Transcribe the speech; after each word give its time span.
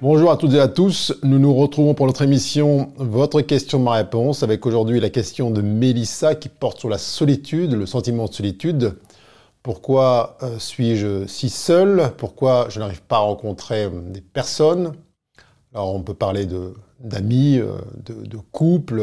Bonjour 0.00 0.30
à 0.30 0.36
toutes 0.36 0.52
et 0.52 0.60
à 0.60 0.68
tous, 0.68 1.12
nous 1.24 1.40
nous 1.40 1.52
retrouvons 1.52 1.92
pour 1.92 2.06
notre 2.06 2.22
émission 2.22 2.92
Votre 2.98 3.40
question, 3.40 3.80
ma 3.80 3.94
réponse, 3.94 4.44
avec 4.44 4.64
aujourd'hui 4.64 5.00
la 5.00 5.10
question 5.10 5.50
de 5.50 5.60
Mélissa 5.60 6.36
qui 6.36 6.48
porte 6.48 6.78
sur 6.78 6.88
la 6.88 6.98
solitude, 6.98 7.72
le 7.72 7.84
sentiment 7.84 8.26
de 8.26 8.32
solitude. 8.32 8.94
Pourquoi 9.64 10.36
euh, 10.44 10.56
suis-je 10.60 11.26
si 11.26 11.50
seul? 11.50 12.12
Pourquoi 12.16 12.68
je 12.70 12.78
n'arrive 12.78 13.02
pas 13.02 13.16
à 13.16 13.20
rencontrer 13.22 13.86
euh, 13.86 13.90
des 13.90 14.20
personnes? 14.20 14.92
Alors 15.74 15.92
on 15.92 16.00
peut 16.00 16.14
parler 16.14 16.46
d'amis, 17.00 17.58
euh, 17.58 17.72
de, 17.96 18.24
de, 18.24 18.38
couples, 18.52 19.02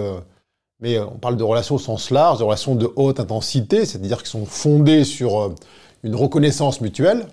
mais 0.80 0.98
on 0.98 1.18
parle 1.18 1.36
de 1.36 1.44
relations 1.44 1.76
au 1.76 1.80
sens 1.80 2.10
large, 2.10 2.40
de 2.40 2.46
relations 2.46 2.76
de 2.76 2.90
haute 2.96 3.20
intensité, 3.20 3.86
c'est-à-dire 3.86 4.24
qui 4.24 4.30
sont 4.30 4.46
fondées 4.46 5.04
sur 5.04 5.56
une 6.04 6.16
reconnaissance 6.16 6.80
mutuelle. 6.80 7.28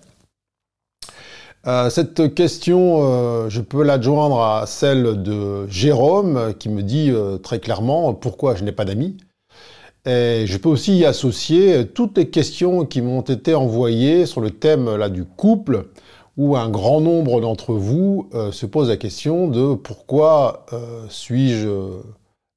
Euh, 1.67 1.91
cette 1.91 2.35
question, 2.35 2.99
euh, 3.03 3.49
je 3.49 3.61
peux 3.61 3.85
l'adjoindre 3.85 4.41
à 4.41 4.67
celle 4.67 5.23
de 5.23 5.69
Jérôme 5.69 6.55
qui 6.59 6.69
me 6.69 6.83
dit 6.83 7.11
euh, 7.11 7.39
très 7.39 7.61
clairement 7.61 8.15
pourquoi 8.15 8.57
je 8.57 8.65
n'ai 8.65 8.73
pas 8.73 8.85
d'amis. 8.85 9.17
Et 10.05 10.45
je 10.47 10.59
peux 10.59 10.69
aussi 10.69 10.99
y 10.99 11.05
associer 11.05 11.87
toutes 11.87 12.19
les 12.19 12.29
questions 12.29 12.85
qui 12.85 13.01
m'ont 13.01 13.21
été 13.21 13.55
envoyées 13.55 14.27
sur 14.27 14.41
le 14.41 14.51
thème 14.51 14.97
là, 14.97 15.09
du 15.09 15.25
couple, 15.25 15.91
où 16.37 16.57
un 16.57 16.69
grand 16.69 17.01
nombre 17.01 17.41
d'entre 17.41 17.75
vous 17.75 18.29
se 18.51 18.67
posent 18.67 18.89
la 18.89 18.97
question 18.97 19.47
de 19.47 19.75
pourquoi 19.75 20.67
suis-je 21.09 21.69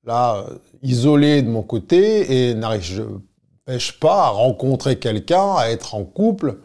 là 0.08 0.44
isolé 0.82 1.44
de 1.44 1.50
mon 1.50 1.62
côté 1.62 2.50
et 2.50 2.56
n'arrive 2.56 3.06
pas 4.00 4.24
à 4.24 4.30
rencontrer 4.30 4.98
quelqu'un, 4.98 5.54
à 5.56 5.70
être 5.70 5.94
en 5.94 6.04
couple 6.04 6.58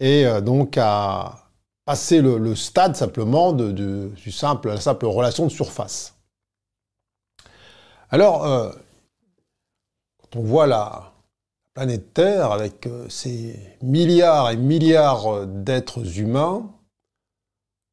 et 0.00 0.26
euh, 0.26 0.40
donc 0.40 0.76
à 0.78 1.46
passer 1.84 2.20
le, 2.20 2.54
stade 2.54 2.96
simplement 2.96 3.52
de, 3.52 4.10
simple, 4.30 4.68
la 4.68 4.80
simple 4.80 5.06
relation 5.06 5.44
de 5.44 5.50
surface. 5.50 6.14
Alors, 8.10 8.46
euh, 8.46 8.70
quand 10.18 10.36
on 10.40 10.42
voit 10.42 10.66
la 10.66 11.12
planète 11.74 12.14
Terre 12.14 12.52
avec 12.52 12.86
euh, 12.86 13.08
ses 13.08 13.58
milliards 13.82 14.50
et 14.50 14.56
milliards 14.56 15.46
d'êtres 15.46 16.18
humains, 16.18 16.70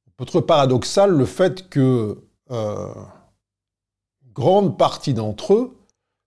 on 0.08 0.12
peut 0.16 0.26
trouver 0.26 0.46
paradoxal 0.46 1.12
le 1.12 1.26
fait 1.26 1.70
que 1.70 2.24
grande 4.34 4.78
partie 4.78 5.14
d'entre 5.14 5.54
eux 5.54 5.78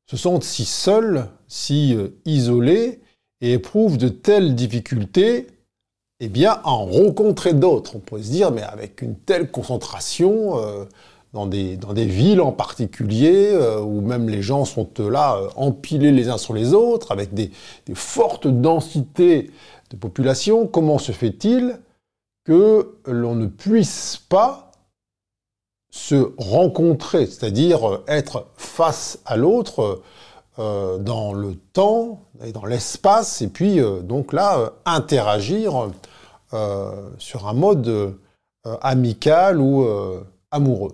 se 0.07 0.17
sentent 0.17 0.45
si 0.45 0.65
seuls, 0.65 1.31
si 1.49 1.97
isolés 2.25 3.01
et 3.41 3.55
éprouvent 3.55 3.97
de 3.97 4.09
telles 4.09 4.55
difficultés 4.55 5.47
eh 6.21 6.29
bien, 6.29 6.61
en 6.65 6.85
rencontrer 6.85 7.55
d'autres. 7.55 7.97
On 7.97 7.99
pourrait 7.99 8.23
se 8.23 8.31
dire, 8.31 8.51
mais 8.51 8.63
avec 8.63 9.01
une 9.01 9.17
telle 9.17 9.51
concentration, 9.51 10.59
euh, 10.59 10.85
dans, 11.33 11.47
des, 11.47 11.79
dans 11.79 11.95
des 11.95 12.05
villes 12.05 12.43
en 12.43 12.53
particulier, 12.53 13.51
euh, 13.53 13.81
où 13.81 14.03
même 14.03 14.29
les 14.29 14.43
gens 14.43 14.67
sont 14.67 14.89
là 14.99 15.37
euh, 15.37 15.49
empilés 15.57 16.13
les 16.13 16.29
uns 16.29 16.37
sur 16.37 16.53
les 16.53 16.75
autres, 16.75 17.11
avec 17.11 17.33
des, 17.33 17.51
fortes 17.95 18.47
densités 18.47 19.51
de 19.91 19.97
population, 19.97 20.67
comment 20.67 20.99
se 20.99 21.13
fait-il 21.13 21.79
que 22.45 22.97
l'on 23.07 23.35
ne 23.35 23.47
puisse 23.47 24.21
pas 24.29 24.73
se 25.91 26.33
rencontrer, 26.37 27.27
c'est-à-dire 27.27 28.03
être 28.07 28.47
face 28.57 29.19
à 29.25 29.37
l'autre 29.37 30.03
dans 30.57 31.33
le 31.33 31.55
temps 31.73 32.21
et 32.45 32.53
dans 32.53 32.65
l'espace, 32.65 33.43
et 33.43 33.49
puis 33.49 33.81
donc 34.03 34.33
là 34.33 34.73
interagir 34.85 35.91
sur 37.19 37.47
un 37.47 37.55
mode 37.55 38.19
euh, 38.67 38.77
amical 38.83 39.59
ou 39.59 39.85
euh, 39.85 40.23
amoureux. 40.51 40.93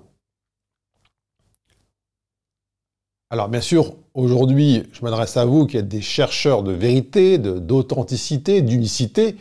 Alors 3.29 3.49
bien 3.49 3.61
sûr, 3.61 3.95
aujourd'hui, 4.15 4.85
je 4.93 5.03
m'adresse 5.03 5.37
à 5.37 5.45
vous 5.45 5.67
qui 5.67 5.77
êtes 5.77 5.89
des 5.89 6.01
chercheurs 6.01 6.63
de 6.63 6.71
vérité, 6.71 7.39
d'authenticité, 7.39 8.63
d'unicité, 8.63 9.35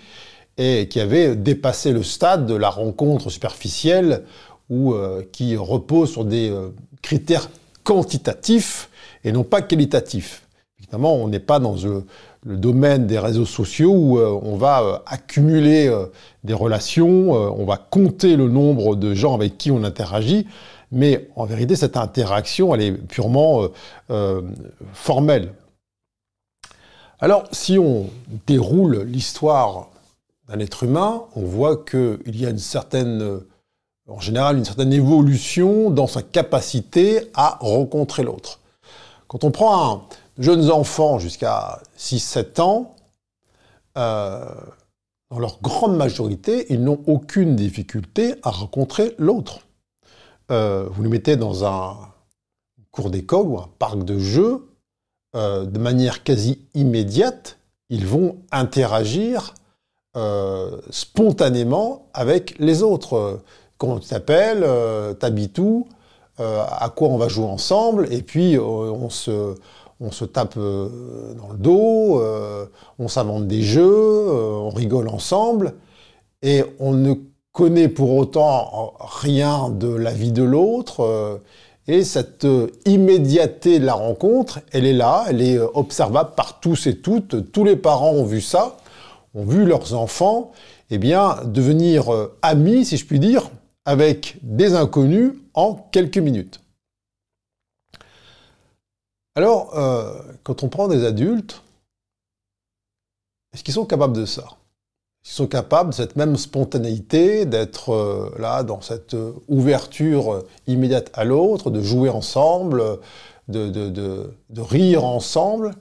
et 0.58 0.88
qui 0.88 1.00
avez 1.00 1.36
dépassé 1.36 1.92
le 1.92 2.02
stade 2.02 2.48
de 2.48 2.56
la 2.56 2.72
rencontre 2.72 3.30
superficielle 3.30 4.24
ou 4.72 4.96
qui 5.32 5.56
repose 5.56 6.12
sur 6.12 6.26
des 6.26 6.52
critères 7.04 7.52
quantitatifs 7.84 8.90
et 9.24 9.32
non 9.32 9.44
pas 9.44 9.62
qualitatifs. 9.62 10.48
Évidemment, 10.80 11.14
on 11.14 11.28
n'est 11.28 11.40
pas 11.40 11.60
dans 11.60 11.76
le 12.46 12.58
domaine 12.58 13.08
des 13.08 13.18
réseaux 13.18 13.46
sociaux 13.46 13.92
où 13.92 14.20
euh, 14.20 14.40
on 14.44 14.56
va 14.56 14.84
euh, 14.84 14.98
accumuler 15.08 15.88
euh, 15.88 16.06
des 16.44 16.54
relations, 16.54 17.32
on 17.32 17.66
va 17.66 17.78
compter 17.78 18.36
le 18.36 18.48
nombre 18.48 18.96
de 18.96 19.16
gens 19.16 19.34
avec 19.34 19.58
qui 19.58 19.72
on 19.72 19.84
interagit, 19.84 20.48
mais 20.92 21.28
en 21.36 21.46
vérité, 21.46 21.76
cette 21.76 21.98
interaction, 21.98 22.74
elle 22.76 22.82
est 22.82 22.92
purement 22.92 23.68
formelle. 24.94 25.54
Alors, 27.20 27.46
si 27.52 27.80
on 27.80 28.06
déroule 28.46 29.02
l'histoire 29.02 29.90
d'un 30.48 30.60
être 30.60 30.84
humain, 30.84 31.24
on 31.36 31.42
voit 31.42 31.78
qu'il 31.78 32.40
y 32.40 32.46
a 32.46 32.52
une 32.52 32.60
certaine, 32.60 33.42
en 34.08 34.20
général, 34.20 34.58
une 34.58 34.66
certaine 34.66 34.94
évolution 34.94 35.90
dans 35.90 36.08
sa 36.08 36.22
capacité 36.22 37.32
à 37.34 37.58
rencontrer 37.60 38.22
l'autre. 38.22 38.60
Quand 39.28 39.44
on 39.44 39.50
prend 39.50 39.92
un, 39.92 40.02
jeunes 40.38 40.70
enfants 40.72 41.20
jusqu'à 41.20 41.80
6-7 41.98 42.62
ans, 42.62 42.96
euh, 43.98 44.46
dans 45.32 45.40
leur 45.40 45.60
grande 45.62 45.96
majorité, 45.96 46.66
ils 46.70 46.84
n'ont 46.84 47.02
aucune 47.08 47.56
difficulté 47.56 48.36
à 48.44 48.52
rencontrer 48.52 49.16
l'autre. 49.18 49.62
Euh, 50.52 50.88
vous 50.92 51.04
les 51.04 51.10
mettez 51.10 51.36
dans 51.36 51.66
un 51.66 51.98
cours 52.92 53.10
d'école 53.10 53.48
ou 53.48 53.58
un 53.58 53.70
parc 53.80 54.04
de 54.04 54.20
jeux, 54.20 54.68
euh, 55.36 55.66
de 55.66 55.80
manière 55.80 56.24
quasi 56.24 56.60
immédiate, 56.74 57.58
ils 57.90 58.06
vont 58.06 58.38
interagir 58.52 59.54
spontanément 60.92 62.08
avec 62.14 62.58
les 62.58 62.84
autres. 62.84 63.42
Comment 63.78 64.00
tu 64.00 64.08
t'appelles 64.08 64.66
T'habites 65.20 65.60
où 65.60 65.90
À 66.38 66.90
quoi 66.96 67.10
on 67.10 67.18
va 67.18 67.28
jouer 67.28 67.44
ensemble 67.44 68.08
Et 68.14 68.22
puis 68.22 68.58
on 68.58 69.10
se 69.10 69.56
on 70.00 70.12
se 70.12 70.26
tape 70.26 70.56
euh, 70.58 71.34
dans 71.36 71.50
le 71.50 71.58
dos, 71.58 72.20
euh, 72.20 72.66
on 73.00 73.08
s'invente 73.08 73.48
des 73.48 73.62
jeux, 73.62 73.84
euh, 73.84 74.52
on 74.54 74.70
rigole 74.70 75.08
ensemble, 75.08 75.76
et 76.42 76.64
on 76.80 76.92
ne 76.92 77.14
connaît 77.54 77.88
pour 77.88 78.16
autant 78.16 78.94
rien 79.00 79.70
de 79.70 79.88
la 79.88 80.12
vie 80.12 80.34
de 80.34 80.44
l'autre. 80.44 81.40
et 81.88 82.04
cette 82.04 82.46
immédiateté 82.86 83.80
de 83.80 83.86
la 83.86 83.94
rencontre, 83.94 84.60
elle 84.74 84.86
est 84.86 84.94
là, 84.94 85.24
elle 85.30 85.42
est 85.42 85.58
observable 85.58 86.32
par 86.36 86.60
tous 86.60 86.88
et 86.88 86.98
toutes. 86.98 87.52
Tous 87.54 87.64
les 87.64 87.78
parents 87.78 88.12
ont 88.12 88.26
vu 88.26 88.42
ça, 88.42 88.76
ont 89.36 89.46
vu 89.46 89.64
leurs 89.64 89.94
enfants, 89.94 90.52
eh 90.90 90.98
bien, 90.98 91.38
devenir 91.46 92.12
amis, 92.42 92.84
si 92.84 92.98
je 92.98 93.06
puis 93.06 93.20
dire, 93.20 93.50
avec 93.86 94.38
des 94.42 94.76
inconnus 94.76 95.32
en 95.54 95.76
quelques 95.92 96.18
minutes. 96.18 96.60
Alors, 99.36 99.78
euh, 99.78 100.18
quand 100.44 100.64
on 100.64 100.70
prend 100.70 100.88
des 100.88 101.04
adultes, 101.04 101.62
est-ce 103.54 103.64
qu'ils 103.64 103.74
sont 103.74 103.86
capables 103.86 104.16
de 104.16 104.26
ça? 104.26 104.46
Qu'ils 105.24 105.34
sont 105.34 105.48
capables 105.48 105.90
de 105.90 105.96
cette 105.96 106.16
même 106.16 106.38
spontanéité, 106.38 107.46
d'être 107.46 107.94
euh, 107.94 108.34
là 108.40 108.64
dans 108.64 108.80
cette 108.80 109.14
euh, 109.14 109.34
ouverture 109.50 110.46
immédiate 110.68 111.12
à 111.14 111.26
l'autre, 111.26 111.70
de 111.70 111.82
jouer 111.82 112.10
ensemble, 112.10 113.00
de, 113.50 114.32
rire 114.58 115.04
ensemble? 115.04 115.72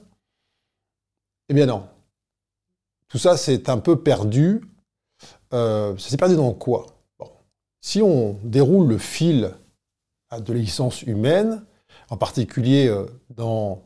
Eh 1.48 1.54
bien 1.54 1.66
non. 1.66 1.86
Tout 3.06 3.18
ça, 3.18 3.36
c'est 3.36 3.68
un 3.68 3.78
peu 3.78 4.02
perdu. 4.02 4.68
ça 5.52 5.94
s'est 5.98 6.16
perdu 6.16 6.34
dans 6.34 6.52
quoi? 6.52 6.86
Si 7.80 8.02
on 8.02 8.40
déroule 8.42 8.88
le 8.88 8.98
fil 8.98 9.54
de 10.36 10.52
l'existence 10.52 11.02
humaine, 11.02 11.64
en 12.14 12.16
particulier 12.16 12.86
euh, 12.86 13.06
dans 13.30 13.82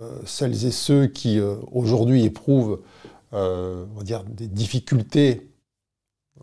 euh, 0.00 0.18
celles 0.26 0.66
et 0.66 0.72
ceux 0.72 1.06
qui 1.06 1.38
euh, 1.38 1.54
aujourd'hui 1.70 2.24
éprouvent 2.24 2.80
on 3.34 3.86
va 3.96 4.02
dire, 4.02 4.24
des 4.24 4.46
difficultés 4.46 5.48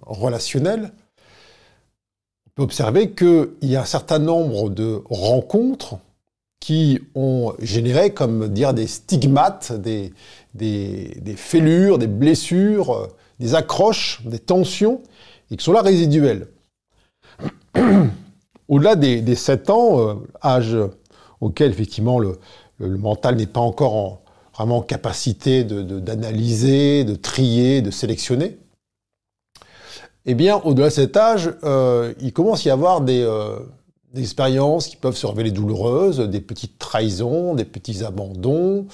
relationnelles, 0.01 0.91
on 2.47 2.49
peut 2.55 2.63
observer 2.63 3.11
qu'il 3.11 3.51
y 3.61 3.75
a 3.75 3.81
un 3.81 3.85
certain 3.85 4.17
nombre 4.17 4.71
de 4.71 5.03
rencontres 5.07 5.99
qui 6.59 6.99
ont 7.13 7.53
généré, 7.59 8.11
comme 8.11 8.47
dire, 8.47 8.73
des 8.73 8.87
stigmates, 8.87 9.71
des, 9.71 10.13
des, 10.55 11.35
fêlures, 11.35 11.99
des 11.99 12.07
blessures, 12.07 13.07
des 13.39 13.53
accroches, 13.53 14.23
des 14.25 14.39
tensions, 14.39 15.03
et 15.51 15.57
qui 15.57 15.63
sont 15.63 15.73
là 15.73 15.83
résiduelles. 15.83 16.47
Au-delà 18.67 18.95
des, 18.95 19.21
des 19.21 19.35
7 19.35 19.69
ans, 19.69 20.23
âge 20.43 20.75
auquel 21.41 21.71
effectivement 21.71 22.19
le, 22.19 22.39
mental 22.79 23.35
n'est 23.35 23.47
pas 23.47 23.59
encore 23.59 24.21
en, 24.57 24.81
capacité 24.81 25.63
d'analyser, 25.63 27.05
de, 27.05 27.15
trier, 27.15 27.81
de 27.81 27.91
sélectionner. 27.91 28.57
eh 30.25 30.33
bien, 30.33 30.57
au-delà 30.65 30.89
de 30.89 30.93
cet 30.93 31.15
âge, 31.15 31.53
euh, 31.63 32.13
il 32.19 32.33
commence 32.33 32.65
à 32.65 32.69
y 32.69 32.71
avoir 32.71 33.01
euh, 33.07 33.59
des 34.13 34.21
expériences 34.21 34.87
qui 34.87 34.97
peuvent 34.97 35.15
se 35.15 35.25
révéler 35.25 35.51
douloureuses, 35.51 36.19
des 36.19 36.41
petites 36.41 36.77
trahisons, 36.77 37.55
des 37.55 37.63
petits 37.63 38.03
abandons, 38.03 38.87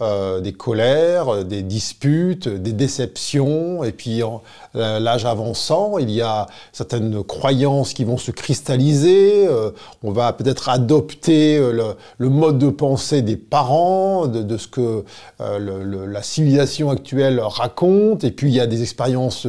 euh, 0.00 0.40
des 0.40 0.52
colères, 0.52 1.28
euh, 1.28 1.44
des 1.44 1.62
disputes, 1.62 2.48
des 2.48 2.72
déceptions, 2.72 3.84
et 3.84 3.92
puis 3.92 4.22
en 4.22 4.42
euh, 4.76 5.00
l'âge 5.00 5.24
avançant, 5.24 5.98
il 5.98 6.10
y 6.10 6.22
a 6.22 6.46
certaines 6.72 7.22
croyances 7.24 7.94
qui 7.94 8.04
vont 8.04 8.18
se 8.18 8.30
cristalliser, 8.30 9.46
euh, 9.46 9.70
on 10.02 10.12
va 10.12 10.32
peut-être 10.32 10.68
adopter 10.68 11.58
le, 11.58 11.94
le, 12.18 12.28
mode 12.28 12.58
de 12.58 12.68
pensée 12.68 13.22
des 13.22 13.36
parents, 13.36 14.26
de, 14.26 14.42
de 14.42 14.56
ce 14.56 14.68
que 14.68 15.04
le, 15.40 15.82
le, 15.82 16.06
la 16.06 16.22
civilisation 16.22 16.90
actuelle 16.90 17.40
raconte, 17.40 18.24
et 18.24 18.30
puis 18.30 18.48
il 18.48 18.54
y 18.54 18.60
a 18.60 18.66
des 18.66 18.82
expériences 18.82 19.46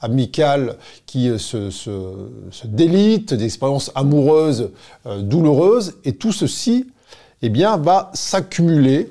amicales 0.00 0.76
qui 1.06 1.30
se, 1.38 1.70
se, 1.70 1.90
se 2.50 2.66
délitent, 2.66 3.34
des 3.34 3.44
expériences 3.44 3.90
amoureuses 3.94 4.70
euh, 5.06 5.20
douloureuse, 5.20 5.94
et 6.04 6.12
tout 6.14 6.32
ceci 6.32 6.86
eh 7.42 7.48
bien, 7.48 7.76
va 7.76 8.10
s'accumuler 8.14 9.10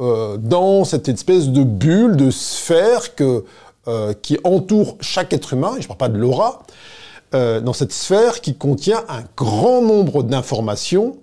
euh, 0.00 0.36
dans 0.36 0.84
cette 0.84 1.08
espèce 1.08 1.48
de 1.48 1.64
bulle, 1.64 2.16
de 2.16 2.30
sphère 2.30 3.14
que, 3.14 3.44
euh, 3.86 4.12
qui 4.22 4.38
entoure 4.44 4.96
chaque 5.00 5.32
être 5.32 5.52
humain, 5.52 5.76
et 5.76 5.82
je 5.82 5.88
ne 5.88 5.88
parle 5.88 5.98
pas 5.98 6.08
de 6.08 6.18
l'aura, 6.18 6.62
dans 7.30 7.74
cette 7.74 7.92
sphère 7.92 8.40
qui 8.40 8.54
contient 8.56 9.04
un 9.10 9.22
grand 9.36 9.82
nombre 9.82 10.22
d'informations 10.22 11.18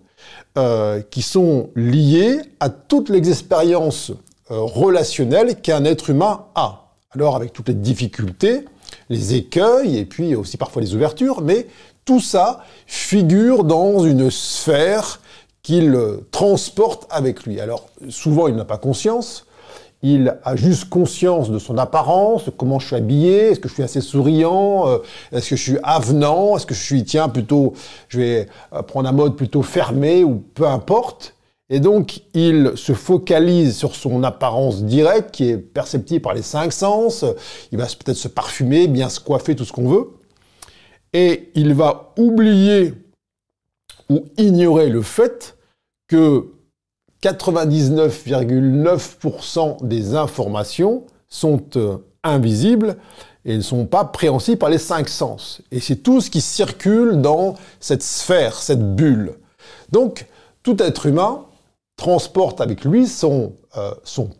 qui 1.09 1.23
sont 1.23 1.71
liées 1.75 2.41
à 2.59 2.69
toutes 2.69 3.09
les 3.09 3.27
expériences 3.27 4.11
relationnelles 4.49 5.59
qu'un 5.59 5.83
être 5.83 6.11
humain 6.11 6.45
a. 6.53 6.91
Alors 7.09 7.35
avec 7.35 7.53
toutes 7.53 7.69
les 7.69 7.73
difficultés, 7.73 8.65
les 9.09 9.33
écueils 9.33 9.97
et 9.97 10.05
puis 10.05 10.35
aussi 10.35 10.57
parfois 10.57 10.83
les 10.83 10.93
ouvertures, 10.93 11.41
mais 11.41 11.65
tout 12.05 12.19
ça 12.19 12.63
figure 12.85 13.63
dans 13.63 14.03
une 14.03 14.29
sphère 14.29 15.19
qu'il 15.65 15.97
transporte 16.29 17.07
avec 17.09 17.45
lui. 17.45 17.59
Alors 17.59 17.87
souvent 18.09 18.47
il 18.47 18.55
n'a 18.55 18.65
pas 18.65 18.77
conscience, 18.77 19.47
il 20.03 20.37
a 20.43 20.55
juste 20.55 20.89
conscience 20.89 21.49
de 21.49 21.57
son 21.57 21.79
apparence, 21.79 22.45
de 22.45 22.51
comment 22.51 22.77
je 22.77 22.87
suis 22.87 22.95
habillé, 22.95 23.49
est-ce 23.49 23.59
que 23.59 23.67
je 23.67 23.73
suis 23.73 23.83
assez 23.83 24.01
souriant, 24.01 24.87
euh, 24.87 24.97
est-ce 25.31 25.49
que 25.49 25.55
je 25.55 25.63
suis 25.63 25.77
avenant, 25.81 26.55
est-ce 26.55 26.67
que 26.67 26.75
je 26.75 26.83
suis, 26.83 27.03
tiens, 27.03 27.27
plutôt, 27.27 27.73
je 28.09 28.19
vais 28.19 28.47
euh, 28.73 28.83
prendre 28.83 29.09
un 29.09 29.13
mode 29.13 29.35
plutôt 29.35 29.63
fermé 29.63 30.23
ou 30.23 30.35
peu 30.35 30.67
importe. 30.67 31.33
Et 31.71 31.79
donc, 31.79 32.21
il 32.35 32.73
se 32.75 32.93
focalise 32.93 33.75
sur 33.75 33.95
son 33.95 34.23
apparence 34.23 34.83
directe 34.83 35.31
qui 35.31 35.49
est 35.49 35.57
perceptible 35.57 36.21
par 36.21 36.35
les 36.35 36.43
cinq 36.43 36.71
sens. 36.71 37.25
Il 37.71 37.79
va 37.79 37.85
peut-être 37.85 38.17
se 38.17 38.27
parfumer, 38.27 38.87
bien 38.87 39.09
se 39.09 39.19
coiffer, 39.19 39.55
tout 39.55 39.65
ce 39.65 39.73
qu'on 39.73 39.89
veut 39.89 40.11
et 41.15 41.49
il 41.55 41.73
va 41.73 42.11
oublier 42.17 42.93
ou 44.09 44.25
ignorer 44.37 44.89
le 44.89 45.01
fait 45.01 45.54
que 46.07 46.51
99,9% 47.23 49.85
des 49.85 50.15
informations 50.15 51.03
sont 51.27 51.61
euh, 51.75 51.97
invisibles 52.23 52.95
et 53.45 53.57
ne 53.57 53.61
sont 53.61 53.85
pas 53.85 54.05
préhensibles 54.05 54.57
par 54.57 54.69
les 54.69 54.77
cinq 54.77 55.09
sens. 55.09 55.61
Et 55.71 55.79
c'est 55.79 55.97
tout 55.97 56.21
ce 56.21 56.29
qui 56.29 56.41
circule 56.41 57.21
dans 57.21 57.55
cette 57.79 58.03
sphère, 58.03 58.55
cette 58.55 58.95
bulle. 58.95 59.37
Donc, 59.91 60.27
tout 60.63 60.81
être 60.81 61.05
humain 61.05 61.45
transporte 61.95 62.61
avec 62.61 62.83
lui 62.83 63.07
son, 63.07 63.53
euh, 63.77 63.93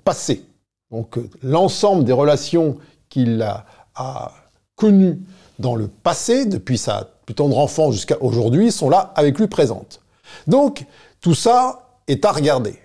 passé. 0.04 0.44
Donc, 0.92 1.18
l'ensemble 1.42 2.04
des 2.04 2.14
relations 2.14 2.78
qu'il 3.10 3.42
a, 3.42 3.66
a 3.96 4.32
connues 4.76 5.20
dans 5.60 5.76
le 5.76 5.88
passé, 5.88 6.46
depuis 6.46 6.78
sa 6.78 7.10
plus 7.26 7.36
tendre 7.36 7.58
enfance 7.58 7.94
jusqu'à 7.94 8.22
aujourd'hui, 8.22 8.72
sont 8.72 8.90
là 8.90 9.14
avec 9.16 9.40
lui 9.40 9.48
présentes. 9.48 10.02
Donc, 10.48 10.86
tout 11.26 11.34
ça 11.34 11.90
est 12.08 12.24
à 12.24 12.32
regarder. 12.32 12.76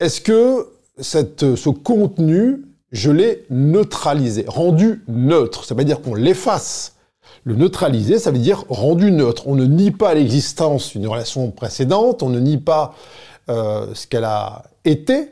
Est-ce 0.00 0.22
que 0.22 0.66
ce 0.98 1.68
contenu, 1.68 2.64
je 2.90 3.10
l'ai 3.10 3.44
neutralisé, 3.50 4.46
rendu 4.48 5.04
neutre? 5.08 5.66
Ça 5.66 5.74
veut 5.74 5.84
dire 5.84 6.00
qu'on 6.00 6.14
l'efface. 6.14 6.94
Le 7.42 7.54
neutraliser, 7.54 8.18
ça 8.18 8.30
veut 8.30 8.38
dire 8.38 8.64
rendu 8.70 9.10
neutre. 9.10 9.46
On 9.46 9.56
ne 9.56 9.66
nie 9.66 9.90
pas 9.90 10.14
l'existence 10.14 10.92
d'une 10.92 11.06
relation 11.06 11.50
précédente, 11.50 12.22
on 12.22 12.30
ne 12.30 12.40
nie 12.40 12.56
pas 12.56 12.94
euh, 13.50 13.88
ce 13.92 14.06
qu'elle 14.06 14.24
a 14.24 14.62
été, 14.86 15.30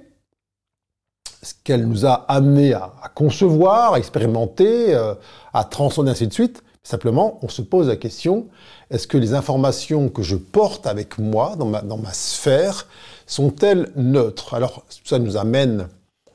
ce 1.43 1.55
qu'elle 1.65 1.89
nous 1.89 2.05
a 2.05 2.27
amené 2.29 2.75
à, 2.75 2.93
concevoir, 3.15 3.95
à 3.95 3.99
expérimenter, 3.99 4.95
euh, 4.95 5.15
à 5.55 5.65
transcender, 5.65 6.11
ainsi 6.11 6.27
de 6.27 6.35
suite. 6.35 6.63
Simplement, 6.85 7.39
on 7.43 7.49
se 7.49 7.63
pose 7.63 7.89
la 7.89 7.97
question, 7.97 8.49
est-ce 8.91 9.07
que 9.07 9.17
les 9.17 9.35
informations 9.35 10.09
que 10.09 10.23
je 10.23 10.37
porte 10.37 10.87
avec 10.87 11.19
moi, 11.19 11.55
dans 11.57 11.67
ma, 11.67 11.83
dans 11.83 11.97
ma 11.97 12.13
sphère, 12.13 12.89
sont-elles 13.27 13.93
neutres? 13.95 14.55
Alors, 14.55 14.85
ça 15.05 15.19
nous 15.19 15.37
amène, 15.37 15.89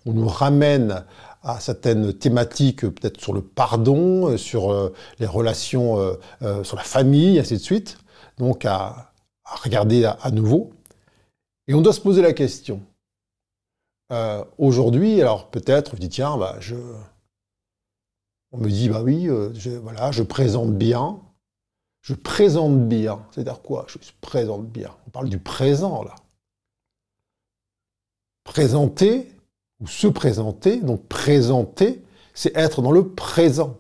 on 0.06 0.14
nous 0.14 0.28
ramène 0.28 1.04
à 1.44 1.60
certaines 1.60 2.14
thématiques, 2.14 2.82
peut-être 2.82 3.20
sur 3.20 3.34
le 3.34 3.42
pardon, 3.42 4.30
euh, 4.30 4.38
sur 4.38 4.72
euh, 4.72 4.94
les 5.20 5.28
relations, 5.28 6.18
sur 6.64 6.78
la 6.78 6.84
famille, 6.84 7.40
ainsi 7.40 7.56
de 7.56 7.62
suite. 7.62 7.98
Donc, 8.38 8.66
à, 8.66 9.12
regarder 9.44 10.06
à 10.06 10.32
nouveau. 10.32 10.72
Et 11.68 11.74
on 11.74 11.82
doit 11.82 11.94
se 11.94 12.02
poser 12.02 12.22
la 12.22 12.34
question, 12.34 12.82
euh, 14.12 14.44
aujourd'hui, 14.58 15.22
alors 15.22 15.50
peut-être, 15.50 15.96
je 15.96 16.02
dis 16.02 16.10
tiens, 16.10 16.38
bah, 16.38 16.56
je... 16.60 16.76
on 18.52 18.58
me 18.58 18.70
dit 18.70 18.90
bah 18.90 19.02
oui, 19.04 19.30
euh, 19.30 19.54
je, 19.54 19.72
je 20.12 20.24
présente 20.24 20.74
bien. 20.74 21.20
Je 22.02 22.14
présente 22.14 22.88
bien. 22.88 23.20
C'est-à-dire 23.32 23.62
quoi? 23.62 23.86
Je 23.88 23.98
présente 24.22 24.66
bien. 24.68 24.90
On 25.08 25.10
parle 25.10 25.30
du 25.30 25.40
présent 25.40 26.04
là. 26.04 26.16
Présenter 28.44 29.30
ou 29.80 29.88
se 29.88 30.08
présenter, 30.08 30.80
donc 30.80 31.06
présenter, 31.08 32.02
c'est 32.34 32.56
être 32.56 32.82
dans 32.82 32.92
le 32.92 33.10
présent. 33.10 33.76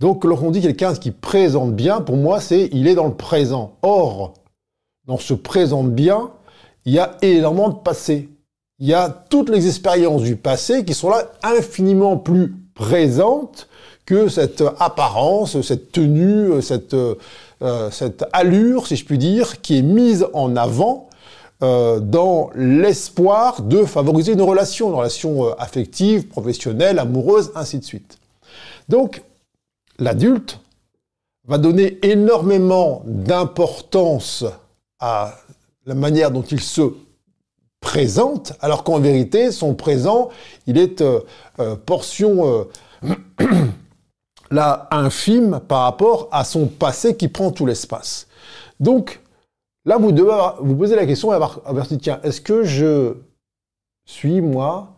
Donc 0.00 0.24
lorsqu'on 0.24 0.50
dit 0.50 0.60
quelqu'un 0.60 0.94
qui 0.94 1.10
présente 1.10 1.74
bien, 1.74 2.00
pour 2.00 2.16
moi, 2.16 2.40
c'est 2.40 2.68
il 2.72 2.86
est 2.86 2.94
dans 2.94 3.08
le 3.08 3.16
présent. 3.16 3.78
Or, 3.82 4.34
dans 5.06 5.18
ce 5.18 5.34
présente 5.34 5.92
bien, 5.92 6.30
il 6.84 6.92
y 6.92 6.98
a 6.98 7.16
énormément 7.22 7.70
de 7.70 7.78
passé 7.78 8.28
il 8.78 8.88
y 8.88 8.94
a 8.94 9.08
toutes 9.08 9.50
les 9.50 9.66
expériences 9.66 10.22
du 10.22 10.36
passé 10.36 10.84
qui 10.84 10.94
sont 10.94 11.10
là 11.10 11.30
infiniment 11.42 12.16
plus 12.16 12.54
présentes 12.74 13.68
que 14.06 14.28
cette 14.28 14.62
apparence, 14.78 15.60
cette 15.62 15.92
tenue, 15.92 16.60
cette, 16.60 16.94
euh, 16.94 17.90
cette 17.90 18.24
allure, 18.32 18.86
si 18.86 18.96
je 18.96 19.04
puis 19.04 19.18
dire, 19.18 19.60
qui 19.62 19.78
est 19.78 19.82
mise 19.82 20.26
en 20.32 20.56
avant 20.56 21.08
euh, 21.62 22.00
dans 22.00 22.50
l'espoir 22.54 23.62
de 23.62 23.84
favoriser 23.84 24.32
une 24.32 24.42
relation, 24.42 24.88
une 24.88 24.96
relation 24.96 25.46
euh, 25.46 25.52
affective, 25.58 26.26
professionnelle, 26.28 26.98
amoureuse, 26.98 27.52
ainsi 27.54 27.78
de 27.78 27.84
suite. 27.84 28.18
Donc, 28.88 29.22
l'adulte 29.98 30.58
va 31.46 31.58
donner 31.58 31.98
énormément 32.02 33.02
d'importance 33.06 34.44
à 34.98 35.34
la 35.86 35.94
manière 35.94 36.30
dont 36.30 36.42
il 36.42 36.60
se 36.60 36.82
présente, 37.84 38.54
alors 38.60 38.82
qu'en 38.82 38.98
vérité, 38.98 39.52
son 39.52 39.74
présent, 39.74 40.30
il 40.66 40.78
est 40.78 41.02
euh, 41.02 41.20
euh, 41.60 41.76
portion 41.76 42.64
euh, 43.04 43.14
là 44.50 44.88
infime 44.90 45.60
par 45.68 45.82
rapport 45.82 46.28
à 46.32 46.44
son 46.44 46.66
passé 46.66 47.14
qui 47.14 47.28
prend 47.28 47.52
tout 47.52 47.66
l'espace. 47.66 48.26
Donc, 48.80 49.20
là, 49.84 49.98
vous 49.98 50.12
devez 50.12 50.32
vous 50.60 50.74
poser 50.74 50.96
la 50.96 51.04
question 51.04 51.30
tiens, 52.00 52.20
est-ce 52.24 52.40
que 52.40 52.64
je 52.64 53.16
suis, 54.06 54.40
moi, 54.40 54.88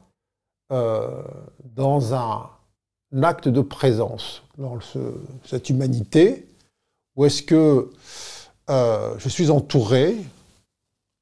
dans 0.70 2.14
un, 2.14 2.50
acte 3.22 3.48
de 3.48 3.60
présence, 3.62 4.42
dans 4.58 4.78
cette 5.44 5.70
humanité, 5.70 6.46
ou 7.16 7.24
est-ce 7.24 7.42
que 7.42 7.90
je 8.68 9.28
suis 9.28 9.50
entouré 9.50 10.16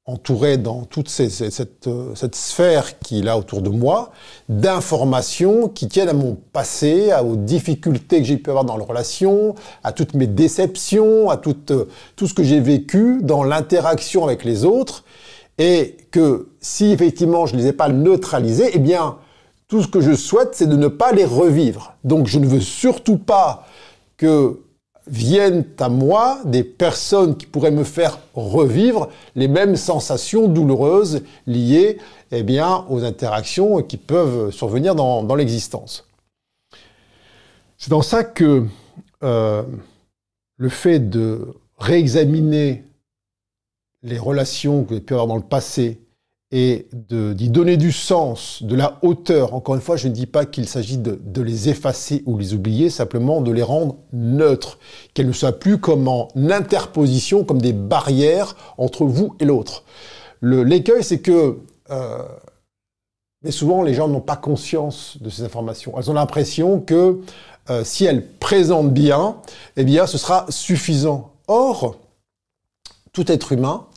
entouré 0.07 0.57
dans 0.57 0.83
toute 0.83 1.09
cette, 1.09 1.49
cette, 1.49 2.35
sphère 2.35 2.99
qu'il 2.99 3.27
a 3.27 3.39
autour 3.39 3.63
de 3.63 3.69
moi 3.69 4.11
d'informations 4.49 5.67
qui 5.67 5.87
tiennent 5.87 6.09
à 6.09 6.13
mon 6.13 6.37
passé, 6.53 7.11
aux 7.23 7.35
difficultés 7.35 8.19
que 8.19 8.25
j'ai 8.25 8.37
pu 8.37 8.51
avoir 8.51 8.65
dans 8.65 8.77
la 8.77 8.85
relation, 8.85 9.55
à 9.83 9.91
toutes 9.91 10.13
mes 10.13 10.27
déceptions, 10.27 11.31
à 11.31 11.37
tout, 11.37 11.55
tout 12.15 12.27
ce 12.27 12.33
que 12.35 12.43
j'ai 12.43 12.59
vécu 12.59 13.19
dans 13.23 13.43
l'interaction 13.43 14.23
avec 14.23 14.43
les 14.43 14.63
autres, 14.63 15.03
et 15.57 15.97
que 16.11 16.49
si 16.59 16.91
effectivement 16.91 17.47
je 17.47 17.55
ne 17.55 17.61
les 17.61 17.67
ai 17.67 17.73
pas 17.73 17.89
neutralisés, 17.89 18.69
eh 18.73 18.79
bien 18.79 19.17
tout 19.67 19.81
ce 19.81 19.87
que 19.87 20.01
je 20.01 20.13
souhaite, 20.13 20.49
c'est 20.53 20.67
de 20.67 20.77
ne 20.77 20.87
pas 20.87 21.13
les 21.13 21.25
revivre. 21.25 21.95
Donc 22.03 22.27
je 22.27 22.37
ne 22.37 22.45
veux 22.45 22.61
surtout 22.61 23.17
pas 23.17 23.65
que 24.17 24.59
viennent 25.07 25.65
à 25.79 25.89
moi 25.89 26.39
des 26.45 26.63
personnes 26.63 27.37
qui 27.37 27.45
pourraient 27.45 27.71
me 27.71 27.83
faire 27.83 28.19
revivre 28.33 29.09
les 29.35 29.47
mêmes 29.47 29.75
sensations 29.75 30.47
douloureuses 30.47 31.23
liées 31.45 31.99
eh 32.31 32.43
bien, 32.43 32.85
aux 32.89 33.03
interactions 33.03 33.81
qui 33.83 33.97
peuvent 33.97 34.51
survenir 34.51 34.95
dans, 34.95 35.35
l'existence. 35.35 36.07
C'est 37.77 37.91
dans 37.91 38.01
ça 38.01 38.23
que 38.23 38.65
euh, 39.23 39.63
le 40.57 40.69
fait 40.69 40.99
de 40.99 41.53
réexaminer 41.77 42.83
les 44.03 44.17
relations 44.17 44.83
que 44.83 44.93
avez 44.93 45.01
pu 45.01 45.13
avoir 45.13 45.27
dans 45.27 45.35
le 45.35 45.41
passé 45.41 45.99
et 46.57 46.87
d'y 46.93 47.49
donner 47.49 47.75
du 47.75 47.91
sens, 47.91 48.63
de 48.63 48.77
la 48.77 48.97
hauteur. 49.01 49.53
Encore 49.53 49.75
une 49.75 49.81
fois, 49.81 49.97
je 49.97 50.07
ne 50.07 50.13
dis 50.13 50.25
pas 50.25 50.45
qu'il 50.45 50.69
s'agit 50.69 50.97
de, 50.97 51.41
les 51.41 51.67
effacer 51.67 52.23
ou 52.25 52.37
les 52.37 52.53
oublier, 52.53 52.89
simplement 52.89 53.41
de 53.41 53.51
les 53.51 53.61
rendre 53.61 53.97
neutres, 54.13 54.79
qu'elles 55.13 55.27
ne 55.27 55.33
soient 55.33 55.59
plus 55.59 55.79
comme 55.79 56.07
en 56.07 56.29
interposition, 56.37 57.43
comme 57.43 57.61
des 57.61 57.73
barrières 57.73 58.55
entre 58.77 59.03
vous 59.03 59.35
et 59.41 59.45
l'autre. 59.45 59.83
L'écueil, 60.41 61.03
c'est 61.03 61.19
que 61.19 61.57
euh, 61.91 62.23
souvent 63.49 63.83
les 63.83 63.93
gens 63.93 64.07
n'ont 64.07 64.21
pas 64.21 64.37
conscience 64.37 65.17
de 65.19 65.29
ces 65.29 65.43
informations. 65.43 65.95
Elles 65.97 66.09
ont 66.09 66.13
l'impression 66.13 66.79
que 66.79 67.19
euh, 67.69 67.83
si 67.83 68.05
elles 68.05 68.25
présentent 68.25 68.93
bien, 68.93 69.41
eh 69.75 69.83
bien, 69.83 70.07
ce 70.07 70.17
sera 70.17 70.45
suffisant. 70.47 71.33
Or, 71.49 71.97
tout 73.11 73.29
être 73.29 73.51
humain 73.51 73.87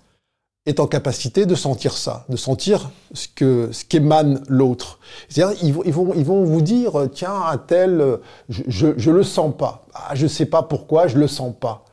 est 0.69 0.81
en 0.81 0.87
capacité 0.87 1.47
de 1.47 1.55
sentir 1.55 1.97
ça, 1.97 2.25
de 2.29 2.37
sentir 2.37 2.91
ce 3.15 3.27
que 3.27 3.71
ce 3.73 3.85
qu'émane 3.85 4.43
l'autre. 4.49 4.99
C'est-à-dire, 5.29 5.59
ils, 5.63 5.75
ils, 5.87 5.93
vont, 5.93 6.13
ils 6.15 6.25
vont 6.25 6.45
vous 6.45 6.61
dire, 6.61 7.09
tiens, 7.13 7.35
un 7.35 7.57
tel, 7.57 8.19
je, 8.49 8.63
je, 8.69 8.89
je 8.97 9.11
le 9.11 9.23
sens 9.23 9.55
pas. 9.57 9.87
Ah, 9.95 10.15
je 10.15 10.27
sais 10.27 10.47
pas 10.47 10.63
pourquoi, 10.63 11.09
je 11.09 11.19
le 11.19 11.27
sens 11.27 11.55
pas. 11.59 11.85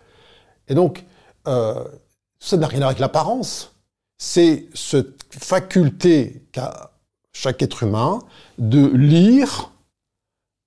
Et 0.67 0.75
donc, 0.75 1.05
euh, 1.48 1.84
ça 2.39 2.58
n'a 2.58 2.67
rien 2.67 2.79
à 2.79 2.82
voir 2.82 2.89
avec 2.89 3.00
l'apparence. 3.00 3.72
C'est 4.17 4.67
cette 4.74 5.24
faculté 5.29 6.44
qu'a 6.51 6.91
chaque 7.34 7.62
être 7.62 7.84
humain 7.84 8.20
de 8.58 8.86
lire 8.88 9.72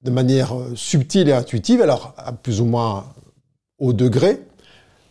de 0.02 0.10
manière 0.10 0.56
euh, 0.56 0.74
subtile 0.76 1.28
et 1.28 1.32
intuitive, 1.32 1.82
alors 1.82 2.14
à 2.16 2.32
plus 2.32 2.60
ou 2.60 2.64
moins 2.64 3.06
haut 3.78 3.92
degré, 3.92 4.40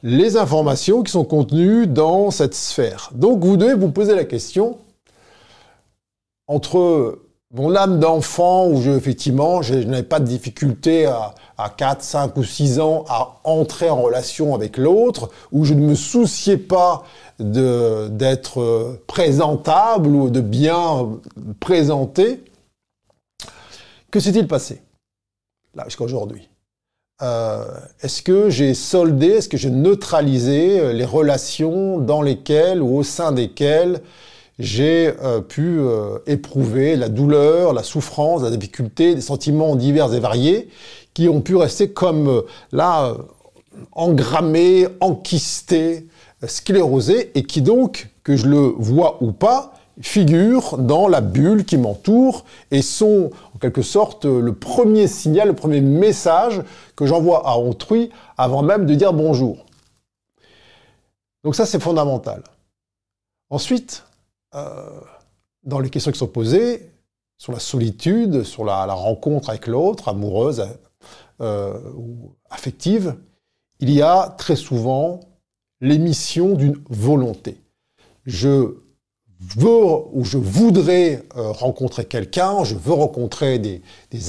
les 0.07 0.37
informations 0.37 1.03
qui 1.03 1.11
sont 1.11 1.25
contenues 1.25 1.85
dans 1.85 2.31
cette 2.31 2.55
sphère. 2.55 3.09
Donc 3.13 3.43
vous 3.43 3.57
devez 3.57 3.73
vous 3.73 3.91
poser 3.91 4.15
la 4.15 4.23
question 4.23 4.77
entre 6.47 7.19
mon 7.53 7.75
âme 7.75 7.99
d'enfant, 7.99 8.67
où 8.69 8.81
je, 8.81 8.91
effectivement, 8.91 9.61
je, 9.61 9.73
n'avais 9.73 10.03
pas 10.03 10.21
de 10.21 10.25
difficulté 10.25 11.07
à, 11.07 11.35
à 11.57 11.69
4, 11.69 12.01
5 12.01 12.37
ou 12.37 12.43
6 12.45 12.79
ans 12.79 13.03
à 13.09 13.41
entrer 13.43 13.89
en 13.89 14.01
relation 14.01 14.55
avec 14.55 14.77
l'autre, 14.77 15.29
où 15.51 15.65
je 15.65 15.73
ne 15.73 15.81
me 15.81 15.95
souciais 15.95 16.57
pas 16.57 17.03
d'être 17.39 19.01
présentable 19.07 20.07
ou 20.07 20.29
de 20.29 20.39
bien 20.39 21.19
présenter. 21.59 22.45
Que 24.09 24.21
s'est-il 24.21 24.47
passé 24.47 24.81
là 25.75 25.83
jusqu'à 25.85 26.05
aujourd'hui? 26.05 26.46
Est-ce 27.19 28.21
que 28.21 28.49
j'ai 28.49 28.73
soldé, 28.73 29.27
est-ce 29.27 29.49
que 29.49 29.57
j'ai 29.57 29.71
neutralisé 29.71 30.79
euh, 30.79 30.93
les 30.93 31.05
relations 31.05 31.97
dans 31.97 32.21
lesquelles 32.21 32.81
ou 32.81 32.97
au 32.97 33.03
sein 33.03 33.31
desquelles 33.31 34.01
j'ai 34.59 35.13
euh, 35.21 35.41
pu 35.41 35.79
euh, 35.79 36.17
éprouver 36.25 36.95
la 36.95 37.09
douleur, 37.09 37.73
la 37.73 37.83
souffrance, 37.83 38.41
la 38.41 38.49
difficulté, 38.49 39.15
des 39.15 39.21
sentiments 39.21 39.75
divers 39.75 40.13
et 40.13 40.19
variés 40.19 40.69
qui 41.13 41.29
ont 41.29 41.41
pu 41.41 41.55
rester 41.55 41.91
comme 41.91 42.27
euh, 42.27 42.41
là 42.71 43.15
engrammés, 43.91 44.87
enquistés, 44.99 46.07
sclérosés 46.47 47.31
et 47.35 47.43
qui 47.43 47.61
donc, 47.61 48.09
que 48.23 48.35
je 48.35 48.47
le 48.47 48.73
vois 48.77 49.17
ou 49.21 49.31
pas, 49.31 49.73
figurent 50.01 50.77
dans 50.77 51.07
la 51.07 51.21
bulle 51.21 51.65
qui 51.65 51.77
m'entoure 51.77 52.45
et 52.71 52.81
sont 52.81 53.31
en 53.55 53.57
quelque 53.57 53.81
sorte 53.81 54.25
le 54.25 54.53
premier 54.53 55.07
signal, 55.07 55.47
le 55.47 55.55
premier 55.55 55.81
message 55.81 56.61
que 56.95 57.05
j'envoie 57.05 57.47
à 57.47 57.57
autrui 57.57 58.11
avant 58.37 58.61
même 58.61 58.85
de 58.85 58.95
dire 58.95 59.13
bonjour. 59.13 59.65
Donc 61.43 61.55
ça 61.55 61.65
c'est 61.65 61.79
fondamental. 61.79 62.43
Ensuite, 63.49 64.03
euh, 64.55 64.99
dans 65.63 65.79
les 65.79 65.89
questions 65.89 66.11
qui 66.11 66.19
sont 66.19 66.27
posées, 66.27 66.91
sur 67.37 67.53
la 67.53 67.59
solitude, 67.59 68.43
sur 68.43 68.65
la, 68.65 68.85
rencontre 68.85 69.49
avec 69.49 69.67
l'autre, 69.67 70.09
amoureuse 70.09 70.67
euh, 71.39 71.79
ou 71.95 72.35
affective, 72.49 73.15
il 73.79 73.91
y 73.91 74.01
a 74.01 74.35
très 74.37 74.55
souvent 74.55 75.19
l'émission 75.79 76.55
d'une 76.55 76.81
volonté. 76.89 77.61
Je 78.25 78.77
veux 79.39 79.69
ou 80.13 80.23
je 80.23 80.37
voudrais 80.37 81.23
euh, 81.35 81.51
rencontrer 81.51 82.05
quelqu'un, 82.05 82.63
je 82.63 82.75
veux 82.75 82.93
rencontrer 82.93 83.59
des, 83.59 83.81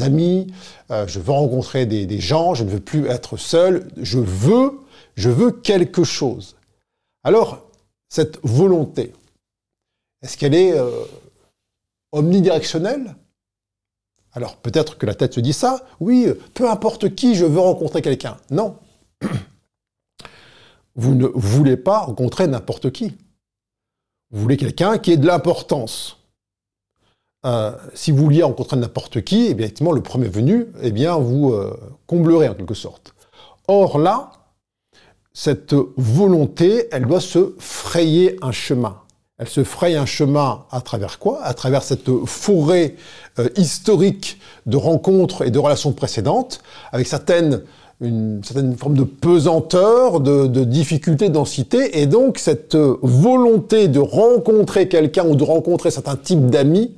amis, 0.02 0.52
je 0.90 1.18
veux 1.18 1.32
rencontrer 1.32 1.86
des, 1.86 2.06
des, 2.06 2.20
gens, 2.20 2.54
je 2.54 2.64
ne 2.64 2.70
veux 2.70 2.80
plus 2.80 3.06
être 3.06 3.36
seul, 3.36 3.88
je 3.96 4.18
veux, 4.18 4.80
je 5.16 5.30
veux 5.30 5.50
quelque 5.50 6.04
chose. 6.04 6.56
Alors, 7.24 7.68
cette 8.08 8.38
volonté, 8.42 9.12
est-ce 10.22 10.36
qu'elle 10.36 10.54
est, 10.54 10.72
euh, 10.72 11.04
omnidirectionnelle? 12.12 13.16
Alors 14.32 14.56
peut-être 14.56 14.98
que 14.98 15.06
la 15.06 15.14
tête 15.14 15.34
se 15.34 15.40
dit 15.40 15.52
ça. 15.52 15.86
Oui, 16.00 16.28
peu 16.54 16.70
importe 16.70 17.14
qui, 17.14 17.34
je 17.34 17.44
veux 17.44 17.60
rencontrer 17.60 18.02
quelqu'un. 18.02 18.36
Non. 18.50 18.76
Vous 20.94 21.14
ne 21.14 21.26
voulez 21.26 21.76
pas 21.76 22.00
rencontrer 22.00 22.46
n'importe 22.46 22.90
qui. 22.90 23.16
Vous 24.30 24.42
voulez 24.42 24.56
quelqu'un 24.56 24.99
qui 24.99 25.12
ait 25.12 25.16
de 25.16 25.26
l'importance. 25.26 26.18
Euh, 27.47 27.73
si 27.94 28.11
vous 28.11 28.25
vouliez 28.25 28.42
rencontrer 28.42 28.76
n'importe 28.76 29.23
qui, 29.23 29.47
eh 29.47 29.54
bien, 29.54 29.68
le 29.94 30.02
premier 30.02 30.28
venu, 30.28 30.66
eh 30.82 30.90
bien, 30.90 31.16
vous 31.16 31.52
euh, 31.52 31.75
comblerez 32.06 32.49
en 32.49 32.54
quelque 32.54 32.75
sorte. 32.75 33.14
Or 33.68 33.99
là, 33.99 34.32
cette 35.32 35.75
volonté, 35.97 36.88
elle 36.92 37.06
doit 37.06 37.20
se 37.20 37.54
frayer 37.58 38.37
un 38.42 38.52
chemin. 38.52 39.00
Elle 39.38 39.49
se 39.49 39.62
fraye 39.62 39.94
un 39.94 40.04
chemin 40.04 40.64
à 40.73 40.80
travers 40.80 41.20
quoi? 41.20 41.42
À 41.44 41.54
travers 41.54 41.85
cette 41.85 42.11
forêt 42.26 42.97
euh, 43.38 43.49
historique 43.56 44.40
de 44.66 44.76
rencontres 44.76 45.42
et 45.42 45.50
de 45.50 45.58
relations 45.58 45.92
précédentes, 45.92 46.61
avec 46.90 47.06
certaines, 47.06 47.62
une 48.00 48.44
certaine 48.44 48.76
forme 48.76 48.96
de 48.96 49.04
pesanteur, 49.04 50.20
de, 50.20 50.64
difficulté, 50.64 51.28
de 51.28 51.34
densité, 51.34 52.00
et 52.00 52.06
donc 52.06 52.38
cette 52.38 52.76
volonté 52.76 53.88
de 53.88 53.98
rencontrer 53.98 54.88
quelqu'un 54.88 55.26
ou 55.26 55.34
de 55.34 55.44
rencontrer 55.44 55.90
certains 55.90 56.16
types 56.16 56.46
d'amis, 56.46 56.94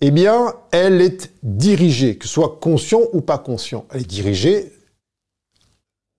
eh 0.00 0.10
bien, 0.10 0.54
elle 0.70 1.00
est 1.02 1.32
dirigée, 1.42 2.16
que 2.16 2.26
ce 2.26 2.32
soit 2.32 2.58
conscient 2.60 3.00
ou 3.12 3.20
pas 3.20 3.38
conscient. 3.38 3.84
Elle 3.90 4.02
est 4.02 4.08
dirigée 4.08 4.72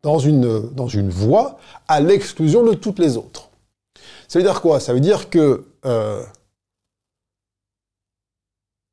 dans 0.03 0.19
une, 0.19 1.09
voie 1.09 1.57
à 1.87 1.99
l'exclusion 1.99 2.63
de 2.63 2.73
toutes 2.73 2.99
les 2.99 3.17
autres. 3.17 3.49
Ça 4.27 4.39
veut 4.39 4.45
dire 4.45 4.61
quoi? 4.61 4.79
Ça 4.79 4.93
veut 4.93 4.99
dire 4.99 5.29
que 5.29 5.65
euh, 5.85 6.23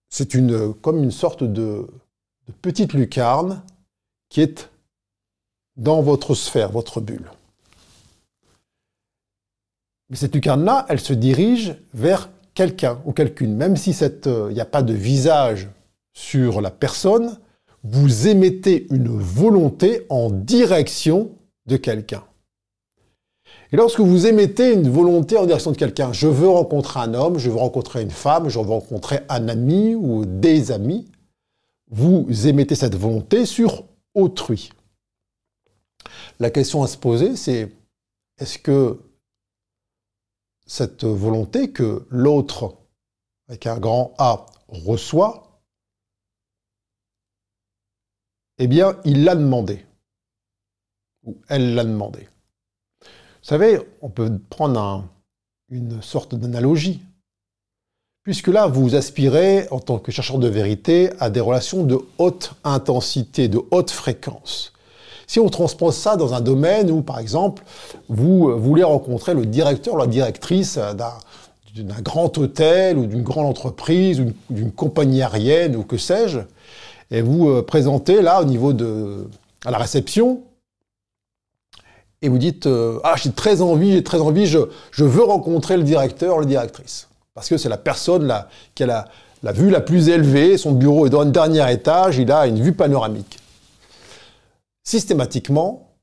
c'est 0.08 0.32
comme 0.80 1.02
une 1.02 1.10
sorte 1.10 1.44
de 1.44 1.86
petite 2.62 2.94
lucarne 2.94 3.62
qui 4.30 4.40
est 4.40 4.70
dans 5.76 6.02
votre 6.02 6.34
sphère, 6.34 6.70
votre 6.72 7.00
bulle. 7.00 7.30
Mais 10.08 10.16
cette 10.16 10.34
lucarne-là, 10.34 10.86
elle 10.88 11.00
se 11.00 11.12
dirige 11.12 11.74
vers 11.92 12.30
quelqu'un 12.54 13.00
ou 13.04 13.12
quelqu'une. 13.12 13.54
Même 13.56 13.76
si 13.76 13.90
il 13.90 14.12
euh, 14.26 14.52
n'y 14.52 14.60
a 14.60 14.64
pas 14.64 14.82
de 14.82 14.92
visage 14.92 15.68
sur 16.12 16.60
la 16.60 16.70
personne, 16.70 17.38
vous 17.82 18.28
émettez 18.28 18.86
une 18.90 19.08
volonté 19.08 20.06
en 20.08 20.30
direction 20.30 21.30
de 21.66 21.76
quelqu'un. 21.76 22.24
Et 23.72 23.76
lorsque 23.76 24.00
vous 24.00 24.26
émettez 24.26 24.72
une 24.72 24.88
volonté 24.88 25.36
en 25.36 25.44
direction 25.44 25.72
de 25.72 25.76
quelqu'un, 25.76 26.12
je 26.12 26.28
veux 26.28 26.48
rencontrer 26.48 27.00
un 27.00 27.14
homme, 27.14 27.38
je 27.38 27.50
veux 27.50 27.56
rencontrer 27.56 28.02
une 28.02 28.10
femme, 28.10 28.48
je 28.48 28.58
veux 28.58 28.64
rencontrer 28.64 29.20
un 29.28 29.48
ami 29.48 29.94
ou 29.94 30.24
des 30.24 30.70
amis, 30.70 31.06
vous 31.90 32.26
émettez 32.46 32.76
cette 32.76 32.94
volonté 32.94 33.44
sur 33.44 33.84
autrui. 34.14 34.70
La 36.38 36.50
question 36.50 36.82
à 36.82 36.88
se 36.88 36.96
poser, 36.96 37.36
c'est 37.36 37.72
est-ce 38.38 38.58
que 38.58 38.98
cette 40.66 41.04
volonté 41.04 41.70
que 41.70 42.06
l'autre, 42.10 42.76
avec 43.48 43.66
un 43.66 43.78
grand 43.78 44.14
A, 44.18 44.46
reçoit, 44.68 45.62
eh 48.58 48.66
bien, 48.66 48.98
il 49.04 49.24
l'a 49.24 49.36
demandé, 49.36 49.84
ou 51.24 51.36
elle 51.48 51.74
l'a 51.74 51.84
demandé. 51.84 52.28
Vous 53.00 53.50
savez, 53.50 53.80
on 54.02 54.10
peut 54.10 54.38
prendre 54.50 55.08
une 55.68 56.02
sorte 56.02 56.34
d'analogie. 56.34 57.00
Puisque 58.22 58.48
là, 58.48 58.66
vous 58.66 58.96
aspirez, 58.96 59.68
en 59.70 59.78
tant 59.78 60.00
que 60.00 60.10
chercheur 60.10 60.38
de 60.38 60.48
vérité, 60.48 61.12
à 61.20 61.30
des 61.30 61.38
relations 61.38 61.84
de 61.84 61.98
haute 62.18 62.54
intensité, 62.64 63.46
de 63.46 63.60
haute 63.70 63.92
fréquence. 63.92 64.72
Si 65.26 65.40
on 65.40 65.48
transpose 65.48 65.96
ça 65.96 66.16
dans 66.16 66.34
un 66.34 66.40
domaine 66.40 66.90
où, 66.90 67.02
par 67.02 67.18
exemple, 67.18 67.62
vous 68.08 68.58
voulez 68.58 68.84
rencontrer 68.84 69.34
le 69.34 69.44
directeur 69.44 69.94
ou 69.94 69.98
la 69.98 70.06
directrice 70.06 70.78
d'un 70.78 72.00
grand 72.00 72.36
hôtel 72.38 72.96
ou 72.96 73.06
d'une 73.06 73.22
grande 73.22 73.46
entreprise 73.46 74.20
ou 74.20 74.32
d'une 74.50 74.70
compagnie 74.70 75.22
aérienne 75.22 75.76
ou 75.76 75.82
que 75.82 75.98
sais-je, 75.98 76.38
et 77.10 77.22
vous 77.22 77.48
euh, 77.48 77.62
présentez 77.62 78.22
là 78.22 78.40
au 78.40 78.44
niveau 78.44 78.72
de 78.72 79.28
à 79.64 79.70
la 79.70 79.78
réception 79.78 80.42
et 82.22 82.28
vous 82.28 82.38
dites 82.38 82.66
euh, 82.66 82.98
ah 83.04 83.14
j'ai 83.16 83.32
très 83.32 83.62
envie 83.62 83.92
j'ai 83.92 84.02
très 84.02 84.20
envie 84.20 84.46
je, 84.46 84.58
veux 84.98 85.22
rencontrer 85.22 85.76
le 85.76 85.82
directeur 85.82 86.40
la 86.40 86.46
directrice 86.46 87.08
parce 87.34 87.48
que 87.48 87.56
c'est 87.56 87.68
la 87.68 87.76
personne 87.76 88.26
là 88.26 88.48
qui 88.74 88.82
a 88.82 88.86
la, 88.86 89.08
la 89.42 89.52
vue 89.52 89.70
la 89.70 89.80
plus 89.80 90.08
élevée 90.08 90.56
son 90.56 90.72
bureau 90.72 91.06
est 91.06 91.10
dans 91.10 91.22
le 91.22 91.30
dernier 91.30 91.70
étage 91.72 92.18
il 92.18 92.30
a 92.32 92.46
une 92.46 92.60
vue 92.60 92.72
panoramique 92.72 93.38
systématiquement 94.86 95.98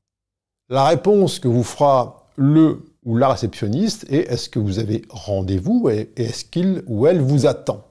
la 0.68 0.86
réponse 0.86 1.40
que 1.40 1.48
vous 1.48 1.64
fera 1.64 2.28
le 2.36 2.84
ou 3.02 3.16
la 3.16 3.28
réceptionniste 3.28 4.04
est 4.10 4.30
est-ce 4.30 4.48
que 4.48 4.58
vous 4.58 4.78
avez 4.78 5.02
rendez-vous 5.10 5.88
et 5.90 6.12
est-ce 6.16 6.44
qu'il 6.44 6.82
ou 6.86 7.06
elle 7.06 7.20
vous 7.20 7.46
attend? 7.46 7.86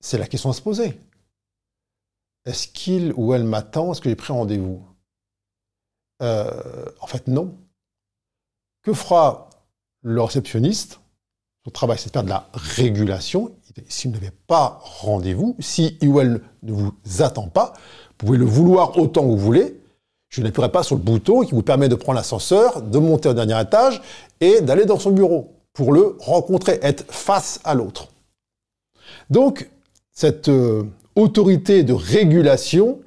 C'est 0.00 0.18
la 0.18 0.26
question 0.26 0.50
à 0.50 0.52
se 0.52 0.62
poser. 0.62 0.98
Est-ce 2.44 2.68
qu'il 2.68 3.12
ou 3.16 3.34
elle 3.34 3.44
m'attend? 3.44 3.92
Est-ce 3.92 4.00
que 4.00 4.08
j'ai 4.08 4.16
pris 4.16 4.32
rendez-vous? 4.32 4.82
Euh, 6.22 6.86
En 7.00 7.06
fait, 7.06 7.26
non. 7.26 7.58
Que 8.82 8.92
fera 8.94 9.50
le 10.02 10.22
réceptionniste? 10.22 11.00
Son 11.64 11.70
travail, 11.70 11.98
c'est 11.98 12.06
de 12.08 12.12
faire 12.12 12.24
de 12.24 12.28
la 12.30 12.48
régulation. 12.54 13.54
S'il 13.88 14.10
n'avait 14.10 14.32
pas 14.46 14.80
rendez-vous, 14.82 15.56
si 15.58 15.96
il 16.00 16.08
ou 16.08 16.20
elle 16.20 16.40
ne 16.62 16.72
vous 16.72 16.92
attend 17.20 17.48
pas, 17.48 17.72
vous 17.76 18.26
pouvez 18.26 18.38
le 18.38 18.44
vouloir 18.44 18.96
autant 18.98 19.22
que 19.22 19.28
vous 19.28 19.38
voulez, 19.38 19.80
je 20.28 20.42
n'appuierai 20.42 20.70
pas 20.70 20.82
sur 20.82 20.96
le 20.96 21.02
bouton 21.02 21.42
qui 21.42 21.52
vous 21.52 21.62
permet 21.62 21.88
de 21.88 21.94
prendre 21.96 22.16
l'ascenseur, 22.16 22.82
de 22.82 22.98
monter 22.98 23.28
au 23.28 23.34
dernier 23.34 23.60
étage 23.60 24.00
et 24.40 24.60
d'aller 24.60 24.84
dans 24.84 24.98
son 24.98 25.10
bureau 25.10 25.54
pour 25.72 25.92
le 25.92 26.16
rencontrer, 26.20 26.78
être 26.82 27.04
face 27.12 27.60
à 27.64 27.74
l'autre. 27.74 28.08
Donc, 29.28 29.68
cette 30.12 30.48
euh, 30.48 30.84
autorité 31.16 31.82
de 31.82 31.92
régulation 31.92 33.00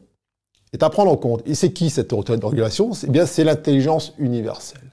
est 0.74 0.84
à 0.84 0.90
prendre 0.90 1.12
en 1.12 1.18
compte. 1.18 1.42
Et 1.46 1.56
c'est 1.56 1.72
qui 1.72 1.90
cette 1.90 2.14
autorité 2.14 2.42
de 2.42 2.46
régulation? 2.46 2.92
Eh 3.04 3.10
bien, 3.10 3.26
c'est 3.26 3.44
l'intelligence 3.44 4.14
universelle. 4.18 4.92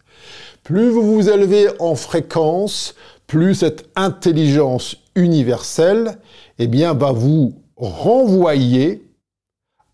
Plus 0.63 0.91
vous 0.91 1.15
vous 1.15 1.29
élevez 1.31 1.69
en 1.79 1.95
fréquence, 1.95 2.95
plus 3.31 3.55
cette 3.55 3.89
intelligence 3.95 4.97
universelle, 5.15 6.19
eh 6.59 6.67
bien, 6.67 6.95
va 6.95 7.13
vous 7.13 7.55
renvoyer 7.77 9.09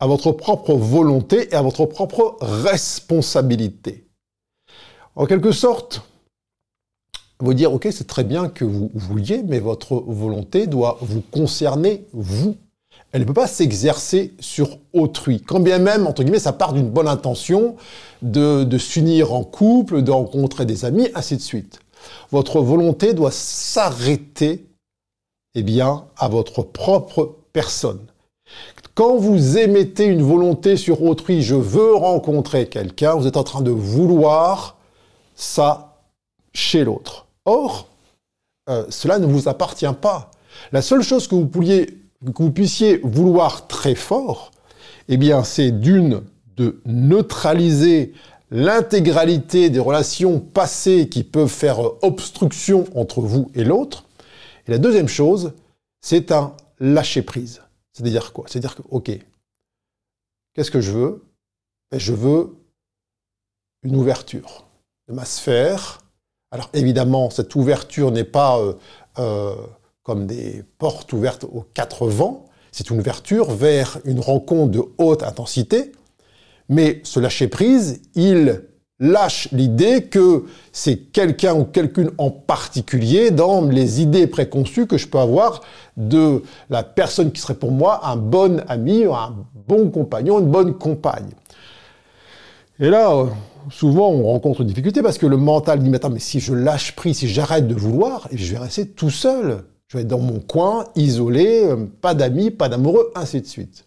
à 0.00 0.06
votre 0.06 0.32
propre 0.32 0.72
volonté 0.72 1.48
et 1.50 1.54
à 1.54 1.60
votre 1.60 1.84
propre 1.84 2.38
responsabilité. 2.40 4.06
En 5.16 5.26
quelque 5.26 5.52
sorte, 5.52 6.00
vous 7.38 7.52
dire, 7.52 7.74
OK, 7.74 7.86
c'est 7.90 8.06
très 8.06 8.24
bien 8.24 8.48
que 8.48 8.64
vous 8.64 8.90
vouliez, 8.94 9.42
mais 9.42 9.58
votre 9.58 9.96
volonté 9.96 10.66
doit 10.66 10.96
vous 11.02 11.20
concerner, 11.20 12.06
vous. 12.14 12.56
Elle 13.12 13.20
ne 13.20 13.26
peut 13.26 13.34
pas 13.34 13.46
s'exercer 13.46 14.32
sur 14.40 14.78
autrui. 14.94 15.42
Quand 15.42 15.60
bien 15.60 15.78
même, 15.78 16.06
entre 16.06 16.22
guillemets, 16.22 16.38
ça 16.38 16.54
part 16.54 16.72
d'une 16.72 16.88
bonne 16.88 17.06
intention 17.06 17.76
de, 18.22 18.64
de 18.64 18.78
s'unir 18.78 19.34
en 19.34 19.44
couple, 19.44 20.00
de 20.00 20.10
rencontrer 20.10 20.64
des 20.64 20.86
amis, 20.86 21.10
ainsi 21.14 21.36
de 21.36 21.42
suite. 21.42 21.80
Votre 22.30 22.60
volonté 22.60 23.14
doit 23.14 23.30
s'arrêter, 23.30 24.66
eh 25.54 25.62
bien, 25.62 26.06
à 26.16 26.28
votre 26.28 26.62
propre 26.62 27.36
personne. 27.52 28.06
Quand 28.94 29.16
vous 29.16 29.58
émettez 29.58 30.04
une 30.04 30.22
volonté 30.22 30.76
sur 30.76 31.02
autrui, 31.02 31.42
je 31.42 31.54
veux 31.54 31.94
rencontrer 31.94 32.66
quelqu'un, 32.66 33.14
vous 33.14 33.26
êtes 33.26 33.36
en 33.36 33.44
train 33.44 33.60
de 33.60 33.70
vouloir 33.70 34.76
ça 35.34 35.98
chez 36.54 36.84
l'autre. 36.84 37.26
Or, 37.44 37.88
euh, 38.68 38.86
cela 38.88 39.18
ne 39.18 39.26
vous 39.26 39.48
appartient 39.48 39.86
pas. 40.00 40.30
La 40.72 40.82
seule 40.82 41.02
chose 41.02 41.28
que 41.28 41.34
vous, 41.34 41.46
que 41.46 42.42
vous 42.42 42.50
puissiez 42.50 42.98
vouloir 43.04 43.66
très 43.66 43.94
fort, 43.94 44.50
eh 45.08 45.16
bien, 45.16 45.44
c'est 45.44 45.70
d'une, 45.70 46.22
de 46.56 46.80
neutraliser 46.86 48.14
l'intégralité 48.50 49.70
des 49.70 49.78
relations 49.78 50.40
passées 50.40 51.08
qui 51.08 51.24
peuvent 51.24 51.48
faire 51.48 51.78
obstruction 52.02 52.84
entre 52.94 53.20
vous 53.20 53.50
et 53.54 53.64
l'autre. 53.64 54.04
Et 54.66 54.70
la 54.70 54.78
deuxième 54.78 55.08
chose, 55.08 55.52
c'est 56.00 56.32
un 56.32 56.54
lâcher-prise. 56.78 57.62
C'est-à-dire 57.92 58.32
quoi? 58.32 58.44
C'est-à-dire 58.48 58.74
que, 58.76 58.82
OK, 58.90 59.10
qu'est-ce 60.54 60.70
que 60.70 60.80
je 60.80 60.92
veux? 60.92 61.24
Ben, 61.90 61.98
Je 61.98 62.12
veux 62.12 62.56
une 63.82 63.96
ouverture 63.96 64.66
de 65.08 65.14
ma 65.14 65.24
sphère. 65.24 66.00
Alors 66.50 66.70
évidemment, 66.72 67.30
cette 67.30 67.54
ouverture 67.54 68.10
n'est 68.10 68.24
pas 68.24 68.58
euh, 68.58 68.74
euh, 69.18 69.54
comme 70.02 70.26
des 70.26 70.64
portes 70.78 71.12
ouvertes 71.12 71.44
aux 71.44 71.64
quatre 71.74 72.06
vents, 72.06 72.46
c'est 72.70 72.90
une 72.90 73.00
ouverture 73.00 73.50
vers 73.50 73.98
une 74.04 74.20
rencontre 74.20 74.70
de 74.70 74.82
haute 74.98 75.22
intensité, 75.22 75.92
mais 76.68 77.00
ce 77.04 77.20
lâcher-prise, 77.20 78.02
il 78.14 78.62
lâche 78.98 79.48
l'idée 79.52 80.04
que 80.04 80.44
c'est 80.72 80.96
quelqu'un 80.96 81.54
ou 81.54 81.64
quelqu'une 81.64 82.10
en 82.18 82.30
particulier 82.30 83.30
dans 83.30 83.62
les 83.62 84.00
idées 84.00 84.26
préconçues 84.26 84.86
que 84.86 84.96
je 84.96 85.06
peux 85.06 85.18
avoir 85.18 85.60
de 85.96 86.42
la 86.70 86.82
personne 86.82 87.30
qui 87.30 87.40
serait 87.40 87.54
pour 87.54 87.72
moi 87.72 88.06
un 88.06 88.16
bon 88.16 88.62
ami, 88.68 89.04
un 89.04 89.34
bon 89.68 89.90
compagnon, 89.90 90.40
une 90.40 90.50
bonne 90.50 90.74
compagne. 90.74 91.30
Et 92.78 92.88
là, 92.88 93.26
souvent, 93.70 94.10
on 94.10 94.24
rencontre 94.24 94.62
une 94.62 94.66
difficulté 94.66 95.02
parce 95.02 95.18
que 95.18 95.26
le 95.26 95.36
mental 95.36 95.82
dit, 95.82 95.90
mais 95.90 96.18
si 96.18 96.40
je 96.40 96.54
lâche 96.54 96.94
prise, 96.94 97.18
si 97.18 97.28
j'arrête 97.28 97.68
de 97.68 97.74
vouloir, 97.74 98.28
je 98.32 98.52
vais 98.52 98.58
rester 98.58 98.86
tout 98.86 99.10
seul. 99.10 99.64
Je 99.88 99.96
vais 99.96 100.02
être 100.02 100.08
dans 100.08 100.18
mon 100.18 100.40
coin, 100.40 100.84
isolé, 100.96 101.62
euh, 101.62 101.86
pas 102.00 102.14
d'amis, 102.14 102.50
pas 102.50 102.68
d'amoureux, 102.68 103.12
ainsi 103.14 103.40
de 103.40 103.46
suite. 103.46 103.86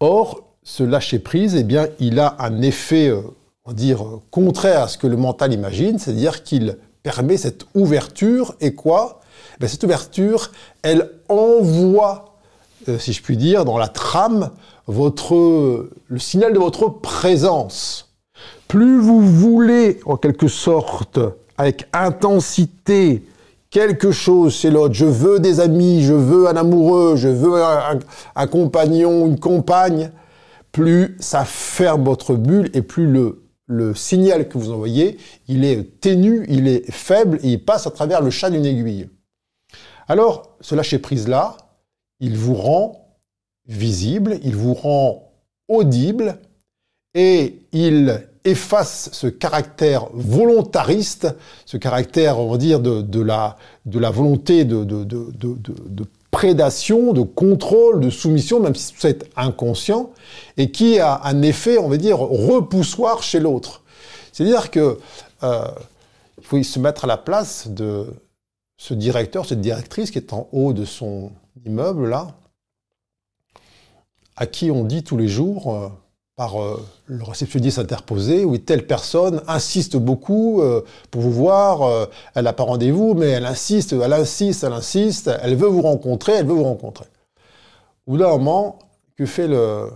Or, 0.00 0.47
ce 0.68 0.82
lâcher 0.82 1.18
prise, 1.18 1.54
eh 1.54 1.62
bien, 1.62 1.88
il 1.98 2.20
a 2.20 2.36
un 2.40 2.60
effet, 2.60 3.08
euh, 3.08 3.22
on 3.64 4.20
contraire 4.30 4.82
à 4.82 4.88
ce 4.88 4.98
que 4.98 5.06
le 5.06 5.16
mental 5.16 5.54
imagine, 5.54 5.98
c'est-à-dire 5.98 6.42
qu'il 6.42 6.76
permet 7.02 7.38
cette 7.38 7.64
ouverture. 7.74 8.54
Et 8.60 8.74
quoi? 8.74 9.22
Eh 9.62 9.66
Cette 9.66 9.82
ouverture, 9.84 10.50
elle 10.82 11.10
envoie, 11.30 12.34
euh, 12.86 12.98
si 12.98 13.14
je 13.14 13.22
puis 13.22 13.38
dire, 13.38 13.64
dans 13.64 13.78
la 13.78 13.88
trame, 13.88 14.50
votre, 14.86 15.88
le 16.06 16.18
signal 16.18 16.52
de 16.52 16.58
votre 16.58 16.88
présence. 16.88 18.12
Plus 18.68 19.00
vous 19.00 19.22
voulez, 19.22 20.00
en 20.04 20.18
quelque 20.18 20.48
sorte, 20.48 21.18
avec 21.56 21.88
intensité, 21.94 23.24
quelque 23.70 24.12
chose 24.12 24.54
chez 24.54 24.70
l'autre, 24.70 24.94
je 24.94 25.06
veux 25.06 25.40
des 25.40 25.60
amis, 25.60 26.02
je 26.02 26.12
veux 26.14 26.46
un 26.46 26.56
amoureux, 26.56 27.16
je 27.16 27.28
veux 27.28 27.62
un 28.36 28.46
compagnon, 28.46 29.26
une 29.26 29.40
compagne, 29.40 30.10
plus 30.72 31.16
ça 31.20 31.44
ferme 31.44 32.04
votre 32.04 32.34
bulle 32.34 32.70
et 32.74 32.82
plus 32.82 33.06
le, 33.06 33.94
signal 33.94 34.48
que 34.48 34.56
vous 34.56 34.70
envoyez, 34.70 35.18
il 35.46 35.64
est 35.64 36.00
ténu, 36.00 36.46
il 36.48 36.68
est 36.68 36.90
faible 36.90 37.38
et 37.42 37.52
il 37.52 37.64
passe 37.64 37.86
à 37.86 37.90
travers 37.90 38.22
le 38.22 38.30
chat 38.30 38.48
d'une 38.48 38.64
aiguille. 38.64 39.10
Alors, 40.08 40.56
ce 40.62 40.74
lâcher-prise-là, 40.74 41.56
il 42.20 42.36
vous 42.36 42.54
rend 42.54 43.18
visible, 43.66 44.38
il 44.42 44.56
vous 44.56 44.72
rend 44.72 45.32
audible 45.68 46.38
et 47.14 47.60
il 47.72 48.26
efface 48.44 49.10
ce 49.12 49.26
caractère 49.26 50.06
volontariste, 50.14 51.28
ce 51.66 51.76
caractère, 51.76 52.38
on 52.38 52.50
va 52.50 52.56
dire, 52.56 52.80
de, 52.80 53.20
la, 53.20 53.56
volonté 53.84 54.64
de, 54.64 54.84
de 54.84 56.04
prédation, 56.30 57.12
de 57.12 57.22
contrôle, 57.22 58.00
de 58.00 58.10
soumission, 58.10 58.60
même 58.60 58.74
si 58.74 58.94
c'est 58.98 59.28
inconscient, 59.36 60.10
et 60.56 60.70
qui 60.70 60.98
a 60.98 61.20
un 61.24 61.42
effet, 61.42 61.78
on 61.78 61.88
va 61.88 61.96
dire, 61.96 62.18
repoussoir 62.18 63.22
chez 63.22 63.40
l'autre. 63.40 63.82
C'est-à-dire 64.32 64.70
que 64.70 64.98
euh, 65.42 65.68
il 66.38 66.44
faut 66.44 66.62
se 66.62 66.78
mettre 66.78 67.04
à 67.04 67.06
la 67.06 67.16
place 67.16 67.68
de 67.68 68.06
ce 68.76 68.94
directeur, 68.94 69.46
cette 69.46 69.60
directrice 69.60 70.10
qui 70.10 70.18
est 70.18 70.32
en 70.32 70.48
haut 70.52 70.72
de 70.72 70.84
son 70.84 71.32
immeuble 71.64 72.08
là, 72.08 72.28
à 74.36 74.46
qui 74.46 74.70
on 74.70 74.84
dit 74.84 75.02
tous 75.02 75.16
les 75.16 75.28
jours, 75.28 75.74
euh, 75.74 75.88
par 76.38 76.62
euh, 76.62 76.80
le 77.06 77.24
réceptionniste 77.24 77.80
interposé, 77.80 78.44
oui, 78.44 78.60
telle 78.60 78.86
personne 78.86 79.42
insiste 79.48 79.96
beaucoup 79.96 80.62
euh, 80.62 80.82
pour 81.10 81.20
vous 81.20 81.32
voir, 81.32 81.82
euh, 81.82 82.06
elle 82.36 82.44
n'a 82.44 82.52
pas 82.52 82.62
rendez-vous, 82.62 83.14
mais 83.14 83.26
elle 83.26 83.44
insiste, 83.44 83.92
elle 83.92 84.12
insiste, 84.12 84.62
elle 84.62 84.72
insiste, 84.72 85.32
elle 85.42 85.56
veut 85.56 85.66
vous 85.66 85.82
rencontrer, 85.82 86.34
elle 86.34 86.46
veut 86.46 86.54
vous 86.54 86.62
rencontrer. 86.62 87.06
Au 88.06 88.12
bout 88.12 88.18
d'un 88.18 88.28
moment, 88.28 88.78
que 89.16 89.26
fait 89.26 89.48
le, 89.48 89.90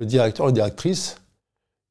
directeur, 0.00 0.46
la 0.46 0.52
directrice? 0.52 1.16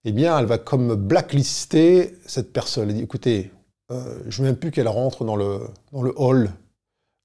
Eh 0.06 0.12
bien, 0.12 0.40
elle 0.40 0.48
va 0.48 0.58
comme 0.58 0.96
blacklister 0.96 2.18
cette 2.26 2.52
personne. 2.52 2.90
Elle 2.90 2.96
dit, 2.96 3.04
écoutez, 3.04 3.52
je 3.92 3.96
ne 3.96 4.32
veux 4.32 4.44
même 4.46 4.56
plus 4.56 4.72
qu'elle 4.72 4.88
rentre 4.88 5.24
dans 5.24 5.36
le, 5.36 5.60
hall 5.92 6.50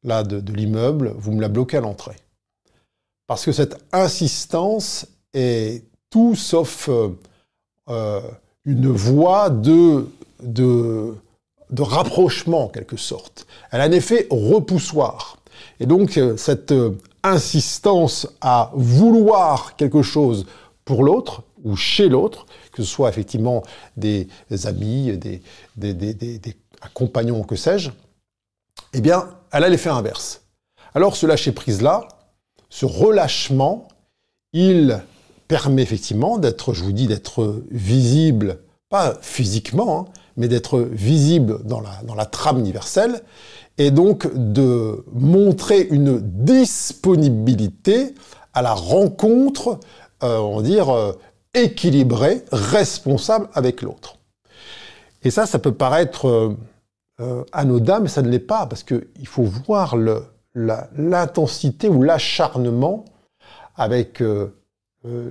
là, 0.03 0.23
de 0.23 0.53
l'immeuble, 0.53 1.15
vous 1.17 1.33
me 1.33 1.41
la 1.41 1.49
bloquez 1.49 1.79
à 1.79 1.81
l'entrée. 1.81 2.17
Parce 3.27 3.47
que 3.47 3.53
cette 3.53 3.79
insistance 3.93 5.07
est 5.33 5.83
tout 6.11 6.35
sauf 6.35 6.89
euh, 6.89 7.09
euh, 7.89 8.21
une 8.65 8.89
voie 8.89 9.51
de, 9.51 10.09
de, 10.43 11.15
rapprochement 11.79 12.65
en 12.65 12.69
quelque 12.69 12.97
sorte. 12.97 13.47
Elle 13.71 13.81
a 13.81 13.85
un 13.85 13.93
effet 13.93 14.27
repoussoir. 14.31 15.39
Et 15.81 15.87
donc 15.87 16.17
euh, 16.17 16.37
cette 16.37 16.75
insistance 17.23 18.29
à 18.41 18.71
vouloir 18.75 19.77
quelque 19.77 20.03
chose 20.03 20.47
pour 20.85 21.03
l'autre 21.03 21.43
ou 21.65 21.75
chez 21.75 22.09
l'autre, 22.09 22.47
que 22.73 22.83
ce 22.83 22.89
soit 22.89 23.09
effectivement 23.09 23.63
des 23.97 24.29
amis, 24.65 25.17
des, 25.17 25.43
des, 25.77 26.57
compagnons, 26.95 27.43
que 27.43 27.57
sais-je, 27.57 27.91
eh 28.93 29.01
bien, 29.01 29.29
elle 29.51 29.65
a 29.65 29.69
l'effet 29.69 29.91
inverse. 29.91 30.43
Alors 30.95 31.17
ce 31.17 31.27
lâcher-prise-là, 31.27 32.07
ce 32.69 32.87
relâchement, 32.87 33.89
il 34.53 35.03
permet 35.49 35.83
effectivement 35.83 36.39
d'être, 36.39 36.73
je 36.75 36.83
vous 36.83 36.93
dis, 36.93 37.07
d'être 37.07 37.63
visible, 37.71 38.59
pas 38.89 39.15
physiquement, 39.21 40.01
hein, 40.01 40.05
mais 40.37 40.49
d'être 40.49 40.81
visible 40.81 41.63
dans 41.65 41.81
la, 41.81 42.03
dans 42.05 42.15
la 42.15 42.27
trame 42.27 42.59
universelle, 42.59 43.23
et 43.79 43.91
donc 43.91 44.29
de 44.35 45.05
montrer 45.13 45.83
une 45.91 46.19
disponibilité 46.21 48.15
à 48.55 48.63
la 48.63 48.75
rencontre, 48.75 49.81
euh, 50.23 50.39
on 50.39 50.57
va 50.57 50.63
dire, 50.63 50.91
euh, 50.91 51.13
équilibrée, 51.55 52.45
responsable 52.53 53.49
avec 53.55 53.83
l'autre. 53.83 54.19
Et 55.23 55.31
ça, 55.31 55.47
ça 55.47 55.59
peut 55.59 55.75
paraître 55.75 56.57
euh, 57.21 57.45
anodin, 57.53 58.01
mais 58.01 58.09
ça 58.09 58.23
ne 58.23 58.29
l'est 58.29 58.39
pas, 58.39 58.67
parce 58.67 58.83
qu'il 58.83 59.27
faut 59.27 59.43
voir 59.43 59.97
l'intensité 60.55 61.89
ou 61.89 62.03
l'acharnement 62.03 63.05
avec 63.75 64.23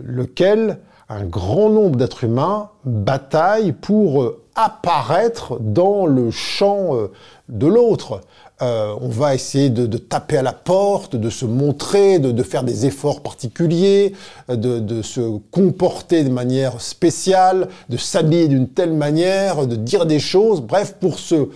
lequel 0.03 0.79
un 1.09 1.25
grand 1.25 1.69
nombre 1.69 1.97
d'êtres 1.97 2.23
humains 2.23 2.69
bataillent 2.83 3.73
pour 3.73 4.23
euh, 4.23 4.41
apparaître 4.55 5.59
dans 5.59 6.05
le 6.05 6.31
champ 6.31 6.95
euh, 6.95 7.11
de 7.49 7.67
l'autre. 7.67 8.21
Euh, 8.61 8.95
on 9.01 9.09
va 9.09 9.35
essayer 9.35 9.69
de, 9.69 9.97
taper 9.97 10.37
à 10.37 10.41
la 10.41 10.53
porte, 10.53 11.17
de 11.17 11.29
se 11.29 11.45
montrer, 11.45 12.19
de, 12.19 12.41
faire 12.41 12.63
des 12.63 12.85
efforts 12.85 13.21
particuliers, 13.21 14.13
de, 14.47 15.01
se 15.01 15.39
comporter 15.51 16.23
de 16.23 16.29
manière 16.29 16.79
spéciale, 16.79 17.67
de 17.89 17.97
s'habiller 17.97 18.47
d'une 18.47 18.69
telle 18.69 18.93
manière, 18.93 19.67
de 19.67 19.75
dire 19.75 20.05
des 20.05 20.19
choses, 20.19 20.61
bref, 20.61 20.95
pour 21.01 21.19
se 21.19 21.49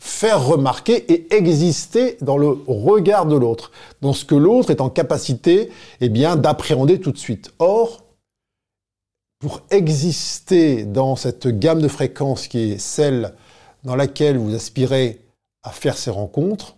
faire 0.00 0.44
remarquer 0.46 1.12
et 1.12 1.34
exister 1.34 2.16
dans 2.22 2.38
le 2.38 2.48
regard 2.66 3.26
de 3.26 3.36
l'autre, 3.36 3.70
dans 4.00 4.14
ce 4.14 4.24
que 4.24 4.34
l'autre 4.34 4.70
est 4.70 4.80
en 4.80 4.88
capacité 4.88 5.70
eh 6.00 6.08
bien, 6.08 6.36
d'appréhender 6.36 7.00
tout 7.00 7.12
de 7.12 7.18
suite. 7.18 7.52
Or, 7.58 8.02
pour 9.38 9.60
exister 9.70 10.84
dans 10.84 11.16
cette 11.16 11.46
gamme 11.46 11.82
de 11.82 11.88
fréquences 11.88 12.48
qui 12.48 12.72
est 12.72 12.78
celle 12.78 13.34
dans 13.84 13.94
laquelle 13.94 14.38
vous 14.38 14.54
aspirez 14.54 15.20
à 15.62 15.70
faire 15.70 15.96
ces 15.96 16.10
rencontres, 16.10 16.76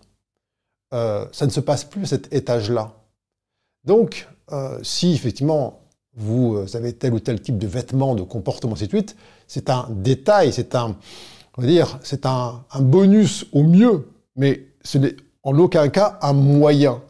euh, 0.93 1.25
ça 1.33 1.47
ne 1.47 1.51
se 1.51 1.61
passe 1.61 1.85
plus 1.85 2.03
à 2.03 2.07
cet 2.07 2.35
étage-là. 2.35 2.93
Donc, 3.85 4.29
euh, 4.51 4.79
si 4.83 5.13
effectivement 5.13 5.81
vous 6.15 6.57
euh, 6.57 6.77
avez 6.77 6.93
tel 6.93 7.15
ou 7.15 7.21
tel 7.21 7.41
type 7.41 7.59
de 7.59 7.67
vêtements, 7.69 8.15
de 8.17 8.23
comportement, 8.23 8.75
ainsi 8.75 8.85
de 8.85 8.91
suite, 8.91 9.17
c'est 9.47 9.71
un 9.71 9.87
détail, 9.91 10.53
c'est 10.53 10.75
un, 10.75 10.97
on 11.57 11.63
va 11.63 11.69
dire, 11.69 11.99
c'est 12.03 12.27
un, 12.27 12.65
bonus 12.81 13.47
au 13.53 13.63
mieux, 13.63 14.09
mais 14.37 14.67
ce 14.83 14.99
n'est 14.99 15.17
en 15.43 15.59
aucun 15.59 15.89
cas 15.89 16.19
un 16.23 16.33
moyen. 16.33 17.03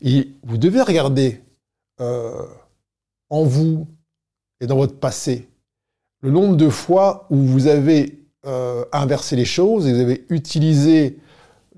Et 0.00 0.28
vous 0.44 0.56
devez 0.58 0.82
regarder 0.82 1.40
en 1.98 3.44
vous, 3.44 3.86
et 4.60 4.66
dans 4.66 4.76
votre 4.76 4.98
passé. 4.98 5.48
Le 6.20 6.30
nombre 6.30 6.56
de 6.56 6.68
fois 6.68 7.26
où 7.30 7.36
vous 7.36 7.66
avez 7.66 8.22
euh, 8.46 8.84
inversé 8.92 9.36
les 9.36 9.44
choses 9.44 9.86
et 9.86 9.92
vous 9.92 10.00
avez 10.00 10.24
utilisé 10.30 11.18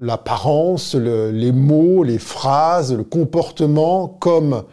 l'apparence, 0.00 0.94
les 0.94 1.52
mots, 1.52 2.02
les 2.02 2.18
phrases, 2.18 2.94
le 2.94 3.04
comportement 3.04 4.08
comme 4.08 4.64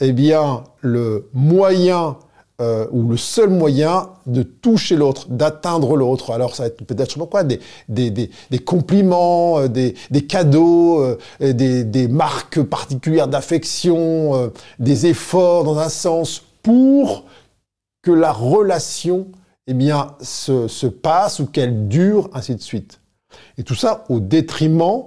eh 0.00 0.12
bien, 0.12 0.64
le 0.80 1.28
moyen 1.32 2.18
euh, 2.60 2.86
ou 2.92 3.08
le 3.08 3.16
seul 3.16 3.50
moyen 3.50 4.10
de 4.26 4.42
toucher 4.42 4.96
l'autre, 4.96 5.28
d'atteindre 5.28 5.96
l'autre. 5.96 6.30
Alors 6.30 6.54
ça 6.54 6.64
va 6.64 6.66
être 6.68 6.84
peut-être, 6.84 7.08
je 7.08 7.14
sais 7.14 7.20
pas 7.20 7.26
quoi, 7.26 7.44
des, 7.44 7.60
des, 7.88 8.10
des, 8.10 8.30
des 8.50 8.58
compliments, 8.58 9.58
euh, 9.60 9.68
des, 9.68 9.94
des 10.10 10.26
cadeaux, 10.26 11.16
des, 11.40 11.84
des 11.84 12.08
marques 12.08 12.62
particulières 12.62 13.28
d'affection, 13.28 14.52
des 14.78 15.06
efforts 15.06 15.64
dans 15.64 15.78
un 15.78 15.88
sens 15.88 16.42
pour 16.62 17.24
que 18.02 18.10
la 18.10 18.32
relation 18.32 19.26
eh 19.66 19.74
bien, 19.74 20.16
se, 20.20 20.68
se 20.68 20.86
passe 20.86 21.38
ou 21.38 21.46
qu'elle 21.46 21.88
dure, 21.88 22.28
ainsi 22.32 22.54
de 22.54 22.60
suite. 22.60 23.00
Et 23.56 23.62
tout 23.62 23.74
ça 23.74 24.04
au 24.08 24.20
détriment 24.20 25.04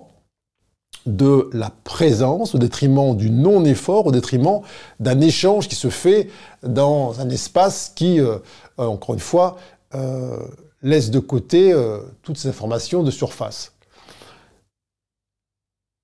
de 1.05 1.49
la 1.53 1.71
présence, 1.83 2.55
au 2.55 2.57
détriment 2.57 3.15
du 3.15 3.29
non-effort, 3.29 4.07
au 4.07 4.11
détriment 4.11 4.61
d'un 4.99 5.19
échange 5.21 5.67
qui 5.67 5.75
se 5.75 5.89
fait 5.89 6.29
dans 6.63 7.19
un 7.19 7.29
espace 7.29 7.91
qui, 7.93 8.19
euh, 8.19 8.37
euh, 8.79 8.85
encore 8.85 9.13
une 9.13 9.19
fois, 9.19 9.57
euh, 9.95 10.37
laisse 10.81 11.11
de 11.11 11.19
côté 11.19 11.73
toutes 12.23 12.37
ces 12.37 12.49
informations 12.49 13.03
de 13.03 13.11
surface. 13.11 13.73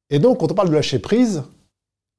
Et 0.09 0.19
donc, 0.19 0.39
quand 0.39 0.51
on 0.51 0.55
parle 0.55 0.69
de 0.69 0.75
lâcher 0.75 0.99
prise, 0.99 1.43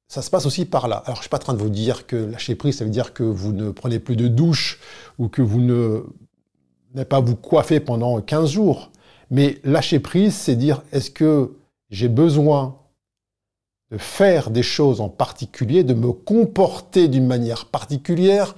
ça 0.07 0.21
se 0.21 0.29
passe 0.29 0.45
aussi 0.45 0.65
par 0.65 0.87
là. 0.87 0.97
Alors, 0.97 1.15
je 1.15 1.19
ne 1.19 1.23
suis 1.23 1.29
pas 1.29 1.37
en 1.37 1.39
train 1.39 1.53
de 1.53 1.59
vous 1.59 1.69
dire 1.69 2.05
que 2.05 2.15
lâcher 2.15 2.55
prise, 2.55 2.77
ça 2.77 2.83
veut 2.83 2.91
dire 2.91 3.13
que 3.13 3.23
vous 3.23 3.51
ne 3.51 3.71
prenez 3.71 3.97
plus 3.97 4.15
de 4.15 4.27
douche 4.27 4.79
ou 5.17 5.27
que 5.27 5.41
vous 5.41 5.59
ne 5.59 6.03
n'allez 6.93 7.05
pas 7.05 7.19
vous 7.19 7.35
coiffer 7.35 7.79
pendant 7.79 8.21
15 8.21 8.51
jours. 8.51 8.91
Mais 9.31 9.59
lâcher 9.63 9.99
prise, 9.99 10.35
c'est 10.35 10.55
dire 10.55 10.83
est-ce 10.91 11.09
que 11.09 11.51
j'ai 11.91 12.07
besoin 12.07 12.77
de 13.91 13.97
faire 13.97 14.49
des 14.49 14.63
choses 14.63 15.01
en 15.01 15.09
particulier, 15.09 15.83
de 15.83 15.93
me 15.93 16.13
comporter 16.13 17.09
d'une 17.09 17.27
manière 17.27 17.65
particulière, 17.65 18.55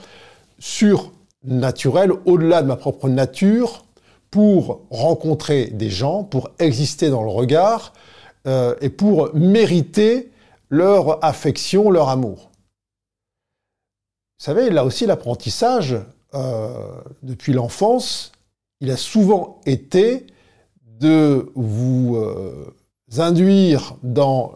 surnaturelle, 0.60 2.12
au-delà 2.26 2.62
de 2.62 2.68
ma 2.68 2.76
propre 2.76 3.10
nature, 3.10 3.84
pour 4.30 4.82
rencontrer 4.90 5.68
des 5.68 5.90
gens, 5.90 6.24
pour 6.24 6.50
exister 6.60 7.10
dans 7.10 7.24
le 7.24 7.30
regard 7.30 7.94
euh, 8.48 8.76
et 8.82 8.90
pour 8.90 9.34
mériter 9.36 10.32
leur 10.70 11.24
affection, 11.24 11.92
leur 11.92 12.10
amour. 12.10 12.52
Vous 14.40 14.46
savez, 14.46 14.70
là 14.70 14.86
aussi, 14.86 15.06
l'apprentissage, 15.06 15.96
euh, 16.34 17.02
depuis 17.22 17.54
l'enfance, 17.54 18.32
il 18.82 18.90
a 18.92 18.98
souvent 18.98 19.62
été 19.66 20.26
de 21.00 21.52
vous 21.56 22.16
euh, 22.18 22.76
induire 23.22 23.96
dans 24.04 24.56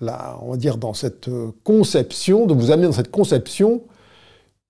la, 0.00 0.38
on 0.42 0.50
va 0.50 0.56
dire 0.56 0.76
dans 0.76 0.94
cette 0.94 1.28
conception, 1.64 2.46
de 2.46 2.54
vous 2.54 2.70
amener 2.70 2.86
dans 2.86 2.92
cette 2.92 3.10
conception 3.10 3.82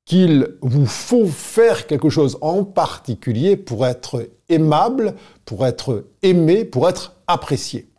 qu'il 0.06 0.56
vous 0.62 0.86
faut 0.86 1.26
faire 1.26 1.86
quelque 1.86 2.08
chose 2.08 2.38
en 2.40 2.64
particulier 2.64 3.56
pour 3.56 3.86
être 3.86 4.30
aimable, 4.48 5.16
pour 5.44 5.66
être 5.66 6.06
aimé, 6.22 6.64
pour 6.64 6.88
être 6.88 7.16
apprécié. 7.26 7.90